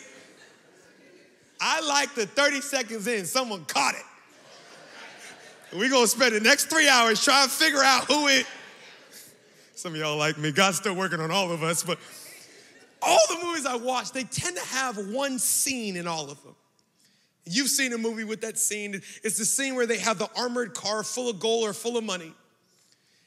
I 1.60 1.80
like 1.86 2.14
the 2.14 2.26
30 2.26 2.60
seconds 2.60 3.06
in, 3.06 3.24
someone 3.26 3.64
caught 3.66 3.94
it. 3.94 5.76
We're 5.76 5.90
gonna 5.90 6.06
spend 6.06 6.34
the 6.34 6.40
next 6.40 6.64
three 6.64 6.88
hours 6.88 7.22
trying 7.22 7.48
to 7.48 7.54
figure 7.54 7.82
out 7.82 8.04
who 8.06 8.26
it. 8.28 8.46
Some 9.80 9.94
of 9.94 9.98
y'all 9.98 10.18
like 10.18 10.36
me. 10.36 10.52
God's 10.52 10.76
still 10.76 10.94
working 10.94 11.20
on 11.20 11.30
all 11.30 11.50
of 11.50 11.62
us, 11.62 11.82
but 11.82 11.98
all 13.00 13.18
the 13.30 13.46
movies 13.46 13.64
I 13.64 13.76
watch, 13.76 14.12
they 14.12 14.24
tend 14.24 14.58
to 14.58 14.62
have 14.62 14.98
one 15.08 15.38
scene 15.38 15.96
in 15.96 16.06
all 16.06 16.30
of 16.30 16.42
them. 16.42 16.54
You've 17.46 17.70
seen 17.70 17.94
a 17.94 17.98
movie 17.98 18.24
with 18.24 18.42
that 18.42 18.58
scene. 18.58 19.00
It's 19.24 19.38
the 19.38 19.46
scene 19.46 19.74
where 19.74 19.86
they 19.86 19.96
have 19.96 20.18
the 20.18 20.28
armored 20.36 20.74
car 20.74 21.02
full 21.02 21.30
of 21.30 21.40
gold 21.40 21.66
or 21.66 21.72
full 21.72 21.96
of 21.96 22.04
money, 22.04 22.30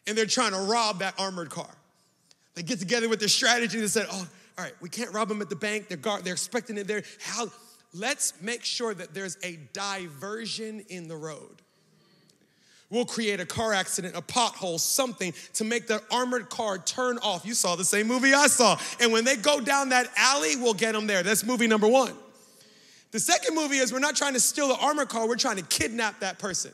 and 0.06 0.16
they're 0.16 0.28
trying 0.28 0.52
to 0.52 0.60
rob 0.60 1.00
that 1.00 1.16
armored 1.18 1.50
car. 1.50 1.74
They 2.54 2.62
get 2.62 2.78
together 2.78 3.10
with 3.10 3.18
their 3.18 3.30
strategy. 3.30 3.80
They 3.80 3.88
said, 3.88 4.06
"Oh, 4.12 4.28
all 4.60 4.64
right, 4.64 4.76
we 4.80 4.90
can't 4.90 5.12
rob 5.12 5.30
them 5.30 5.42
at 5.42 5.50
the 5.50 5.56
bank. 5.56 5.88
They're 5.88 5.98
guard, 5.98 6.24
they're 6.24 6.34
expecting 6.34 6.78
it 6.78 6.86
there. 6.86 7.02
How? 7.20 7.52
Let's 7.96 8.40
make 8.42 8.64
sure 8.64 8.94
that 8.94 9.16
there's 9.16 9.40
a 9.42 9.58
diversion 9.74 10.82
in 10.90 11.08
the 11.08 11.18
road. 11.18 11.64
We'll 12.94 13.06
create 13.06 13.40
a 13.40 13.46
car 13.48 13.74
accident, 13.74 14.16
a 14.16 14.22
pothole, 14.22 14.80
something 14.80 15.34
to 15.54 15.64
make 15.64 15.88
the 15.88 16.00
armored 16.12 16.52
car 16.52 16.78
turn 16.78 17.18
off. 17.24 17.44
You 17.44 17.56
saw 17.56 17.76
the 17.76 17.84
same 17.84 18.06
movie 18.06 18.36
I 18.36 18.46
saw. 18.46 18.78
And 19.00 19.12
when 19.12 19.26
they 19.26 19.36
go 19.36 19.60
down 19.60 19.90
that 19.90 20.12
alley, 20.16 20.58
we'll 20.58 20.76
get 20.76 20.92
them 20.92 21.08
there. 21.08 21.24
That's 21.24 21.44
movie 21.44 21.66
number 21.66 21.88
one. 21.88 22.14
The 23.10 23.20
second 23.20 23.56
movie 23.56 23.78
is 23.78 23.92
we're 23.92 23.98
not 23.98 24.16
trying 24.16 24.34
to 24.34 24.40
steal 24.40 24.68
the 24.68 24.76
armored 24.76 25.10
car, 25.10 25.28
we're 25.28 25.38
trying 25.38 25.56
to 25.56 25.64
kidnap 25.64 26.20
that 26.20 26.38
person. 26.38 26.72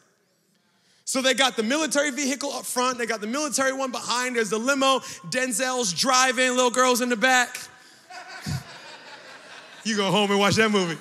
So 1.06 1.22
they 1.22 1.34
got 1.34 1.56
the 1.56 1.64
military 1.64 2.12
vehicle 2.12 2.52
up 2.52 2.66
front, 2.66 2.98
they 2.98 3.06
got 3.06 3.22
the 3.22 3.28
military 3.28 3.72
one 3.72 3.92
behind, 3.92 4.36
there's 4.36 4.50
the 4.50 4.58
limo, 4.58 5.00
Denzel's 5.30 5.94
driving, 5.94 6.50
little 6.50 6.70
girls 6.70 7.00
in 7.00 7.08
the 7.08 7.16
back. 7.16 7.58
you 9.86 9.96
go 9.96 10.12
home 10.12 10.32
and 10.32 10.40
watch 10.40 10.56
that 10.56 10.70
movie. 10.70 10.98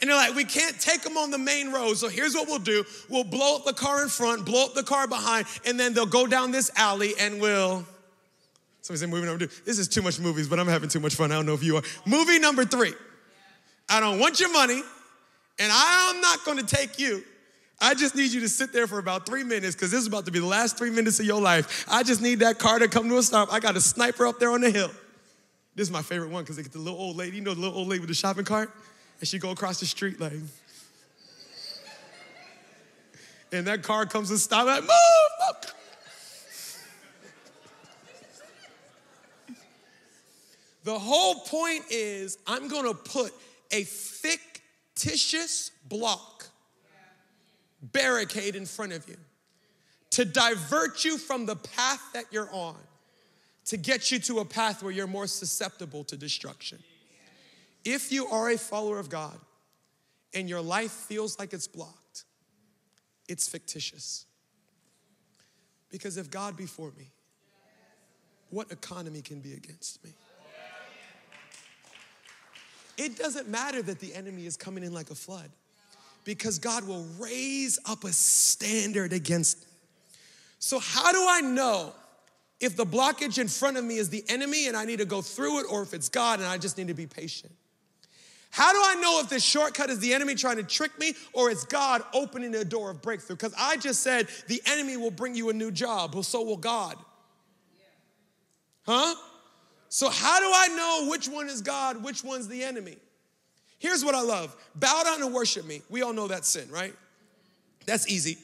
And 0.00 0.08
they're 0.08 0.16
like, 0.16 0.34
we 0.34 0.44
can't 0.44 0.78
take 0.80 1.02
them 1.02 1.16
on 1.16 1.30
the 1.30 1.38
main 1.38 1.72
road. 1.72 1.94
So 1.94 2.08
here's 2.08 2.34
what 2.34 2.46
we'll 2.46 2.58
do 2.58 2.84
we'll 3.08 3.24
blow 3.24 3.56
up 3.56 3.64
the 3.64 3.72
car 3.72 4.02
in 4.02 4.08
front, 4.08 4.44
blow 4.44 4.64
up 4.64 4.74
the 4.74 4.82
car 4.82 5.08
behind, 5.08 5.46
and 5.66 5.78
then 5.78 5.94
they'll 5.94 6.06
go 6.06 6.26
down 6.26 6.50
this 6.50 6.70
alley 6.76 7.14
and 7.20 7.40
we'll. 7.40 7.84
Somebody 8.80 9.06
say 9.06 9.10
movie 9.10 9.26
number 9.26 9.46
two. 9.46 9.62
This 9.64 9.78
is 9.78 9.88
too 9.88 10.02
much 10.02 10.18
movies, 10.20 10.48
but 10.48 10.58
I'm 10.58 10.68
having 10.68 10.88
too 10.88 11.00
much 11.00 11.14
fun. 11.14 11.32
I 11.32 11.34
don't 11.34 11.46
know 11.46 11.54
if 11.54 11.62
you 11.62 11.76
are. 11.76 11.82
Movie 12.06 12.38
number 12.38 12.64
three. 12.64 12.94
I 13.88 14.00
don't 14.00 14.18
want 14.18 14.38
your 14.38 14.52
money, 14.52 14.82
and 15.58 15.72
I'm 15.72 16.20
not 16.20 16.44
gonna 16.44 16.62
take 16.62 16.98
you. 16.98 17.24
I 17.80 17.94
just 17.94 18.16
need 18.16 18.32
you 18.32 18.40
to 18.40 18.48
sit 18.48 18.72
there 18.72 18.86
for 18.86 18.98
about 18.98 19.24
three 19.24 19.44
minutes 19.44 19.74
because 19.74 19.90
this 19.90 20.00
is 20.00 20.06
about 20.06 20.26
to 20.26 20.32
be 20.32 20.40
the 20.40 20.46
last 20.46 20.76
three 20.76 20.90
minutes 20.90 21.20
of 21.20 21.26
your 21.26 21.40
life. 21.40 21.86
I 21.88 22.02
just 22.02 22.20
need 22.20 22.40
that 22.40 22.58
car 22.58 22.78
to 22.78 22.88
come 22.88 23.08
to 23.08 23.18
a 23.18 23.22
stop. 23.22 23.52
I 23.52 23.60
got 23.60 23.76
a 23.76 23.80
sniper 23.80 24.26
up 24.26 24.40
there 24.40 24.50
on 24.50 24.60
the 24.60 24.70
hill. 24.70 24.90
This 25.76 25.86
is 25.86 25.92
my 25.92 26.02
favorite 26.02 26.30
one 26.30 26.42
because 26.42 26.56
they 26.56 26.64
get 26.64 26.72
the 26.72 26.80
little 26.80 26.98
old 26.98 27.16
lady, 27.16 27.36
you 27.36 27.42
know, 27.42 27.54
the 27.54 27.60
little 27.60 27.78
old 27.78 27.88
lady 27.88 28.00
with 28.00 28.08
the 28.08 28.14
shopping 28.14 28.44
cart? 28.44 28.72
And 29.18 29.28
she 29.28 29.38
go 29.38 29.50
across 29.50 29.80
the 29.80 29.86
street 29.86 30.20
like, 30.20 30.32
and 33.52 33.66
that 33.66 33.82
car 33.82 34.06
comes 34.06 34.30
and 34.30 34.38
stop 34.38 34.66
like, 34.66 34.82
move, 34.82 34.90
move. 34.90 35.74
The 40.84 40.98
whole 40.98 41.34
point 41.40 41.84
is 41.90 42.38
I'm 42.46 42.68
gonna 42.68 42.94
put 42.94 43.32
a 43.70 43.84
fictitious 43.84 45.70
block 45.86 46.48
barricade 47.82 48.56
in 48.56 48.64
front 48.64 48.92
of 48.92 49.06
you 49.06 49.16
to 50.10 50.24
divert 50.24 51.04
you 51.04 51.18
from 51.18 51.44
the 51.44 51.56
path 51.56 52.00
that 52.14 52.24
you're 52.30 52.48
on, 52.52 52.76
to 53.66 53.76
get 53.76 54.10
you 54.10 54.18
to 54.20 54.38
a 54.38 54.44
path 54.46 54.82
where 54.82 54.90
you're 54.90 55.06
more 55.06 55.26
susceptible 55.26 56.04
to 56.04 56.16
destruction. 56.16 56.78
If 57.90 58.12
you 58.12 58.26
are 58.26 58.50
a 58.50 58.58
follower 58.58 58.98
of 58.98 59.08
God 59.08 59.40
and 60.34 60.46
your 60.46 60.60
life 60.60 60.90
feels 60.90 61.38
like 61.38 61.54
it's 61.54 61.66
blocked, 61.66 62.24
it's 63.30 63.48
fictitious. 63.48 64.26
Because 65.88 66.18
if 66.18 66.30
God 66.30 66.54
be 66.54 66.66
for 66.66 66.92
me, 66.98 67.10
what 68.50 68.70
economy 68.70 69.22
can 69.22 69.40
be 69.40 69.54
against 69.54 70.04
me? 70.04 70.12
It 72.98 73.16
doesn't 73.16 73.48
matter 73.48 73.80
that 73.80 74.00
the 74.00 74.14
enemy 74.14 74.44
is 74.44 74.58
coming 74.58 74.84
in 74.84 74.92
like 74.92 75.10
a 75.10 75.14
flood 75.14 75.48
because 76.24 76.58
God 76.58 76.86
will 76.86 77.06
raise 77.18 77.78
up 77.86 78.04
a 78.04 78.12
standard 78.12 79.14
against. 79.14 79.64
So, 80.58 80.78
how 80.78 81.10
do 81.10 81.24
I 81.26 81.40
know 81.40 81.94
if 82.60 82.76
the 82.76 82.84
blockage 82.84 83.38
in 83.38 83.48
front 83.48 83.78
of 83.78 83.84
me 83.84 83.96
is 83.96 84.10
the 84.10 84.24
enemy 84.28 84.68
and 84.68 84.76
I 84.76 84.84
need 84.84 84.98
to 84.98 85.06
go 85.06 85.22
through 85.22 85.60
it 85.60 85.66
or 85.70 85.80
if 85.80 85.94
it's 85.94 86.10
God 86.10 86.40
and 86.40 86.46
I 86.46 86.58
just 86.58 86.76
need 86.76 86.88
to 86.88 86.94
be 86.94 87.06
patient? 87.06 87.54
How 88.50 88.72
do 88.72 88.78
I 88.82 88.94
know 89.00 89.20
if 89.20 89.28
this 89.28 89.44
shortcut 89.44 89.90
is 89.90 89.98
the 90.00 90.14
enemy 90.14 90.34
trying 90.34 90.56
to 90.56 90.62
trick 90.62 90.98
me 90.98 91.14
or 91.32 91.50
it's 91.50 91.64
God 91.64 92.02
opening 92.14 92.54
a 92.54 92.64
door 92.64 92.90
of 92.90 93.02
breakthrough? 93.02 93.36
Because 93.36 93.54
I 93.58 93.76
just 93.76 94.02
said 94.02 94.28
the 94.46 94.60
enemy 94.66 94.96
will 94.96 95.10
bring 95.10 95.34
you 95.34 95.50
a 95.50 95.52
new 95.52 95.70
job, 95.70 96.14
well, 96.14 96.22
so 96.22 96.42
will 96.42 96.56
God. 96.56 96.96
Huh? 98.86 99.14
So, 99.90 100.08
how 100.08 100.40
do 100.40 100.46
I 100.46 100.68
know 100.68 101.10
which 101.10 101.28
one 101.28 101.48
is 101.48 101.60
God, 101.60 102.02
which 102.02 102.24
one's 102.24 102.48
the 102.48 102.64
enemy? 102.64 102.96
Here's 103.78 104.04
what 104.04 104.14
I 104.14 104.22
love 104.22 104.56
bow 104.74 105.02
down 105.04 105.22
and 105.22 105.32
worship 105.32 105.64
me. 105.64 105.82
We 105.88 106.02
all 106.02 106.12
know 106.12 106.28
that's 106.28 106.48
sin, 106.48 106.68
right? 106.70 106.94
That's 107.86 108.08
easy. 108.08 108.38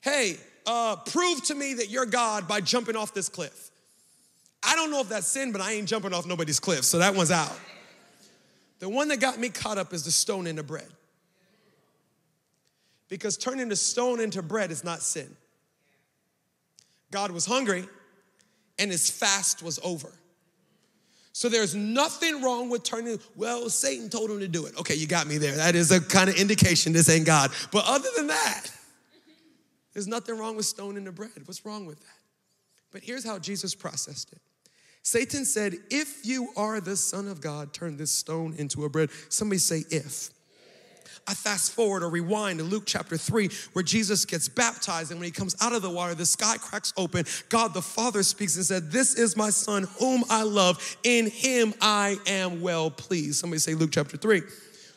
Hey, 0.00 0.36
uh, 0.66 0.96
prove 0.96 1.42
to 1.44 1.54
me 1.54 1.74
that 1.74 1.88
you're 1.88 2.06
God 2.06 2.46
by 2.46 2.60
jumping 2.60 2.96
off 2.96 3.14
this 3.14 3.28
cliff. 3.28 3.70
I 4.62 4.74
don't 4.74 4.90
know 4.90 5.00
if 5.00 5.08
that's 5.08 5.26
sin, 5.26 5.52
but 5.52 5.60
I 5.60 5.72
ain't 5.72 5.88
jumping 5.88 6.12
off 6.12 6.26
nobody's 6.26 6.60
cliff, 6.60 6.84
so 6.84 6.98
that 6.98 7.14
one's 7.14 7.30
out. 7.30 7.56
The 8.78 8.88
one 8.88 9.08
that 9.08 9.20
got 9.20 9.38
me 9.38 9.48
caught 9.48 9.78
up 9.78 9.92
is 9.92 10.04
the 10.04 10.10
stone 10.10 10.46
into 10.46 10.62
bread. 10.62 10.88
Because 13.08 13.36
turning 13.36 13.68
the 13.68 13.76
stone 13.76 14.20
into 14.20 14.42
bread 14.42 14.70
is 14.70 14.84
not 14.84 15.00
sin. 15.00 15.36
God 17.10 17.30
was 17.30 17.46
hungry 17.46 17.86
and 18.78 18.90
his 18.90 19.08
fast 19.08 19.62
was 19.62 19.78
over. 19.82 20.12
So 21.32 21.48
there's 21.48 21.74
nothing 21.74 22.42
wrong 22.42 22.70
with 22.70 22.82
turning, 22.82 23.20
well, 23.36 23.68
Satan 23.68 24.08
told 24.08 24.30
him 24.30 24.40
to 24.40 24.48
do 24.48 24.64
it. 24.66 24.78
Okay, 24.80 24.94
you 24.94 25.06
got 25.06 25.26
me 25.26 25.36
there. 25.36 25.54
That 25.54 25.74
is 25.74 25.90
a 25.90 26.00
kind 26.00 26.30
of 26.30 26.36
indication 26.36 26.92
this 26.92 27.10
ain't 27.10 27.26
God. 27.26 27.50
But 27.72 27.84
other 27.86 28.08
than 28.16 28.28
that, 28.28 28.64
there's 29.92 30.08
nothing 30.08 30.38
wrong 30.38 30.56
with 30.56 30.66
stoning 30.66 31.04
the 31.04 31.12
bread. 31.12 31.30
What's 31.44 31.64
wrong 31.64 31.86
with 31.86 32.00
that? 32.00 32.16
But 32.90 33.02
here's 33.02 33.24
how 33.24 33.38
Jesus 33.38 33.74
processed 33.74 34.32
it. 34.32 34.40
Satan 35.06 35.44
said, 35.44 35.74
If 35.88 36.26
you 36.26 36.48
are 36.56 36.80
the 36.80 36.96
Son 36.96 37.28
of 37.28 37.40
God, 37.40 37.72
turn 37.72 37.96
this 37.96 38.10
stone 38.10 38.56
into 38.58 38.84
a 38.84 38.88
bread. 38.88 39.08
Somebody 39.28 39.60
say, 39.60 39.84
If. 39.88 40.30
I 41.28 41.34
fast 41.34 41.70
forward 41.70 42.02
or 42.02 42.10
rewind 42.10 42.58
to 42.58 42.64
Luke 42.64 42.82
chapter 42.86 43.16
3, 43.16 43.48
where 43.72 43.84
Jesus 43.84 44.24
gets 44.24 44.48
baptized, 44.48 45.12
and 45.12 45.20
when 45.20 45.26
he 45.26 45.30
comes 45.30 45.54
out 45.60 45.72
of 45.72 45.82
the 45.82 45.90
water, 45.90 46.16
the 46.16 46.26
sky 46.26 46.56
cracks 46.58 46.92
open. 46.96 47.24
God 47.48 47.72
the 47.72 47.82
Father 47.82 48.24
speaks 48.24 48.56
and 48.56 48.64
said, 48.64 48.90
This 48.90 49.14
is 49.14 49.36
my 49.36 49.50
Son, 49.50 49.86
whom 50.00 50.24
I 50.28 50.42
love. 50.42 50.96
In 51.04 51.30
him 51.30 51.72
I 51.80 52.16
am 52.26 52.60
well 52.60 52.90
pleased. 52.90 53.36
Somebody 53.36 53.60
say 53.60 53.74
Luke 53.74 53.90
chapter 53.92 54.16
3. 54.16 54.42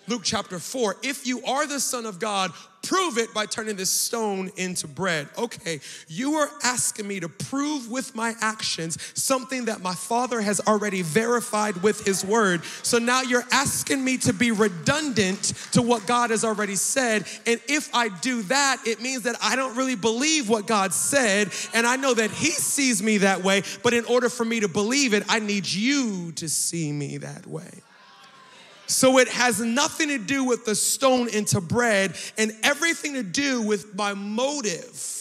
Luke 0.09 0.23
chapter 0.23 0.57
4. 0.57 0.97
If 1.03 1.27
you 1.27 1.43
are 1.45 1.67
the 1.67 1.79
Son 1.79 2.07
of 2.07 2.19
God, 2.19 2.51
prove 2.81 3.19
it 3.19 3.31
by 3.31 3.45
turning 3.45 3.75
this 3.75 3.91
stone 3.91 4.49
into 4.57 4.87
bread. 4.87 5.29
Okay, 5.37 5.81
you 6.07 6.33
are 6.33 6.49
asking 6.63 7.07
me 7.07 7.19
to 7.19 7.29
prove 7.29 7.91
with 7.91 8.15
my 8.15 8.33
actions 8.41 8.97
something 9.13 9.65
that 9.65 9.81
my 9.81 9.93
Father 9.93 10.41
has 10.41 10.59
already 10.61 11.03
verified 11.03 11.83
with 11.83 12.03
His 12.05 12.25
Word. 12.25 12.65
So 12.81 12.97
now 12.97 13.21
you're 13.21 13.45
asking 13.51 14.03
me 14.03 14.17
to 14.19 14.33
be 14.33 14.49
redundant 14.49 15.53
to 15.73 15.83
what 15.83 16.07
God 16.07 16.31
has 16.31 16.43
already 16.43 16.75
said. 16.75 17.27
And 17.45 17.61
if 17.67 17.93
I 17.93 18.09
do 18.09 18.41
that, 18.43 18.81
it 18.87 19.01
means 19.01 19.23
that 19.23 19.35
I 19.43 19.55
don't 19.55 19.77
really 19.77 19.95
believe 19.95 20.49
what 20.49 20.65
God 20.65 20.91
said. 20.91 21.51
And 21.75 21.85
I 21.85 21.97
know 21.97 22.15
that 22.15 22.31
He 22.31 22.49
sees 22.49 23.03
me 23.03 23.19
that 23.19 23.43
way. 23.43 23.61
But 23.83 23.93
in 23.93 24.05
order 24.05 24.29
for 24.29 24.43
me 24.43 24.61
to 24.61 24.67
believe 24.67 25.13
it, 25.13 25.23
I 25.29 25.39
need 25.39 25.67
you 25.67 26.31
to 26.31 26.49
see 26.49 26.91
me 26.91 27.17
that 27.17 27.45
way. 27.45 27.69
So 28.89 29.19
it 29.19 29.27
has 29.27 29.61
nothing 29.61 30.07
to 30.07 30.17
do 30.17 30.43
with 30.43 30.65
the 30.65 30.73
stone 30.73 31.29
into 31.29 31.61
bread 31.61 32.15
and 32.39 32.51
everything 32.63 33.13
to 33.13 33.23
do 33.23 33.61
with 33.61 33.95
my 33.95 34.15
motive 34.15 35.15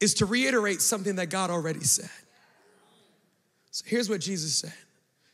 is 0.00 0.14
to 0.14 0.26
reiterate 0.26 0.80
something 0.80 1.16
that 1.16 1.30
God 1.30 1.50
already 1.50 1.82
said. 1.82 2.08
So 3.72 3.84
here's 3.88 4.08
what 4.08 4.20
Jesus 4.20 4.54
said 4.54 4.72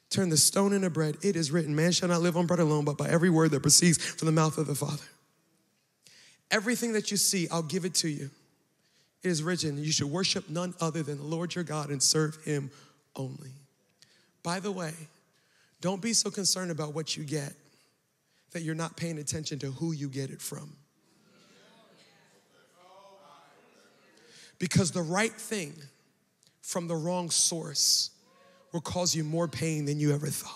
Turn 0.08 0.30
the 0.30 0.38
stone 0.38 0.72
into 0.72 0.88
bread. 0.88 1.18
It 1.22 1.36
is 1.36 1.52
written, 1.52 1.76
Man 1.76 1.92
shall 1.92 2.08
not 2.08 2.22
live 2.22 2.34
on 2.36 2.46
bread 2.46 2.60
alone, 2.60 2.86
but 2.86 2.96
by 2.96 3.08
every 3.08 3.28
word 3.28 3.50
that 3.50 3.60
proceeds 3.60 3.98
from 3.98 4.24
the 4.24 4.32
mouth 4.32 4.56
of 4.56 4.66
the 4.66 4.74
Father. 4.74 5.04
Everything 6.50 6.94
that 6.94 7.10
you 7.10 7.18
see, 7.18 7.46
I'll 7.50 7.62
give 7.62 7.84
it 7.84 7.94
to 7.96 8.08
you. 8.08 8.30
It 9.22 9.28
is 9.28 9.42
written, 9.42 9.76
You 9.76 9.92
should 9.92 10.10
worship 10.10 10.48
none 10.48 10.72
other 10.80 11.02
than 11.02 11.18
the 11.18 11.24
Lord 11.24 11.54
your 11.54 11.62
God 11.62 11.90
and 11.90 12.02
serve 12.02 12.42
him 12.42 12.70
only. 13.14 13.50
By 14.42 14.60
the 14.60 14.72
way, 14.72 14.94
don't 15.80 16.02
be 16.02 16.12
so 16.12 16.30
concerned 16.30 16.70
about 16.70 16.94
what 16.94 17.16
you 17.16 17.24
get 17.24 17.54
that 18.52 18.62
you're 18.62 18.74
not 18.74 18.96
paying 18.96 19.18
attention 19.18 19.58
to 19.60 19.70
who 19.70 19.92
you 19.92 20.08
get 20.08 20.30
it 20.30 20.42
from. 20.42 20.76
Because 24.58 24.90
the 24.90 25.02
right 25.02 25.32
thing 25.32 25.74
from 26.60 26.86
the 26.86 26.94
wrong 26.94 27.30
source 27.30 28.10
will 28.72 28.80
cause 28.80 29.14
you 29.14 29.24
more 29.24 29.48
pain 29.48 29.86
than 29.86 29.98
you 29.98 30.14
ever 30.14 30.26
thought. 30.26 30.54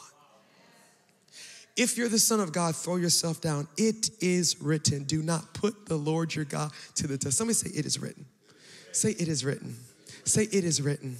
If 1.76 1.96
you're 1.96 2.08
the 2.08 2.20
Son 2.20 2.38
of 2.38 2.52
God, 2.52 2.76
throw 2.76 2.96
yourself 2.96 3.40
down. 3.40 3.66
It 3.76 4.10
is 4.20 4.60
written. 4.62 5.04
Do 5.04 5.22
not 5.22 5.54
put 5.54 5.86
the 5.86 5.96
Lord 5.96 6.34
your 6.34 6.44
God 6.44 6.70
to 6.96 7.08
the 7.08 7.18
test. 7.18 7.36
Somebody 7.36 7.54
say, 7.54 7.70
It 7.76 7.84
is 7.84 7.98
written. 7.98 8.26
Say, 8.92 9.10
It 9.10 9.26
is 9.26 9.44
written. 9.44 9.76
Say, 10.24 10.44
It 10.44 10.64
is 10.64 10.80
written. 10.80 11.16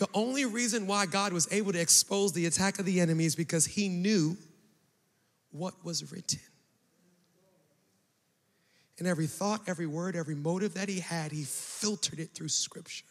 The 0.00 0.08
only 0.14 0.46
reason 0.46 0.86
why 0.86 1.04
God 1.04 1.34
was 1.34 1.46
able 1.52 1.72
to 1.72 1.78
expose 1.78 2.32
the 2.32 2.46
attack 2.46 2.78
of 2.78 2.86
the 2.86 3.02
enemy 3.02 3.26
is 3.26 3.36
because 3.36 3.66
he 3.66 3.90
knew 3.90 4.34
what 5.50 5.74
was 5.84 6.10
written. 6.10 6.40
And 8.98 9.06
every 9.06 9.26
thought, 9.26 9.60
every 9.66 9.86
word, 9.86 10.16
every 10.16 10.34
motive 10.34 10.72
that 10.72 10.88
he 10.88 11.00
had, 11.00 11.32
he 11.32 11.44
filtered 11.44 12.18
it 12.18 12.30
through 12.32 12.48
scripture. 12.48 13.04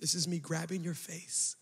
This 0.00 0.14
is 0.14 0.26
me 0.26 0.38
grabbing 0.38 0.82
your 0.82 0.94
face, 0.94 1.56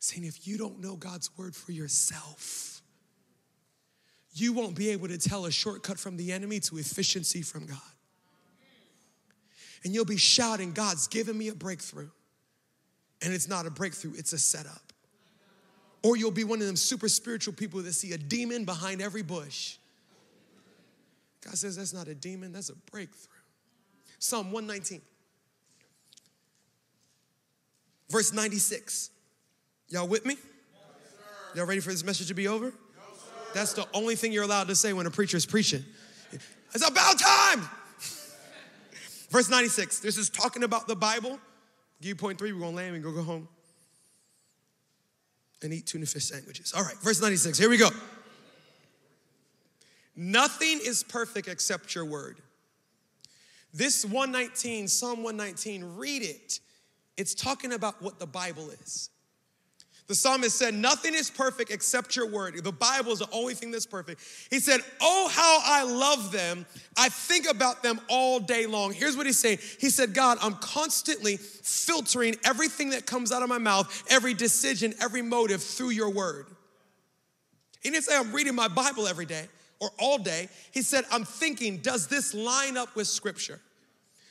saying, 0.00 0.24
if 0.24 0.44
you 0.48 0.58
don't 0.58 0.80
know 0.80 0.96
God's 0.96 1.30
word 1.38 1.54
for 1.54 1.70
yourself, 1.70 2.82
you 4.32 4.52
won't 4.52 4.74
be 4.74 4.90
able 4.90 5.06
to 5.06 5.18
tell 5.18 5.46
a 5.46 5.52
shortcut 5.52 6.00
from 6.00 6.16
the 6.16 6.32
enemy 6.32 6.58
to 6.58 6.78
efficiency 6.78 7.42
from 7.42 7.66
God. 7.66 7.78
And 9.84 9.94
you'll 9.94 10.04
be 10.04 10.16
shouting, 10.16 10.72
God's 10.72 11.06
given 11.06 11.38
me 11.38 11.46
a 11.46 11.54
breakthrough 11.54 12.10
and 13.22 13.32
it's 13.32 13.48
not 13.48 13.66
a 13.66 13.70
breakthrough, 13.70 14.12
it's 14.16 14.32
a 14.32 14.38
setup. 14.38 14.92
Or 16.02 16.16
you'll 16.16 16.30
be 16.30 16.44
one 16.44 16.60
of 16.60 16.66
them 16.66 16.76
super 16.76 17.08
spiritual 17.08 17.54
people 17.54 17.82
that 17.82 17.92
see 17.92 18.12
a 18.12 18.18
demon 18.18 18.64
behind 18.64 19.02
every 19.02 19.22
bush. 19.22 19.76
God 21.44 21.54
says 21.54 21.76
that's 21.76 21.92
not 21.92 22.08
a 22.08 22.14
demon, 22.14 22.52
that's 22.52 22.68
a 22.68 22.76
breakthrough. 22.90 23.34
Psalm 24.18 24.52
119, 24.52 25.00
verse 28.10 28.32
96. 28.32 29.10
Y'all 29.88 30.06
with 30.06 30.26
me? 30.26 30.36
Y'all 31.54 31.66
ready 31.66 31.80
for 31.80 31.90
this 31.90 32.04
message 32.04 32.28
to 32.28 32.34
be 32.34 32.46
over? 32.46 32.72
That's 33.54 33.72
the 33.72 33.86
only 33.94 34.14
thing 34.14 34.32
you're 34.32 34.44
allowed 34.44 34.68
to 34.68 34.76
say 34.76 34.92
when 34.92 35.06
a 35.06 35.10
preacher 35.10 35.36
is 35.36 35.46
preaching. 35.46 35.84
It's 36.74 36.86
about 36.86 37.18
time. 37.18 37.60
Verse 39.30 39.48
96, 39.48 40.00
this 40.00 40.18
is 40.18 40.28
talking 40.28 40.64
about 40.64 40.86
the 40.86 40.96
Bible 40.96 41.38
Give 42.00 42.10
you 42.10 42.16
point 42.16 42.38
three, 42.38 42.52
we're 42.52 42.60
gonna 42.60 42.76
land 42.76 42.94
and 42.94 43.02
go 43.02 43.12
go 43.12 43.22
home 43.22 43.48
and 45.62 45.72
eat 45.72 45.86
tuna 45.86 46.06
fish 46.06 46.24
sandwiches. 46.24 46.72
All 46.72 46.84
right, 46.84 46.96
verse 46.98 47.20
96, 47.20 47.58
here 47.58 47.68
we 47.68 47.76
go. 47.76 47.88
Nothing 50.14 50.80
is 50.84 51.02
perfect 51.02 51.48
except 51.48 51.94
your 51.94 52.04
word. 52.04 52.40
This 53.72 54.04
119, 54.04 54.88
Psalm 54.88 55.22
119, 55.22 55.96
read 55.96 56.22
it. 56.22 56.60
It's 57.16 57.34
talking 57.34 57.72
about 57.72 58.00
what 58.02 58.18
the 58.18 58.26
Bible 58.26 58.70
is. 58.70 59.10
The 60.08 60.14
psalmist 60.14 60.56
said, 60.56 60.72
Nothing 60.72 61.14
is 61.14 61.30
perfect 61.30 61.70
except 61.70 62.16
your 62.16 62.26
word. 62.26 62.64
The 62.64 62.72
Bible 62.72 63.12
is 63.12 63.18
the 63.18 63.28
only 63.30 63.52
thing 63.52 63.70
that's 63.70 63.86
perfect. 63.86 64.22
He 64.50 64.58
said, 64.58 64.80
Oh, 65.00 65.28
how 65.30 65.60
I 65.62 65.84
love 65.84 66.32
them. 66.32 66.64
I 66.96 67.10
think 67.10 67.48
about 67.48 67.82
them 67.82 68.00
all 68.08 68.40
day 68.40 68.66
long. 68.66 68.94
Here's 68.94 69.16
what 69.16 69.26
he's 69.26 69.38
saying 69.38 69.58
He 69.78 69.90
said, 69.90 70.14
God, 70.14 70.38
I'm 70.40 70.54
constantly 70.54 71.36
filtering 71.36 72.36
everything 72.42 72.90
that 72.90 73.04
comes 73.04 73.30
out 73.30 73.42
of 73.42 73.50
my 73.50 73.58
mouth, 73.58 74.04
every 74.08 74.32
decision, 74.32 74.94
every 75.00 75.22
motive 75.22 75.62
through 75.62 75.90
your 75.90 76.10
word. 76.10 76.46
He 77.82 77.90
didn't 77.90 78.04
say 78.04 78.16
I'm 78.16 78.32
reading 78.32 78.54
my 78.54 78.68
Bible 78.68 79.06
every 79.06 79.26
day. 79.26 79.46
or 79.78 79.90
all 79.98 80.18
day, 80.18 80.48
he 80.72 80.82
said, 80.82 81.04
I'm 81.12 81.24
thinking, 81.24 81.78
does 81.78 82.08
this 82.08 82.34
line 82.34 82.76
up 82.76 82.96
with 82.96 83.06
scripture? 83.06 83.60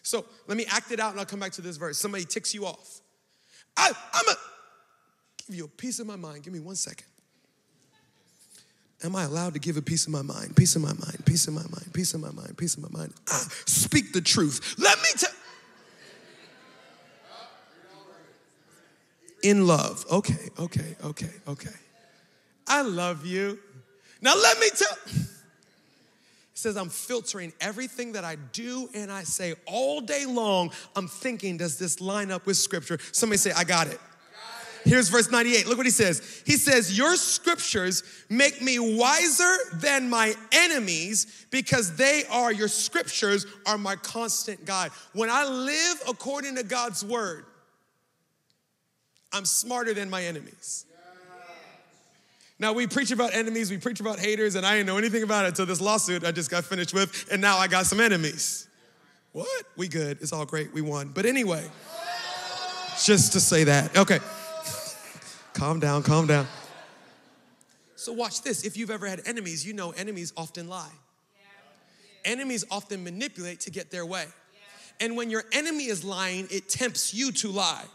So 0.02 0.26
let 0.48 0.58
me 0.58 0.66
act 0.70 0.92
it 0.92 1.00
out 1.00 1.12
and 1.12 1.20
I'll 1.20 1.26
come 1.26 1.40
back 1.40 1.52
to 1.54 1.62
this 1.62 1.78
verse. 1.78 1.98
Somebody 1.98 2.26
ticks 2.26 2.54
you 2.54 2.66
off. 2.66 3.02
I, 3.78 3.92
I'm 4.14 4.28
a 4.28 4.36
give 5.48 5.56
you 5.56 5.66
a 5.66 5.68
piece 5.68 6.00
of 6.00 6.08
my 6.08 6.16
mind. 6.16 6.44
Give 6.44 6.54
me 6.54 6.60
one 6.60 6.76
second. 6.76 7.08
Am 9.04 9.16
I 9.16 9.24
allowed 9.24 9.54
to 9.54 9.60
give 9.60 9.78
a 9.78 9.82
piece 9.82 10.08
of 10.08 10.12
my 10.12 10.24
mind? 10.24 10.56
Piece 10.56 10.76
of 10.76 10.82
my 10.82 10.94
mind, 10.94 11.24
piece 11.26 11.48
of 11.48 11.54
my 11.54 11.62
mind, 11.62 11.94
piece 11.94 12.14
of 12.14 12.22
my 12.22 12.32
mind, 12.32 12.58
piece 12.58 12.76
of 12.76 12.84
my 12.84 13.00
mind. 13.00 13.14
Ah, 13.30 13.48
speak 13.66 14.12
the 14.12 14.22
truth. 14.22 14.76
Let 14.80 14.98
me 14.98 15.10
tell. 15.18 15.32
In 19.44 19.68
love. 19.68 20.04
Okay, 20.12 20.50
okay, 20.60 20.96
okay, 21.04 21.30
okay. 21.48 21.76
I 22.68 22.82
love 22.82 23.26
you. 23.26 23.60
Now 24.20 24.36
let 24.36 24.60
me 24.60 24.68
tell. 24.76 24.98
It 26.58 26.62
says, 26.62 26.76
I'm 26.76 26.90
filtering 26.90 27.54
everything 27.62 28.14
that 28.14 28.24
I 28.24 28.36
do 28.52 28.90
and 28.96 29.12
I 29.12 29.24
say 29.24 29.54
all 29.68 30.02
day 30.02 30.26
long. 30.26 30.72
I'm 30.96 31.08
thinking, 31.08 31.58
does 31.58 31.78
this 31.78 32.02
line 32.02 32.32
up 32.32 32.48
with 32.48 32.58
scripture? 32.58 32.98
Somebody 33.12 33.38
say, 33.38 33.52
I 33.52 33.64
got 33.64 33.86
it. 33.86 34.00
Here's 34.88 35.10
verse 35.10 35.30
98. 35.30 35.68
Look 35.68 35.78
what 35.78 35.86
he 35.86 35.92
says. 35.92 36.42
He 36.46 36.54
says, 36.54 36.98
Your 36.98 37.18
scriptures 37.18 38.04
make 38.30 38.62
me 38.62 38.80
wiser 38.80 39.56
than 39.74 40.10
my 40.10 40.34
enemies 40.52 41.46
because 41.52 41.96
they 41.98 42.24
are, 42.32 42.54
your 42.54 42.70
scriptures 42.70 43.46
are 43.66 43.78
my 43.78 43.98
constant 43.98 44.66
guide. 44.66 44.92
When 45.14 45.30
I 45.30 45.46
live 45.46 46.02
according 46.08 46.56
to 46.56 46.64
God's 46.64 47.04
word, 47.04 47.46
I'm 49.34 49.44
smarter 49.44 49.94
than 49.94 50.10
my 50.10 50.24
enemies. 50.24 50.86
Now 52.60 52.74
we 52.74 52.88
preach 52.88 53.12
about 53.12 53.36
enemies, 53.36 53.70
we 53.70 53.78
preach 53.78 54.00
about 54.00 54.20
haters, 54.20 54.56
and 54.56 54.66
I 54.66 54.78
didn't 54.78 54.88
know 54.88 54.98
anything 54.98 55.22
about 55.22 55.46
it 55.46 55.50
until 55.50 55.66
this 55.68 55.82
lawsuit 55.82 56.24
I 56.24 56.32
just 56.32 56.50
got 56.50 56.64
finished 56.64 56.94
with, 56.94 57.28
and 57.32 57.42
now 57.42 57.58
I 57.58 57.68
got 57.68 57.86
some 57.86 58.00
enemies. 58.00 58.68
What? 59.34 59.66
We 59.76 59.90
good. 59.90 60.18
It's 60.22 60.34
all 60.34 60.46
great. 60.46 60.74
We 60.74 60.82
won. 60.82 61.10
But 61.10 61.26
anyway, 61.28 61.70
just 63.04 63.34
to 63.34 63.40
say 63.40 63.66
that. 63.66 63.96
Okay. 63.96 64.20
Calm 65.58 65.80
down, 65.80 66.04
calm 66.04 66.28
down. 66.28 66.48
So 67.96 68.14
watch 68.14 68.44
this. 68.44 68.64
If 68.64 68.78
you've 68.78 68.92
ever 68.92 69.08
had 69.08 69.22
enemies, 69.26 69.66
you 69.66 69.74
know 69.74 69.90
enemies 69.92 70.32
often 70.38 70.68
lie. 70.68 70.92
Enemies 72.24 72.64
often 72.70 73.04
manipulate 73.04 73.62
to 73.62 73.72
get 73.72 73.90
their 73.90 74.06
way. 74.06 74.26
And 75.00 75.18
when 75.18 75.30
your 75.30 75.44
enemy 75.52 75.86
is 75.86 76.04
lying, 76.04 76.48
it 76.52 76.70
tempts 76.70 77.14
you 77.14 77.32
to 77.34 77.50
lie 77.50 77.86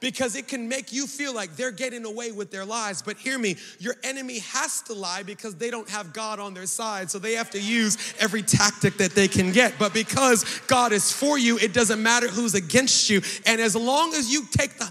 because 0.00 0.34
it 0.34 0.48
can 0.48 0.68
make 0.68 0.92
you 0.92 1.06
feel 1.06 1.34
like 1.34 1.56
they're 1.56 1.70
getting 1.70 2.04
away 2.04 2.32
with 2.32 2.50
their 2.50 2.64
lies. 2.64 3.02
But 3.02 3.16
hear 3.16 3.38
me, 3.38 3.56
your 3.78 3.94
enemy 4.02 4.40
has 4.40 4.82
to 4.82 4.94
lie 4.94 5.22
because 5.22 5.54
they 5.54 5.70
don't 5.70 5.88
have 5.88 6.12
God 6.12 6.38
on 6.38 6.52
their 6.54 6.66
side. 6.66 7.10
So 7.10 7.18
they 7.18 7.34
have 7.34 7.50
to 7.50 7.60
use 7.60 8.14
every 8.18 8.42
tactic 8.42 8.96
that 8.98 9.12
they 9.12 9.28
can 9.28 9.52
get. 9.52 9.74
But 9.78 9.94
because 9.94 10.44
God 10.66 10.92
is 10.92 11.12
for 11.12 11.38
you, 11.38 11.58
it 11.58 11.72
doesn't 11.72 12.02
matter 12.02 12.28
who's 12.28 12.54
against 12.54 13.08
you. 13.08 13.20
And 13.46 13.60
as 13.60 13.76
long 13.76 14.14
as 14.14 14.32
you 14.32 14.44
take 14.50 14.78
the, 14.78 14.90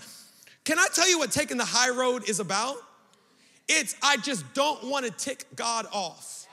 can 0.69 0.77
I 0.77 0.85
tell 0.93 1.09
you 1.09 1.17
what 1.17 1.31
taking 1.31 1.57
the 1.57 1.65
high 1.65 1.89
road 1.89 2.29
is 2.29 2.39
about? 2.39 2.75
It's, 3.67 3.95
I 4.03 4.17
just 4.17 4.53
don't 4.53 4.83
want 4.83 5.03
to 5.03 5.11
tick 5.11 5.45
God 5.55 5.87
off 5.91 6.45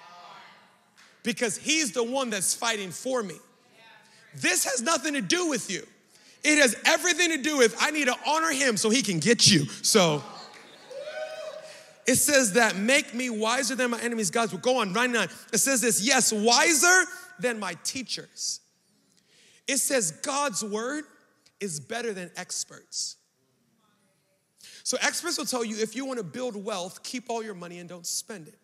because 1.23 1.59
He's 1.59 1.93
the 1.93 2.03
one 2.03 2.31
that's 2.31 2.55
fighting 2.55 2.93
for 2.93 3.23
me. 3.23 3.35
This 4.35 4.64
has 4.64 4.81
nothing 4.81 5.12
to 5.12 5.21
do 5.21 5.51
with 5.51 5.71
you. 5.71 5.87
It 6.43 6.57
has 6.62 6.81
everything 6.87 7.29
to 7.33 7.43
do 7.43 7.59
with 7.59 7.77
I 7.79 7.91
need 7.91 8.07
to 8.07 8.17
honor 8.27 8.53
him 8.53 8.79
so 8.79 8.89
he 8.89 9.03
can 9.03 9.19
get 9.19 9.51
you. 9.51 9.67
So 9.83 10.23
it 12.07 12.14
says 12.14 12.55
that 12.55 12.75
make 12.75 13.12
me 13.12 13.29
wiser 13.29 13.75
than 13.75 13.91
my 13.91 14.01
enemies, 14.01 14.31
God's 14.31 14.53
will 14.53 14.61
go 14.61 14.79
on 14.79 14.95
99. 14.95 15.29
It 15.53 15.59
says 15.59 15.83
this, 15.83 16.01
yes, 16.01 16.33
wiser 16.33 17.05
than 17.39 17.59
my 17.59 17.75
teachers. 17.85 18.61
It 19.69 19.77
says 19.77 20.11
God's 20.11 20.64
word 20.64 21.05
is 21.61 21.81
better 21.81 22.14
than 22.14 22.31
experts. 22.35 23.16
So 24.87 24.97
experts 25.01 25.37
will 25.37 25.47
tell 25.47 25.64
you 25.64 25.76
if 25.78 25.97
you 25.97 26.07
want 26.07 26.18
to 26.18 26.24
build 26.24 26.55
wealth, 26.55 27.03
keep 27.03 27.24
all 27.28 27.43
your 27.43 27.57
money 27.57 27.80
and 27.80 27.89
don't 27.89 28.07
spend 28.07 28.47
it. 28.47 28.57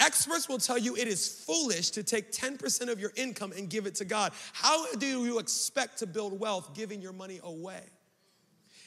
Experts 0.00 0.48
will 0.48 0.58
tell 0.58 0.76
you 0.76 0.96
it 0.96 1.06
is 1.06 1.44
foolish 1.46 1.90
to 1.90 2.02
take 2.02 2.32
10% 2.32 2.90
of 2.90 2.98
your 2.98 3.12
income 3.14 3.52
and 3.56 3.70
give 3.70 3.86
it 3.86 3.94
to 3.94 4.04
God. 4.04 4.32
How 4.52 4.92
do 4.94 5.06
you 5.06 5.38
expect 5.38 5.98
to 5.98 6.06
build 6.08 6.40
wealth 6.40 6.74
giving 6.74 7.00
your 7.00 7.12
money 7.12 7.38
away? 7.44 7.78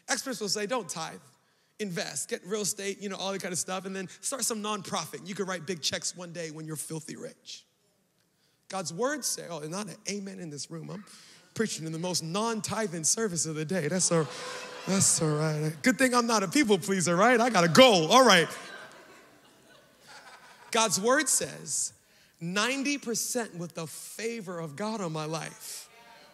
Experts 0.09 0.41
will 0.41 0.49
say, 0.49 0.65
don't 0.65 0.89
tithe, 0.89 1.21
invest, 1.79 2.27
get 2.27 2.45
real 2.45 2.63
estate, 2.63 3.01
you 3.01 3.07
know, 3.07 3.15
all 3.15 3.31
that 3.31 3.41
kind 3.41 3.53
of 3.53 3.57
stuff, 3.57 3.85
and 3.85 3.95
then 3.95 4.09
start 4.19 4.43
some 4.43 4.61
nonprofit. 4.61 5.25
You 5.25 5.33
could 5.33 5.47
write 5.47 5.65
big 5.65 5.81
checks 5.81 6.13
one 6.13 6.33
day 6.33 6.51
when 6.51 6.65
you're 6.65 6.75
filthy 6.75 7.15
rich. 7.15 7.63
God's 8.67 8.91
words 8.91 9.27
say, 9.27 9.43
oh, 9.49 9.59
not 9.59 9.87
an 9.87 9.95
amen 10.09 10.39
in 10.39 10.49
this 10.49 10.69
room. 10.69 10.89
I'm 10.89 11.05
preaching 11.55 11.87
in 11.87 11.91
the 11.91 11.99
most 11.99 12.23
non-tithing 12.23 13.05
service 13.05 13.45
of 13.45 13.55
the 13.55 13.65
day. 13.65 13.87
That's 13.87 14.11
all, 14.11 14.27
that's 14.85 15.21
all 15.21 15.29
right. 15.29 15.73
Good 15.81 15.97
thing 15.97 16.13
I'm 16.13 16.27
not 16.27 16.43
a 16.43 16.47
people 16.47 16.77
pleaser, 16.77 17.15
right? 17.15 17.39
I 17.39 17.49
got 17.49 17.63
a 17.63 17.69
goal. 17.69 18.11
All 18.11 18.25
right. 18.25 18.47
God's 20.69 20.99
word 20.99 21.29
says 21.29 21.93
90% 22.43 23.55
with 23.55 23.73
the 23.73 23.87
favor 23.87 24.59
of 24.59 24.75
God 24.75 25.01
on 25.01 25.13
my 25.13 25.25
life 25.25 25.89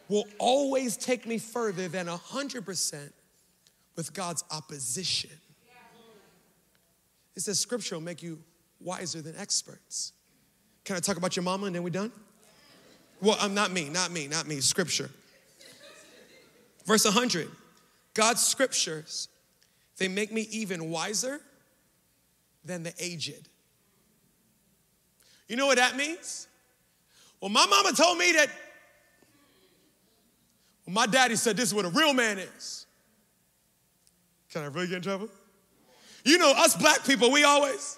will 0.10 0.26
always 0.40 0.98
take 0.98 1.26
me 1.26 1.38
further 1.38 1.88
than 1.88 2.08
100% 2.08 3.14
with 3.96 4.14
God's 4.14 4.44
opposition. 4.52 5.30
It 7.36 7.42
says 7.42 7.60
scripture 7.60 7.96
will 7.96 8.02
make 8.02 8.22
you 8.22 8.40
wiser 8.80 9.22
than 9.22 9.38
experts. 9.38 10.14
Can 10.84 10.96
I 10.96 11.00
talk 11.00 11.18
about 11.18 11.36
your 11.36 11.44
mama 11.44 11.68
and 11.68 11.76
then 11.76 11.84
we 11.84 11.92
done? 11.92 12.12
Well, 13.22 13.38
I'm 13.40 13.54
not 13.54 13.72
me, 13.72 13.90
not 13.90 14.12
me, 14.12 14.28
not 14.28 14.48
me, 14.48 14.60
scripture. 14.62 15.10
Verse 16.86 17.06
100 17.06 17.50
God's 18.14 18.46
scriptures, 18.46 19.30
they 19.98 20.08
make 20.08 20.32
me 20.32 20.48
even 20.52 20.90
wiser 20.90 21.40
than 22.66 22.84
the 22.84 22.94
aged. 23.00 23.48
You 25.48 25.56
know 25.56 25.68
what 25.68 25.78
that 25.78 25.96
means? 25.96 26.48
Well, 27.40 27.50
my 27.50 27.66
mama 27.66 27.94
told 27.94 28.18
me 28.18 28.32
that. 28.34 28.48
Well, 30.86 30.94
my 30.94 31.06
daddy 31.06 31.36
said 31.36 31.56
this 31.58 31.70
is 31.70 31.76
what 31.76 31.86
a 31.86 31.90
real 31.90 32.14
man 32.14 32.40
is. 32.40 32.86
Can 34.52 34.64
I 34.64 34.66
really 34.66 34.88
get 34.88 34.98
in 34.98 35.02
trouble? 35.04 35.30
You 36.26 36.38
know, 36.38 36.54
us 36.56 36.76
black 36.76 37.06
people, 37.06 37.32
we 37.32 37.44
always. 37.44 37.98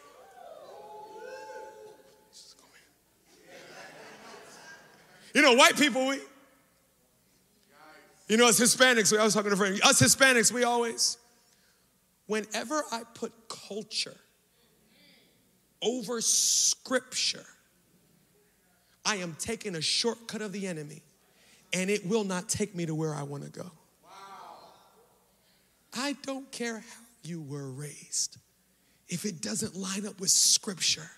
You 5.34 5.42
know, 5.42 5.54
white 5.54 5.76
people, 5.78 6.08
we. 6.08 6.20
You 8.28 8.38
know, 8.38 8.48
as 8.48 8.60
Hispanics, 8.60 9.18
I 9.18 9.24
was 9.24 9.34
talking 9.34 9.50
to 9.50 9.56
a 9.56 9.58
friend, 9.58 9.80
us 9.84 10.02
Hispanics, 10.02 10.52
we 10.52 10.64
always. 10.64 11.18
Whenever 12.28 12.84
I 12.92 13.02
put 13.14 13.34
culture 13.50 14.16
over 15.82 16.22
scripture, 16.22 17.46
I 19.06 19.18
am 19.18 19.36
taking 19.38 19.76
a 19.76 19.82
shortcut 19.82 20.42
of 20.42 20.54
the 20.54 20.68
enemy 20.68 21.04
and 21.74 21.90
it 21.90 22.06
will 22.06 22.24
not 22.24 22.48
take 22.48 22.76
me 22.76 22.86
to 22.86 22.96
where 22.96 23.14
I 23.14 23.24
want 23.24 23.44
to 23.44 23.50
go. 23.50 23.70
I 25.96 26.16
don't 26.24 26.50
care 26.52 26.80
how 26.80 27.04
you 27.24 27.42
were 27.42 27.70
raised. 27.70 28.38
If 29.10 29.26
it 29.26 29.42
doesn't 29.42 29.76
line 29.76 30.08
up 30.08 30.20
with 30.20 30.30
scripture, 30.30 31.10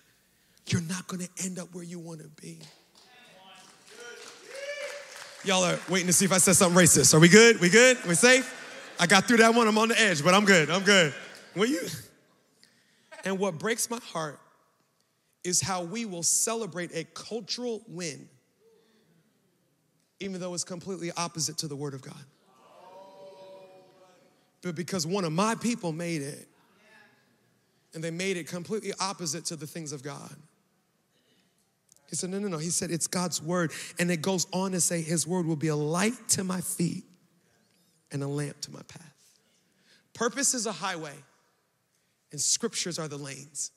you're 0.66 0.82
not 0.82 1.06
going 1.06 1.24
to 1.24 1.44
end 1.44 1.58
up 1.58 1.74
where 1.74 1.84
you 1.84 1.98
want 1.98 2.20
to 2.20 2.28
be. 2.42 2.58
Y'all 5.46 5.62
are 5.62 5.78
waiting 5.88 6.08
to 6.08 6.12
see 6.12 6.24
if 6.24 6.32
I 6.32 6.38
said 6.38 6.56
something 6.56 6.76
racist. 6.76 7.14
Are 7.14 7.20
we 7.20 7.28
good? 7.28 7.60
We 7.60 7.68
good? 7.68 7.98
We 8.04 8.16
safe? 8.16 8.52
I 8.98 9.06
got 9.06 9.26
through 9.26 9.36
that 9.36 9.54
one. 9.54 9.68
I'm 9.68 9.78
on 9.78 9.88
the 9.88 10.00
edge, 10.00 10.24
but 10.24 10.34
I'm 10.34 10.44
good. 10.44 10.68
I'm 10.70 10.82
good. 10.82 11.14
Will 11.54 11.66
you? 11.66 11.80
And 13.24 13.40
what 13.40 13.58
breaks 13.58 13.90
my 13.90 13.98
heart 14.12 14.38
is 15.42 15.60
how 15.60 15.82
we 15.82 16.04
will 16.04 16.22
celebrate 16.22 16.94
a 16.94 17.02
cultural 17.12 17.82
win, 17.88 18.28
even 20.20 20.40
though 20.40 20.54
it's 20.54 20.62
completely 20.62 21.10
opposite 21.16 21.58
to 21.58 21.66
the 21.66 21.74
Word 21.74 21.94
of 21.94 22.02
God. 22.02 22.24
But 24.62 24.76
because 24.76 25.08
one 25.08 25.24
of 25.24 25.32
my 25.32 25.56
people 25.56 25.90
made 25.90 26.22
it, 26.22 26.46
and 27.94 28.04
they 28.04 28.12
made 28.12 28.36
it 28.36 28.46
completely 28.46 28.92
opposite 29.00 29.44
to 29.46 29.56
the 29.56 29.66
things 29.66 29.90
of 29.90 30.04
God. 30.04 30.36
He 32.08 32.16
said, 32.16 32.30
No, 32.30 32.38
no, 32.38 32.48
no. 32.48 32.58
He 32.58 32.70
said, 32.70 32.90
It's 32.90 33.06
God's 33.06 33.42
word. 33.42 33.72
And 33.98 34.10
it 34.10 34.22
goes 34.22 34.46
on 34.52 34.72
to 34.72 34.80
say, 34.80 35.02
His 35.02 35.26
word 35.26 35.46
will 35.46 35.56
be 35.56 35.68
a 35.68 35.76
light 35.76 36.28
to 36.30 36.44
my 36.44 36.60
feet 36.60 37.04
and 38.12 38.22
a 38.22 38.28
lamp 38.28 38.60
to 38.62 38.70
my 38.70 38.82
path. 38.88 39.02
Purpose 40.14 40.54
is 40.54 40.66
a 40.66 40.72
highway, 40.72 41.12
and 42.32 42.40
scriptures 42.40 42.98
are 42.98 43.08
the 43.08 43.18
lanes. 43.18 43.70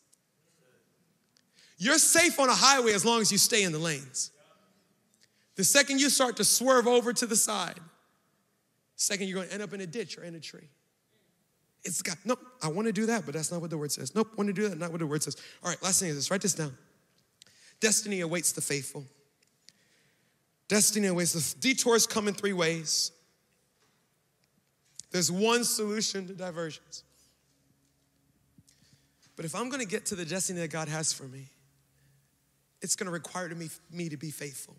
You're 1.78 1.98
safe 1.98 2.40
on 2.40 2.50
a 2.50 2.54
highway 2.54 2.94
as 2.94 3.06
long 3.06 3.22
as 3.22 3.32
you 3.32 3.38
stay 3.38 3.64
in 3.64 3.72
the 3.72 3.80
lanes. 3.80 4.32
The 5.56 5.64
second 5.64 6.00
you 6.00 6.10
start 6.10 6.38
to 6.38 6.44
swerve 6.44 6.88
over 6.88 7.12
to 7.12 7.26
the 7.26 7.36
side, 7.36 7.80
second 8.96 9.28
you're 9.28 9.36
going 9.36 9.48
to 9.48 9.54
end 9.54 9.64
up 9.64 9.74
in 9.74 9.82
a 9.82 9.88
ditch 9.88 10.18
or 10.18 10.24
in 10.24 10.36
a 10.36 10.40
tree. 10.40 10.70
It's 11.84 12.02
got, 12.02 12.18
nope, 12.26 12.40
I 12.62 12.68
want 12.68 12.88
to 12.88 12.94
do 12.94 13.06
that, 13.08 13.26
but 13.26 13.34
that's 13.34 13.52
not 13.52 13.62
what 13.62 13.70
the 13.70 13.78
word 13.78 13.92
says. 13.92 14.14
Nope, 14.14 14.38
want 14.38 14.48
to 14.48 14.54
do 14.54 14.68
that, 14.68 14.78
not 14.78 14.92
what 14.92 15.00
the 15.00 15.08
word 15.08 15.24
says. 15.24 15.38
All 15.64 15.70
right, 15.70 15.82
last 15.82 16.00
thing 16.00 16.10
is 16.10 16.16
this, 16.16 16.32
write 16.32 16.42
this 16.42 16.54
down. 16.54 16.78
Destiny 17.80 18.22
awaits 18.22 18.52
the 18.52 18.62
faithful. 18.62 19.06
Destiny 20.68 21.08
awaits 21.08 21.34
the 21.34 21.60
detours 21.60 22.06
come 22.06 22.28
in 22.28 22.34
three 22.34 22.54
ways. 22.54 23.12
There's 25.12 25.32
one 25.32 25.64
solution 25.64 26.28
to 26.28 26.34
diversions. 26.34 27.04
But 29.36 29.46
if 29.46 29.56
I'm 29.56 29.70
gonna 29.70 29.86
get 29.86 30.06
to 30.08 30.16
the 30.16 30.26
destiny 30.26 30.60
that 30.60 30.70
God 30.70 30.88
has 30.90 31.14
for 31.14 31.24
me, 31.24 31.48
it's 32.82 32.96
gonna 32.96 33.12
require 33.12 33.50
me, 33.50 33.70
me 33.92 34.10
to 34.10 34.18
be 34.18 34.32
faithful. 34.32 34.76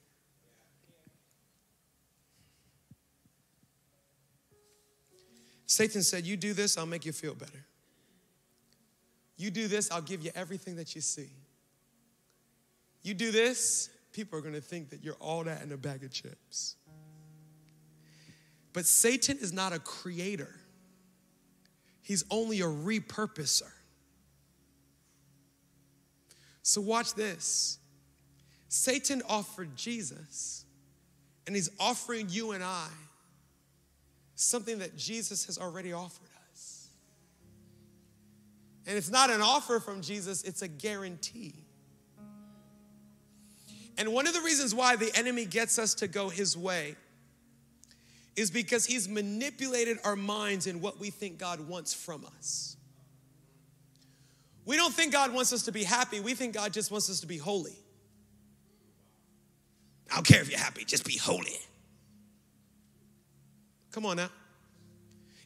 Satan 5.66 6.02
said, 6.02 6.26
You 6.26 6.36
do 6.36 6.52
this, 6.52 6.76
I'll 6.76 6.84
make 6.84 7.06
you 7.06 7.12
feel 7.12 7.34
better. 7.34 7.64
You 9.36 9.50
do 9.50 9.68
this, 9.68 9.90
I'll 9.90 10.02
give 10.02 10.22
you 10.22 10.30
everything 10.34 10.76
that 10.76 10.94
you 10.94 11.00
see. 11.00 11.30
You 13.02 13.14
do 13.14 13.30
this, 13.30 13.90
people 14.12 14.38
are 14.38 14.42
gonna 14.42 14.60
think 14.60 14.90
that 14.90 15.02
you're 15.02 15.14
all 15.14 15.44
that 15.44 15.62
in 15.62 15.72
a 15.72 15.76
bag 15.76 16.04
of 16.04 16.12
chips. 16.12 16.76
But 18.72 18.86
Satan 18.86 19.38
is 19.38 19.52
not 19.52 19.72
a 19.72 19.78
creator, 19.78 20.54
he's 22.02 22.24
only 22.30 22.60
a 22.60 22.66
repurposer. 22.66 23.70
So, 26.62 26.80
watch 26.80 27.14
this 27.14 27.78
Satan 28.68 29.22
offered 29.28 29.74
Jesus, 29.76 30.64
and 31.46 31.56
he's 31.56 31.70
offering 31.80 32.26
you 32.28 32.52
and 32.52 32.62
I 32.62 32.88
something 34.40 34.78
that 34.78 34.96
Jesus 34.96 35.44
has 35.46 35.58
already 35.58 35.92
offered 35.92 36.28
us. 36.50 36.88
And 38.86 38.96
it's 38.96 39.10
not 39.10 39.30
an 39.30 39.42
offer 39.42 39.80
from 39.80 40.00
Jesus, 40.00 40.42
it's 40.44 40.62
a 40.62 40.68
guarantee. 40.68 41.66
And 43.98 44.12
one 44.12 44.26
of 44.26 44.34
the 44.34 44.40
reasons 44.40 44.74
why 44.74 44.96
the 44.96 45.10
enemy 45.16 45.44
gets 45.44 45.78
us 45.78 45.94
to 45.94 46.08
go 46.08 46.28
his 46.28 46.56
way 46.56 46.96
is 48.36 48.50
because 48.50 48.86
he's 48.86 49.08
manipulated 49.08 49.98
our 50.04 50.16
minds 50.16 50.66
in 50.66 50.80
what 50.80 50.98
we 50.98 51.10
think 51.10 51.38
God 51.38 51.68
wants 51.68 51.92
from 51.92 52.24
us. 52.38 52.76
We 54.64 54.76
don't 54.76 54.94
think 54.94 55.12
God 55.12 55.34
wants 55.34 55.52
us 55.52 55.64
to 55.64 55.72
be 55.72 55.84
happy, 55.84 56.20
we 56.20 56.34
think 56.34 56.54
God 56.54 56.72
just 56.72 56.90
wants 56.90 57.10
us 57.10 57.20
to 57.20 57.26
be 57.26 57.38
holy. 57.38 57.76
I 60.10 60.16
don't 60.16 60.26
care 60.26 60.40
if 60.40 60.50
you're 60.50 60.58
happy, 60.58 60.84
just 60.84 61.04
be 61.04 61.16
holy. 61.16 61.58
Come 63.92 64.06
on 64.06 64.16
now. 64.16 64.30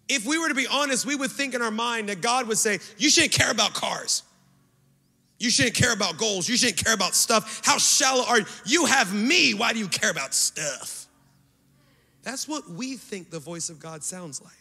If 0.09 0.27
we 0.27 0.39
were 0.39 0.49
to 0.49 0.55
be 0.55 0.67
honest, 0.67 1.07
we 1.07 1.17
would 1.17 1.31
think 1.31 1.55
in 1.55 1.63
our 1.63 1.71
mind 1.71 2.11
that 2.11 2.21
God 2.21 2.47
would 2.49 2.59
say, 2.59 2.79
You 2.99 3.09
shouldn't 3.09 3.33
care 3.33 3.51
about 3.51 3.73
cars. 3.75 4.23
You 5.45 5.51
shouldn't 5.51 5.75
care 5.75 5.93
about 5.93 6.17
goals. 6.17 6.49
You 6.49 6.57
shouldn't 6.57 6.83
care 6.83 6.95
about 6.95 7.15
stuff. 7.15 7.61
How 7.63 7.77
shallow 7.77 8.25
are 8.27 8.39
you? 8.41 8.47
You 8.65 8.87
have 8.87 9.15
me. 9.15 9.53
Why 9.53 9.75
do 9.75 9.79
you 9.79 9.89
care 9.89 10.11
about 10.11 10.33
stuff? 10.33 11.07
That's 12.23 12.49
what 12.49 12.69
we 12.71 12.97
think 12.97 13.31
the 13.31 13.39
voice 13.39 13.69
of 13.69 13.79
God 13.79 14.03
sounds 14.03 14.41
like. 14.41 14.55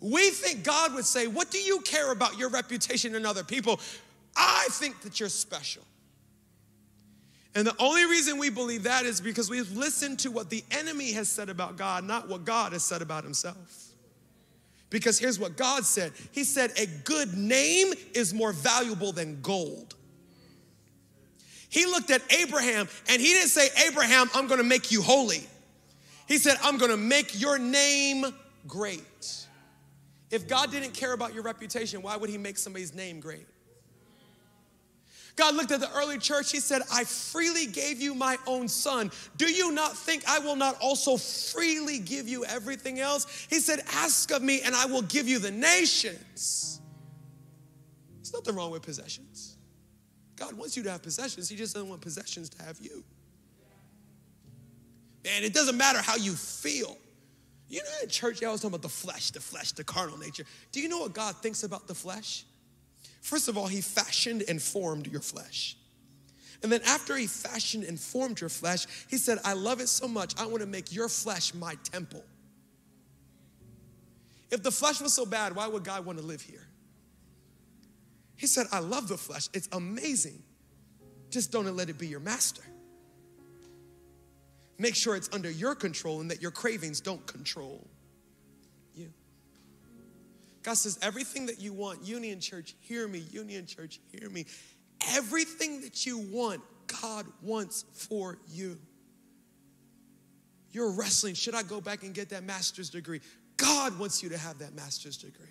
We 0.00 0.30
think 0.30 0.64
God 0.64 0.92
would 0.94 1.04
say, 1.04 1.28
What 1.28 1.52
do 1.52 1.58
you 1.58 1.80
care 1.80 2.10
about 2.10 2.36
your 2.36 2.48
reputation 2.48 3.14
and 3.14 3.24
other 3.24 3.44
people? 3.44 3.78
I 4.36 4.66
think 4.70 5.00
that 5.02 5.20
you're 5.20 5.28
special. 5.28 5.82
And 7.54 7.66
the 7.66 7.74
only 7.78 8.04
reason 8.04 8.38
we 8.38 8.50
believe 8.50 8.82
that 8.84 9.06
is 9.06 9.20
because 9.20 9.48
we've 9.48 9.70
listened 9.72 10.18
to 10.20 10.30
what 10.30 10.50
the 10.50 10.64
enemy 10.70 11.12
has 11.12 11.28
said 11.28 11.48
about 11.48 11.76
God, 11.76 12.04
not 12.04 12.28
what 12.28 12.44
God 12.44 12.72
has 12.72 12.84
said 12.84 13.02
about 13.02 13.24
himself. 13.24 13.87
Because 14.90 15.18
here's 15.18 15.38
what 15.38 15.56
God 15.56 15.84
said 15.84 16.12
He 16.32 16.44
said, 16.44 16.72
A 16.76 16.86
good 17.04 17.36
name 17.36 17.92
is 18.14 18.32
more 18.32 18.52
valuable 18.52 19.12
than 19.12 19.40
gold. 19.40 19.94
He 21.70 21.84
looked 21.84 22.10
at 22.10 22.22
Abraham 22.32 22.88
and 23.08 23.20
he 23.20 23.28
didn't 23.28 23.50
say, 23.50 23.68
Abraham, 23.86 24.30
I'm 24.34 24.46
gonna 24.46 24.62
make 24.62 24.90
you 24.90 25.02
holy. 25.02 25.46
He 26.26 26.38
said, 26.38 26.56
I'm 26.62 26.78
gonna 26.78 26.96
make 26.96 27.38
your 27.40 27.58
name 27.58 28.24
great. 28.66 29.46
If 30.30 30.46
God 30.46 30.70
didn't 30.70 30.92
care 30.92 31.12
about 31.12 31.34
your 31.34 31.42
reputation, 31.42 32.02
why 32.02 32.16
would 32.16 32.30
He 32.30 32.38
make 32.38 32.58
somebody's 32.58 32.94
name 32.94 33.20
great? 33.20 33.46
God 35.38 35.54
looked 35.54 35.70
at 35.70 35.78
the 35.78 35.90
early 35.96 36.18
church. 36.18 36.50
He 36.50 36.58
said, 36.58 36.82
I 36.92 37.04
freely 37.04 37.66
gave 37.66 38.00
you 38.00 38.12
my 38.12 38.36
own 38.44 38.66
son. 38.66 39.12
Do 39.36 39.46
you 39.46 39.70
not 39.70 39.96
think 39.96 40.24
I 40.28 40.40
will 40.40 40.56
not 40.56 40.76
also 40.82 41.16
freely 41.16 42.00
give 42.00 42.28
you 42.28 42.44
everything 42.44 42.98
else? 42.98 43.46
He 43.48 43.60
said, 43.60 43.80
Ask 43.92 44.32
of 44.32 44.42
me, 44.42 44.62
and 44.62 44.74
I 44.74 44.86
will 44.86 45.02
give 45.02 45.28
you 45.28 45.38
the 45.38 45.52
nations. 45.52 46.80
There's 48.16 48.32
nothing 48.32 48.56
wrong 48.56 48.72
with 48.72 48.82
possessions. 48.82 49.56
God 50.34 50.54
wants 50.54 50.76
you 50.76 50.82
to 50.82 50.90
have 50.90 51.02
possessions, 51.02 51.48
He 51.48 51.56
just 51.56 51.72
doesn't 51.72 51.88
want 51.88 52.00
possessions 52.00 52.48
to 52.50 52.64
have 52.64 52.80
you. 52.80 53.04
And 55.24 55.44
it 55.44 55.54
doesn't 55.54 55.76
matter 55.76 56.02
how 56.02 56.16
you 56.16 56.32
feel. 56.32 56.96
You 57.68 57.84
know, 57.84 57.90
in 58.02 58.08
church, 58.08 58.40
y'all 58.40 58.52
was 58.52 58.62
talking 58.62 58.74
about 58.74 58.82
the 58.82 58.88
flesh, 58.88 59.30
the 59.30 59.40
flesh, 59.40 59.70
the 59.70 59.84
carnal 59.84 60.18
nature. 60.18 60.44
Do 60.72 60.80
you 60.80 60.88
know 60.88 60.98
what 60.98 61.12
God 61.12 61.36
thinks 61.36 61.62
about 61.62 61.86
the 61.86 61.94
flesh? 61.94 62.44
First 63.20 63.48
of 63.48 63.58
all, 63.58 63.66
He 63.66 63.80
fashioned 63.80 64.44
and 64.48 64.60
formed 64.60 65.06
your 65.06 65.20
flesh. 65.20 65.76
And 66.62 66.72
then 66.72 66.80
after 66.86 67.16
He 67.16 67.26
fashioned 67.26 67.84
and 67.84 67.98
formed 67.98 68.40
your 68.40 68.50
flesh, 68.50 68.86
He 69.08 69.16
said, 69.16 69.38
I 69.44 69.52
love 69.52 69.80
it 69.80 69.88
so 69.88 70.08
much, 70.08 70.34
I 70.38 70.46
want 70.46 70.60
to 70.60 70.66
make 70.66 70.92
your 70.92 71.08
flesh 71.08 71.54
my 71.54 71.76
temple. 71.84 72.24
If 74.50 74.62
the 74.62 74.70
flesh 74.70 75.00
was 75.00 75.12
so 75.12 75.26
bad, 75.26 75.54
why 75.54 75.66
would 75.66 75.84
God 75.84 76.06
want 76.06 76.18
to 76.18 76.24
live 76.24 76.40
here? 76.40 76.66
He 78.36 78.46
said, 78.46 78.66
I 78.72 78.78
love 78.78 79.08
the 79.08 79.18
flesh, 79.18 79.48
it's 79.52 79.68
amazing. 79.72 80.42
Just 81.30 81.52
don't 81.52 81.66
let 81.76 81.90
it 81.90 81.98
be 81.98 82.06
your 82.06 82.20
master. 82.20 82.62
Make 84.78 84.94
sure 84.94 85.16
it's 85.16 85.28
under 85.32 85.50
your 85.50 85.74
control 85.74 86.20
and 86.20 86.30
that 86.30 86.40
your 86.40 86.52
cravings 86.52 87.00
don't 87.00 87.26
control. 87.26 87.86
God 90.62 90.74
says, 90.74 90.98
everything 91.02 91.46
that 91.46 91.60
you 91.60 91.72
want, 91.72 92.04
Union 92.04 92.40
Church, 92.40 92.74
hear 92.80 93.06
me, 93.06 93.18
Union 93.30 93.66
Church, 93.66 94.00
hear 94.12 94.28
me. 94.28 94.46
Everything 95.14 95.80
that 95.82 96.04
you 96.04 96.18
want, 96.18 96.60
God 97.00 97.26
wants 97.42 97.84
for 97.92 98.38
you. 98.48 98.78
You're 100.72 100.90
wrestling. 100.90 101.34
Should 101.34 101.54
I 101.54 101.62
go 101.62 101.80
back 101.80 102.02
and 102.02 102.14
get 102.14 102.30
that 102.30 102.44
master's 102.44 102.90
degree? 102.90 103.20
God 103.56 103.98
wants 103.98 104.22
you 104.22 104.28
to 104.30 104.38
have 104.38 104.58
that 104.58 104.74
master's 104.74 105.16
degree. 105.16 105.46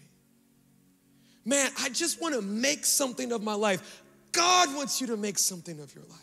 Man, 1.45 1.71
I 1.79 1.89
just 1.89 2.21
want 2.21 2.35
to 2.35 2.41
make 2.41 2.85
something 2.85 3.31
of 3.31 3.41
my 3.41 3.53
life. 3.53 4.03
God 4.31 4.75
wants 4.75 4.99
you 4.99 5.07
to 5.07 5.17
make 5.17 5.37
something 5.37 5.79
of 5.79 5.93
your 5.95 6.03
life. 6.03 6.21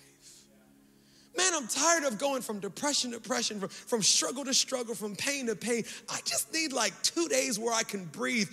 Man, 1.36 1.52
I'm 1.52 1.66
tired 1.66 2.04
of 2.04 2.18
going 2.18 2.42
from 2.42 2.60
depression 2.60 3.10
to 3.10 3.18
depression, 3.18 3.58
from, 3.58 3.68
from 3.68 4.02
struggle 4.02 4.44
to 4.44 4.54
struggle, 4.54 4.94
from 4.94 5.16
pain 5.16 5.46
to 5.46 5.56
pain. 5.56 5.84
I 6.08 6.20
just 6.24 6.52
need 6.52 6.72
like 6.72 6.92
two 7.02 7.26
days 7.28 7.58
where 7.58 7.74
I 7.74 7.82
can 7.82 8.04
breathe. 8.04 8.48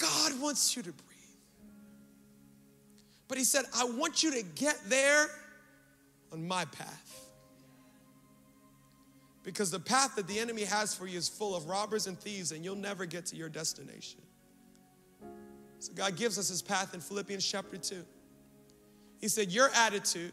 God 0.00 0.40
wants 0.40 0.74
you 0.76 0.82
to 0.82 0.90
breathe. 0.90 1.06
But 3.28 3.38
He 3.38 3.44
said, 3.44 3.64
I 3.76 3.84
want 3.84 4.22
you 4.22 4.32
to 4.32 4.42
get 4.54 4.76
there 4.86 5.28
on 6.32 6.46
my 6.48 6.64
path. 6.64 7.26
Because 9.42 9.70
the 9.70 9.80
path 9.80 10.16
that 10.16 10.26
the 10.26 10.38
enemy 10.38 10.64
has 10.64 10.94
for 10.94 11.06
you 11.06 11.18
is 11.18 11.28
full 11.28 11.54
of 11.54 11.66
robbers 11.66 12.06
and 12.06 12.18
thieves, 12.18 12.52
and 12.52 12.64
you'll 12.64 12.76
never 12.76 13.06
get 13.06 13.26
to 13.26 13.36
your 13.36 13.48
destination. 13.48 14.20
So 15.78 15.92
God 15.94 16.16
gives 16.16 16.38
us 16.38 16.48
his 16.48 16.60
path 16.60 16.94
in 16.94 17.00
Philippians 17.00 17.46
chapter 17.46 17.76
2. 17.76 18.04
He 19.20 19.28
said, 19.28 19.50
Your 19.50 19.70
attitude 19.74 20.32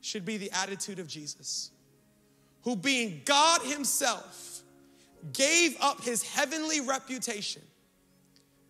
should 0.00 0.24
be 0.24 0.36
the 0.36 0.50
attitude 0.52 0.98
of 0.98 1.08
Jesus, 1.08 1.70
who, 2.62 2.76
being 2.76 3.22
God 3.24 3.60
Himself, 3.62 4.62
gave 5.32 5.76
up 5.80 6.02
His 6.02 6.22
heavenly 6.22 6.80
reputation 6.80 7.62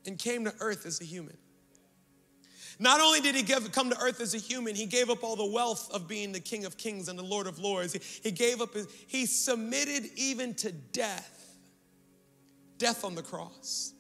and 0.07 0.19
came 0.19 0.45
to 0.45 0.55
earth 0.61 0.87
as 0.87 1.01
a 1.01 1.05
human. 1.05 1.37
Not 2.81 3.01
only 3.01 3.21
did 3.21 3.35
he 3.35 3.43
give, 3.43 3.71
come 3.73 3.91
to 3.91 4.01
earth 4.01 4.21
as 4.21 4.35
a 4.35 4.39
human, 4.39 4.77
he 4.77 4.87
gave 4.87 5.11
up 5.11 5.25
all 5.25 5.35
the 5.35 5.45
wealth 5.45 5.91
of 5.93 6.07
being 6.07 6.31
the 6.31 6.41
King 6.41 6.65
of 6.65 6.77
Kings 6.77 7.09
and 7.09 7.19
the 7.19 7.25
Lord 7.25 7.47
of 7.49 7.59
Lords. 7.59 7.93
He, 7.93 8.01
he 8.23 8.31
gave 8.31 8.61
up 8.61 8.75
his, 8.75 8.87
he 9.09 9.27
submitted 9.27 10.09
even 10.17 10.55
to 10.55 10.71
death, 10.71 11.57
death 12.79 13.05
on 13.05 13.17
the 13.17 13.23
cross. 13.23 13.93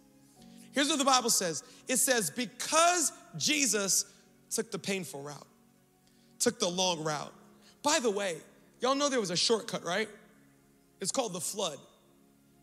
Here's 0.72 0.88
what 0.88 0.98
the 0.98 1.04
Bible 1.04 1.30
says 1.30 1.64
it 1.88 1.96
says, 1.96 2.30
because 2.30 3.12
Jesus 3.36 4.04
took 4.50 4.70
the 4.70 4.78
painful 4.78 5.22
route, 5.22 5.46
took 6.38 6.60
the 6.60 6.68
long 6.68 7.02
route. 7.02 7.32
By 7.82 7.98
the 8.00 8.10
way, 8.10 8.36
y'all 8.80 8.94
know 8.94 9.08
there 9.08 9.20
was 9.20 9.30
a 9.30 9.36
shortcut, 9.36 9.84
right? 9.84 10.08
It's 11.00 11.10
called 11.10 11.32
the 11.32 11.40
flood. 11.40 11.78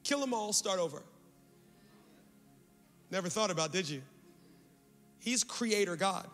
Kill 0.04 0.20
them 0.20 0.34
all, 0.34 0.54
start 0.54 0.80
over. 0.80 1.02
Never 3.12 3.30
thought 3.30 3.52
about, 3.52 3.72
did 3.72 3.88
you? 3.90 4.02
He's 5.20 5.44
creator 5.44 5.96
God. 5.96 6.28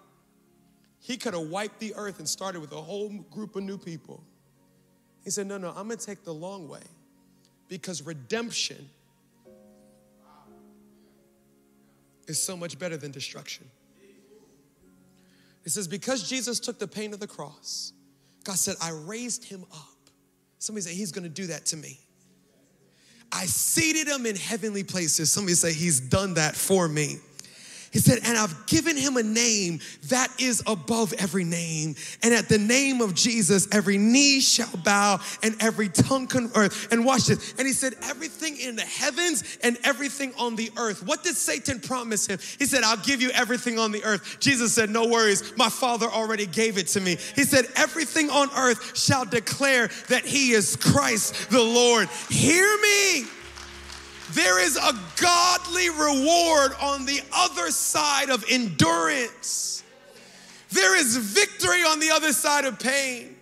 He 1.00 1.18
could 1.18 1.34
have 1.34 1.48
wiped 1.48 1.80
the 1.80 1.94
earth 1.96 2.20
and 2.20 2.28
started 2.28 2.60
with 2.60 2.72
a 2.72 2.82
whole 2.82 3.10
group 3.10 3.56
of 3.56 3.64
new 3.64 3.78
people. 3.78 4.24
He 5.24 5.30
said, 5.30 5.48
No, 5.48 5.58
no, 5.58 5.70
I'm 5.70 5.88
gonna 5.88 5.98
take 5.98 6.24
the 6.24 6.34
long 6.34 6.68
way 6.68 6.82
because 7.68 8.02
redemption 8.06 8.90
is 12.28 12.42
so 12.42 12.56
much 12.58 12.78
better 12.78 12.98
than 12.98 13.12
destruction. 13.12 13.66
It 15.64 15.70
says, 15.70 15.88
because 15.88 16.28
Jesus 16.28 16.60
took 16.60 16.80
the 16.80 16.88
pain 16.88 17.14
of 17.14 17.20
the 17.20 17.28
cross, 17.28 17.94
God 18.44 18.58
said, 18.58 18.76
I 18.82 18.92
raised 18.92 19.44
him 19.44 19.64
up. 19.72 19.88
Somebody 20.58 20.84
say, 20.84 20.94
He's 20.94 21.12
gonna 21.12 21.30
do 21.30 21.48
that 21.48 21.66
to 21.68 21.78
me. 21.78 22.00
I 23.32 23.46
seated 23.46 24.08
him 24.08 24.26
in 24.26 24.36
heavenly 24.36 24.84
places. 24.84 25.32
Somebody 25.32 25.56
say, 25.56 25.74
He's 25.74 26.00
done 26.00 26.34
that 26.36 26.56
for 26.56 26.88
me. 26.88 27.20
He 27.92 28.00
said, 28.00 28.20
and 28.24 28.38
I've 28.38 28.66
given 28.68 28.96
him 28.96 29.18
a 29.18 29.24
name 29.24 29.82
that 30.08 30.32
is 30.40 30.64
above 30.66 31.14
every 31.14 31.44
name. 31.44 31.96
And 32.24 32.34
at 32.34 32.48
the 32.48 32.58
name 32.58 33.02
of 33.02 33.14
Jesus, 33.14 33.68
every 33.74 33.98
knee 33.98 34.40
shall 34.40 34.78
bow 34.78 35.20
and 35.44 35.62
every 35.62 35.90
tongue 35.90 36.28
can 36.28 36.50
earth. 36.56 36.88
And 36.92 37.04
watch 37.04 37.26
this. 37.26 37.54
And 37.58 37.68
he 37.68 37.74
said, 37.74 37.96
everything 38.04 38.58
in 38.58 38.78
the 38.78 38.84
heavens 38.84 39.58
and 39.62 39.78
everything 39.84 40.34
on 40.38 40.56
the 40.56 40.72
earth. 40.78 41.06
What 41.06 41.24
did 41.24 41.36
Satan 41.36 41.82
promise 41.82 42.28
him? 42.28 42.40
He 42.60 42.66
said, 42.66 42.84
I'll 42.84 42.96
give 42.96 43.22
you 43.22 43.30
everything 43.32 43.78
on 43.78 43.92
the 43.92 44.04
earth. 44.06 44.38
Jesus 44.40 44.74
said, 44.74 44.90
No 44.90 45.08
worries. 45.08 45.54
My 45.58 45.70
father 45.70 46.08
already 46.08 46.46
gave 46.46 46.78
it 46.78 46.88
to 46.88 47.02
me. 47.02 47.18
He 47.36 47.44
said, 47.44 47.66
Everything 47.76 48.30
on 48.30 48.50
earth 48.56 48.98
shall 48.98 49.26
declare 49.26 49.90
that 50.08 50.26
he 50.26 50.52
is 50.52 50.78
Christ 50.78 51.50
the 51.50 51.62
Lord. 51.62 52.08
Hear 52.30 52.66
me. 52.82 53.26
There 54.34 54.64
is 54.64 54.78
a 54.78 54.94
godly 55.20 55.90
reward 55.90 56.74
on 56.82 57.06
the 57.06 57.22
other 57.36 57.72
side 57.72 58.30
of 58.30 58.46
endurance. 58.50 59.84
There 60.70 60.98
is 60.98 61.18
victory 61.18 61.82
on 61.84 62.00
the 62.00 62.12
other 62.12 62.32
side 62.32 62.66
of 62.66 62.80
pain. 62.80 63.36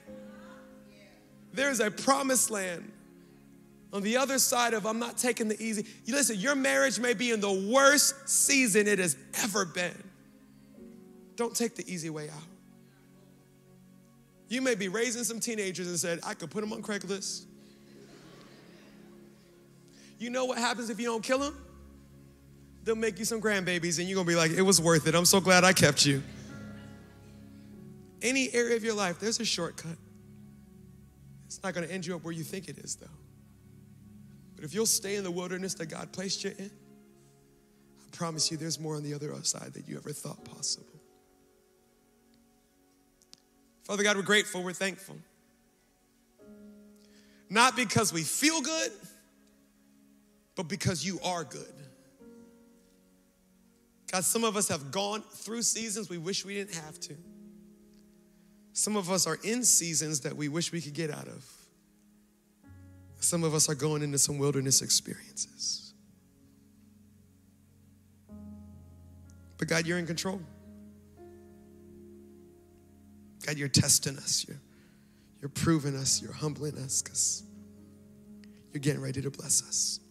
There 1.53 1.69
is 1.69 1.79
a 1.79 1.91
promised 1.91 2.49
land 2.49 2.91
on 3.91 4.03
the 4.03 4.17
other 4.17 4.39
side 4.39 4.73
of 4.73 4.85
I'm 4.85 4.99
not 4.99 5.17
taking 5.17 5.47
the 5.47 5.61
easy. 5.61 5.85
You 6.05 6.15
listen, 6.15 6.37
your 6.37 6.55
marriage 6.55 6.99
may 6.99 7.13
be 7.13 7.31
in 7.31 7.39
the 7.39 7.51
worst 7.51 8.27
season 8.27 8.87
it 8.87 8.99
has 8.99 9.15
ever 9.43 9.65
been. 9.65 10.03
Don't 11.35 11.55
take 11.55 11.75
the 11.75 11.91
easy 11.91 12.09
way 12.09 12.29
out. 12.29 12.43
You 14.47 14.61
may 14.61 14.75
be 14.75 14.87
raising 14.87 15.23
some 15.23 15.39
teenagers 15.39 15.87
and 15.87 15.97
said, 15.99 16.19
I 16.25 16.33
could 16.33 16.49
put 16.49 16.61
them 16.61 16.73
on 16.73 16.81
Craigslist. 16.81 17.45
You 20.19 20.29
know 20.29 20.45
what 20.45 20.57
happens 20.57 20.89
if 20.89 20.99
you 20.99 21.05
don't 21.05 21.23
kill 21.23 21.39
them? 21.39 21.55
They'll 22.83 22.95
make 22.95 23.17
you 23.19 23.25
some 23.25 23.41
grandbabies 23.41 23.99
and 23.99 24.07
you're 24.07 24.15
gonna 24.15 24.27
be 24.27 24.35
like, 24.35 24.51
it 24.51 24.61
was 24.61 24.81
worth 24.81 25.07
it. 25.07 25.15
I'm 25.15 25.25
so 25.25 25.39
glad 25.39 25.63
I 25.63 25.73
kept 25.73 26.05
you. 26.05 26.21
Any 28.21 28.53
area 28.53 28.75
of 28.75 28.83
your 28.83 28.93
life, 28.93 29.19
there's 29.19 29.39
a 29.39 29.45
shortcut. 29.45 29.97
It's 31.45 31.63
not 31.63 31.73
gonna 31.73 31.87
end 31.87 32.05
you 32.05 32.15
up 32.15 32.23
where 32.23 32.33
you 32.33 32.43
think 32.43 32.67
it 32.67 32.77
is, 32.79 32.95
though. 32.95 33.07
But 34.55 34.65
if 34.65 34.73
you'll 34.73 34.85
stay 34.85 35.15
in 35.15 35.23
the 35.23 35.31
wilderness 35.31 35.73
that 35.75 35.85
God 35.85 36.11
placed 36.11 36.43
you 36.43 36.53
in, 36.57 36.69
I 36.69 38.09
promise 38.11 38.51
you 38.51 38.57
there's 38.57 38.79
more 38.79 38.95
on 38.95 39.03
the 39.03 39.13
other 39.13 39.33
side 39.43 39.73
than 39.73 39.85
you 39.87 39.95
ever 39.95 40.11
thought 40.11 40.43
possible. 40.43 40.85
Father 43.83 44.03
God, 44.03 44.17
we're 44.17 44.23
grateful, 44.23 44.63
we're 44.63 44.73
thankful. 44.73 45.15
Not 47.49 47.75
because 47.75 48.11
we 48.11 48.23
feel 48.23 48.61
good 48.61 48.91
but 50.59 50.67
because 50.67 51.05
you 51.05 51.21
are 51.23 51.45
good. 51.45 51.73
God, 54.11 54.25
some 54.25 54.43
of 54.43 54.57
us 54.57 54.67
have 54.67 54.91
gone 54.91 55.21
through 55.21 55.61
seasons 55.61 56.09
we 56.09 56.17
wish 56.17 56.43
we 56.43 56.53
didn't 56.53 56.75
have 56.75 56.99
to. 56.99 57.15
Some 58.73 58.97
of 58.97 59.09
us 59.09 59.25
are 59.25 59.37
in 59.41 59.63
seasons 59.63 60.19
that 60.19 60.35
we 60.35 60.49
wish 60.49 60.73
we 60.73 60.81
could 60.81 60.93
get 60.93 61.11
out 61.11 61.29
of. 61.29 61.45
Some 63.21 63.45
of 63.45 63.53
us 63.53 63.69
are 63.69 63.73
going 63.73 64.01
into 64.01 64.17
some 64.17 64.37
wilderness 64.37 64.81
experiences. 64.81 65.93
But 69.57 69.69
God, 69.69 69.87
you're 69.87 69.97
in 69.97 70.07
control. 70.07 70.41
God, 73.45 73.57
you're 73.57 73.69
testing 73.69 74.17
us. 74.17 74.43
You're, 74.45 74.59
you're 75.39 75.47
proving 75.47 75.95
us. 75.95 76.21
You're 76.21 76.33
humbling 76.33 76.77
us 76.79 77.01
because 77.01 77.43
you're 78.73 78.81
getting 78.81 78.99
ready 78.99 79.21
to 79.21 79.31
bless 79.31 79.63
us. 79.63 80.01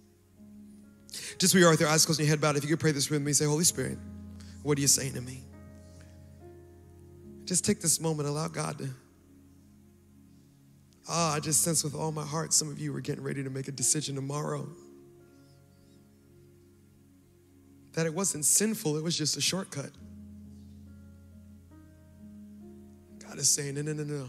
Just 1.38 1.54
where 1.54 1.60
you 1.60 1.66
are 1.66 1.70
with 1.70 1.80
your 1.80 1.88
eyes 1.88 2.04
closed 2.04 2.20
and 2.20 2.26
your 2.26 2.32
head 2.32 2.40
bowed, 2.40 2.56
if 2.56 2.64
you 2.64 2.70
could 2.70 2.80
pray 2.80 2.92
this 2.92 3.10
with 3.10 3.22
me, 3.22 3.32
say, 3.32 3.44
Holy 3.44 3.64
Spirit, 3.64 3.98
what 4.62 4.76
are 4.78 4.80
you 4.80 4.86
saying 4.86 5.14
to 5.14 5.20
me? 5.20 5.42
Just 7.44 7.64
take 7.64 7.80
this 7.80 8.00
moment, 8.00 8.28
allow 8.28 8.48
God 8.48 8.78
to. 8.78 8.88
Ah, 11.08 11.34
I 11.34 11.40
just 11.40 11.62
sense 11.62 11.82
with 11.82 11.94
all 11.94 12.12
my 12.12 12.24
heart 12.24 12.52
some 12.52 12.68
of 12.68 12.78
you 12.78 12.94
are 12.94 13.00
getting 13.00 13.24
ready 13.24 13.42
to 13.42 13.48
make 13.48 13.68
a 13.68 13.72
decision 13.72 14.14
tomorrow. 14.14 14.68
That 17.94 18.04
it 18.04 18.12
wasn't 18.12 18.44
sinful, 18.44 18.98
it 18.98 19.02
was 19.02 19.16
just 19.16 19.36
a 19.38 19.40
shortcut. 19.40 19.90
God 23.26 23.38
is 23.38 23.50
saying, 23.50 23.74
no, 23.76 23.82
no, 23.82 23.94
no, 23.94 24.04
no. 24.04 24.28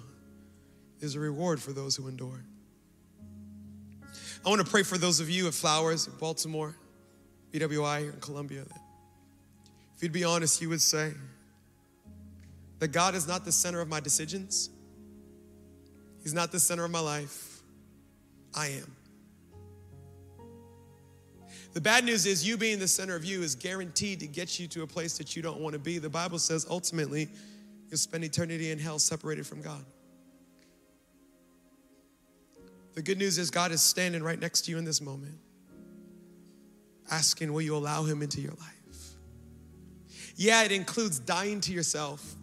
There's 1.00 1.16
a 1.16 1.20
reward 1.20 1.62
for 1.62 1.74
those 1.74 1.96
who 1.96 2.08
endure. 2.08 2.44
I 4.46 4.50
want 4.50 4.64
to 4.64 4.70
pray 4.70 4.84
for 4.84 4.98
those 4.98 5.20
of 5.20 5.30
you 5.30 5.48
at 5.48 5.54
Flowers 5.54 6.08
in 6.08 6.14
Baltimore, 6.14 6.76
BWI 7.52 8.00
here 8.00 8.12
in 8.12 8.20
Columbia. 8.22 8.64
If 9.96 10.04
you'd 10.04 10.14
be 10.14 10.24
honest, 10.24 10.62
you 10.62 10.70
would 10.70 10.82
say 10.82 11.12
that 12.80 12.90
God 12.90 13.16
is 13.16 13.28
not 13.28 13.44
the 13.44 13.52
center 13.52 13.82
of 13.82 13.90
my 13.90 14.00
decisions. 14.00 14.70
He's 16.24 16.34
not 16.34 16.54
the 16.54 16.60
center 16.60 16.86
of 16.86 16.92
my 16.92 17.02
life. 17.02 17.62
I 18.56 18.68
am. 18.68 18.96
The 21.74 21.82
bad 21.82 22.06
news 22.06 22.26
is, 22.26 22.48
you 22.48 22.58
being 22.58 22.80
the 22.80 22.88
center 22.88 23.16
of 23.16 23.26
you 23.26 23.44
is 23.44 23.56
guaranteed 23.56 24.22
to 24.22 24.28
get 24.28 24.58
you 24.60 24.68
to 24.70 24.84
a 24.84 24.88
place 24.88 25.18
that 25.18 25.36
you 25.36 25.42
don't 25.42 25.60
want 25.60 25.74
to 25.74 25.80
be. 25.80 25.98
The 25.98 26.10
Bible 26.10 26.40
says 26.40 26.66
ultimately 26.70 27.28
you'll 27.90 27.98
spend 27.98 28.24
eternity 28.24 28.72
in 28.72 28.80
hell 28.80 29.00
separated 29.00 29.46
from 29.46 29.62
God. 29.62 29.84
The 33.00 33.04
good 33.04 33.18
news 33.18 33.38
is, 33.38 33.50
God 33.50 33.72
is 33.72 33.82
standing 33.82 34.22
right 34.22 34.38
next 34.38 34.66
to 34.66 34.72
you 34.72 34.78
in 34.78 34.84
this 34.84 35.00
moment, 35.00 35.38
asking, 37.10 37.54
Will 37.54 37.62
you 37.62 37.74
allow 37.74 38.04
Him 38.04 38.22
into 38.22 38.42
your 38.42 38.52
life? 38.52 39.16
Yeah, 40.36 40.66
it 40.66 40.74
includes 40.74 41.18
dying 41.18 41.62
to 41.62 41.72
yourself. 41.72 42.36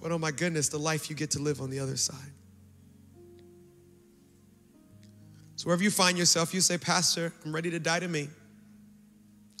But 0.00 0.12
oh 0.12 0.18
my 0.18 0.30
goodness, 0.30 0.70
the 0.70 0.78
life 0.78 1.10
you 1.10 1.14
get 1.14 1.32
to 1.32 1.40
live 1.40 1.60
on 1.60 1.68
the 1.68 1.78
other 1.78 1.98
side. 1.98 2.16
So 5.56 5.66
wherever 5.66 5.82
you 5.82 5.90
find 5.90 6.16
yourself, 6.16 6.54
you 6.54 6.62
say, 6.62 6.78
Pastor, 6.78 7.34
I'm 7.44 7.54
ready 7.54 7.68
to 7.72 7.78
die 7.78 8.00
to 8.00 8.08
me 8.08 8.30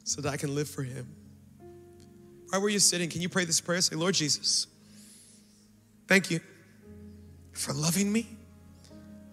so 0.02 0.22
that 0.22 0.30
I 0.30 0.38
can 0.38 0.54
live 0.54 0.70
for 0.70 0.82
Him. 0.82 1.14
Right 2.50 2.58
where 2.58 2.70
you're 2.70 2.80
sitting, 2.80 3.10
can 3.10 3.20
you 3.20 3.28
pray 3.28 3.44
this 3.44 3.60
prayer? 3.60 3.82
Say, 3.82 3.96
Lord 3.96 4.14
Jesus, 4.14 4.66
thank 6.06 6.30
you 6.30 6.40
for 7.52 7.74
loving 7.74 8.10
me 8.10 8.37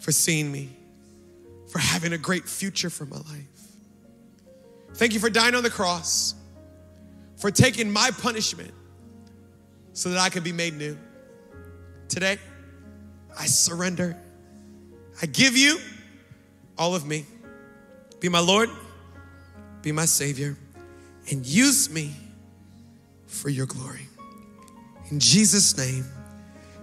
for 0.05 0.11
seeing 0.11 0.51
me, 0.51 0.69
for 1.67 1.79
having 1.79 2.13
a 2.13 2.17
great 2.19 2.47
future 2.47 2.91
for 2.91 3.07
my 3.07 3.15
life. 3.15 3.47
Thank 4.93 5.15
you 5.15 5.19
for 5.19 5.31
dying 5.31 5.55
on 5.55 5.63
the 5.63 5.71
cross, 5.71 6.35
for 7.37 7.49
taking 7.49 7.91
my 7.91 8.11
punishment 8.11 8.71
so 9.93 10.09
that 10.09 10.19
I 10.19 10.29
could 10.29 10.43
be 10.43 10.51
made 10.51 10.75
new. 10.75 10.95
Today, 12.07 12.37
I 13.35 13.47
surrender. 13.47 14.15
I 15.23 15.25
give 15.25 15.57
you 15.57 15.79
all 16.77 16.93
of 16.93 17.07
me. 17.07 17.25
Be 18.19 18.29
my 18.29 18.41
Lord, 18.41 18.69
be 19.81 19.91
my 19.91 20.05
Savior, 20.05 20.55
and 21.31 21.43
use 21.43 21.89
me 21.89 22.13
for 23.25 23.49
your 23.49 23.65
glory. 23.65 24.07
In 25.09 25.19
Jesus' 25.19 25.75
name, 25.75 26.05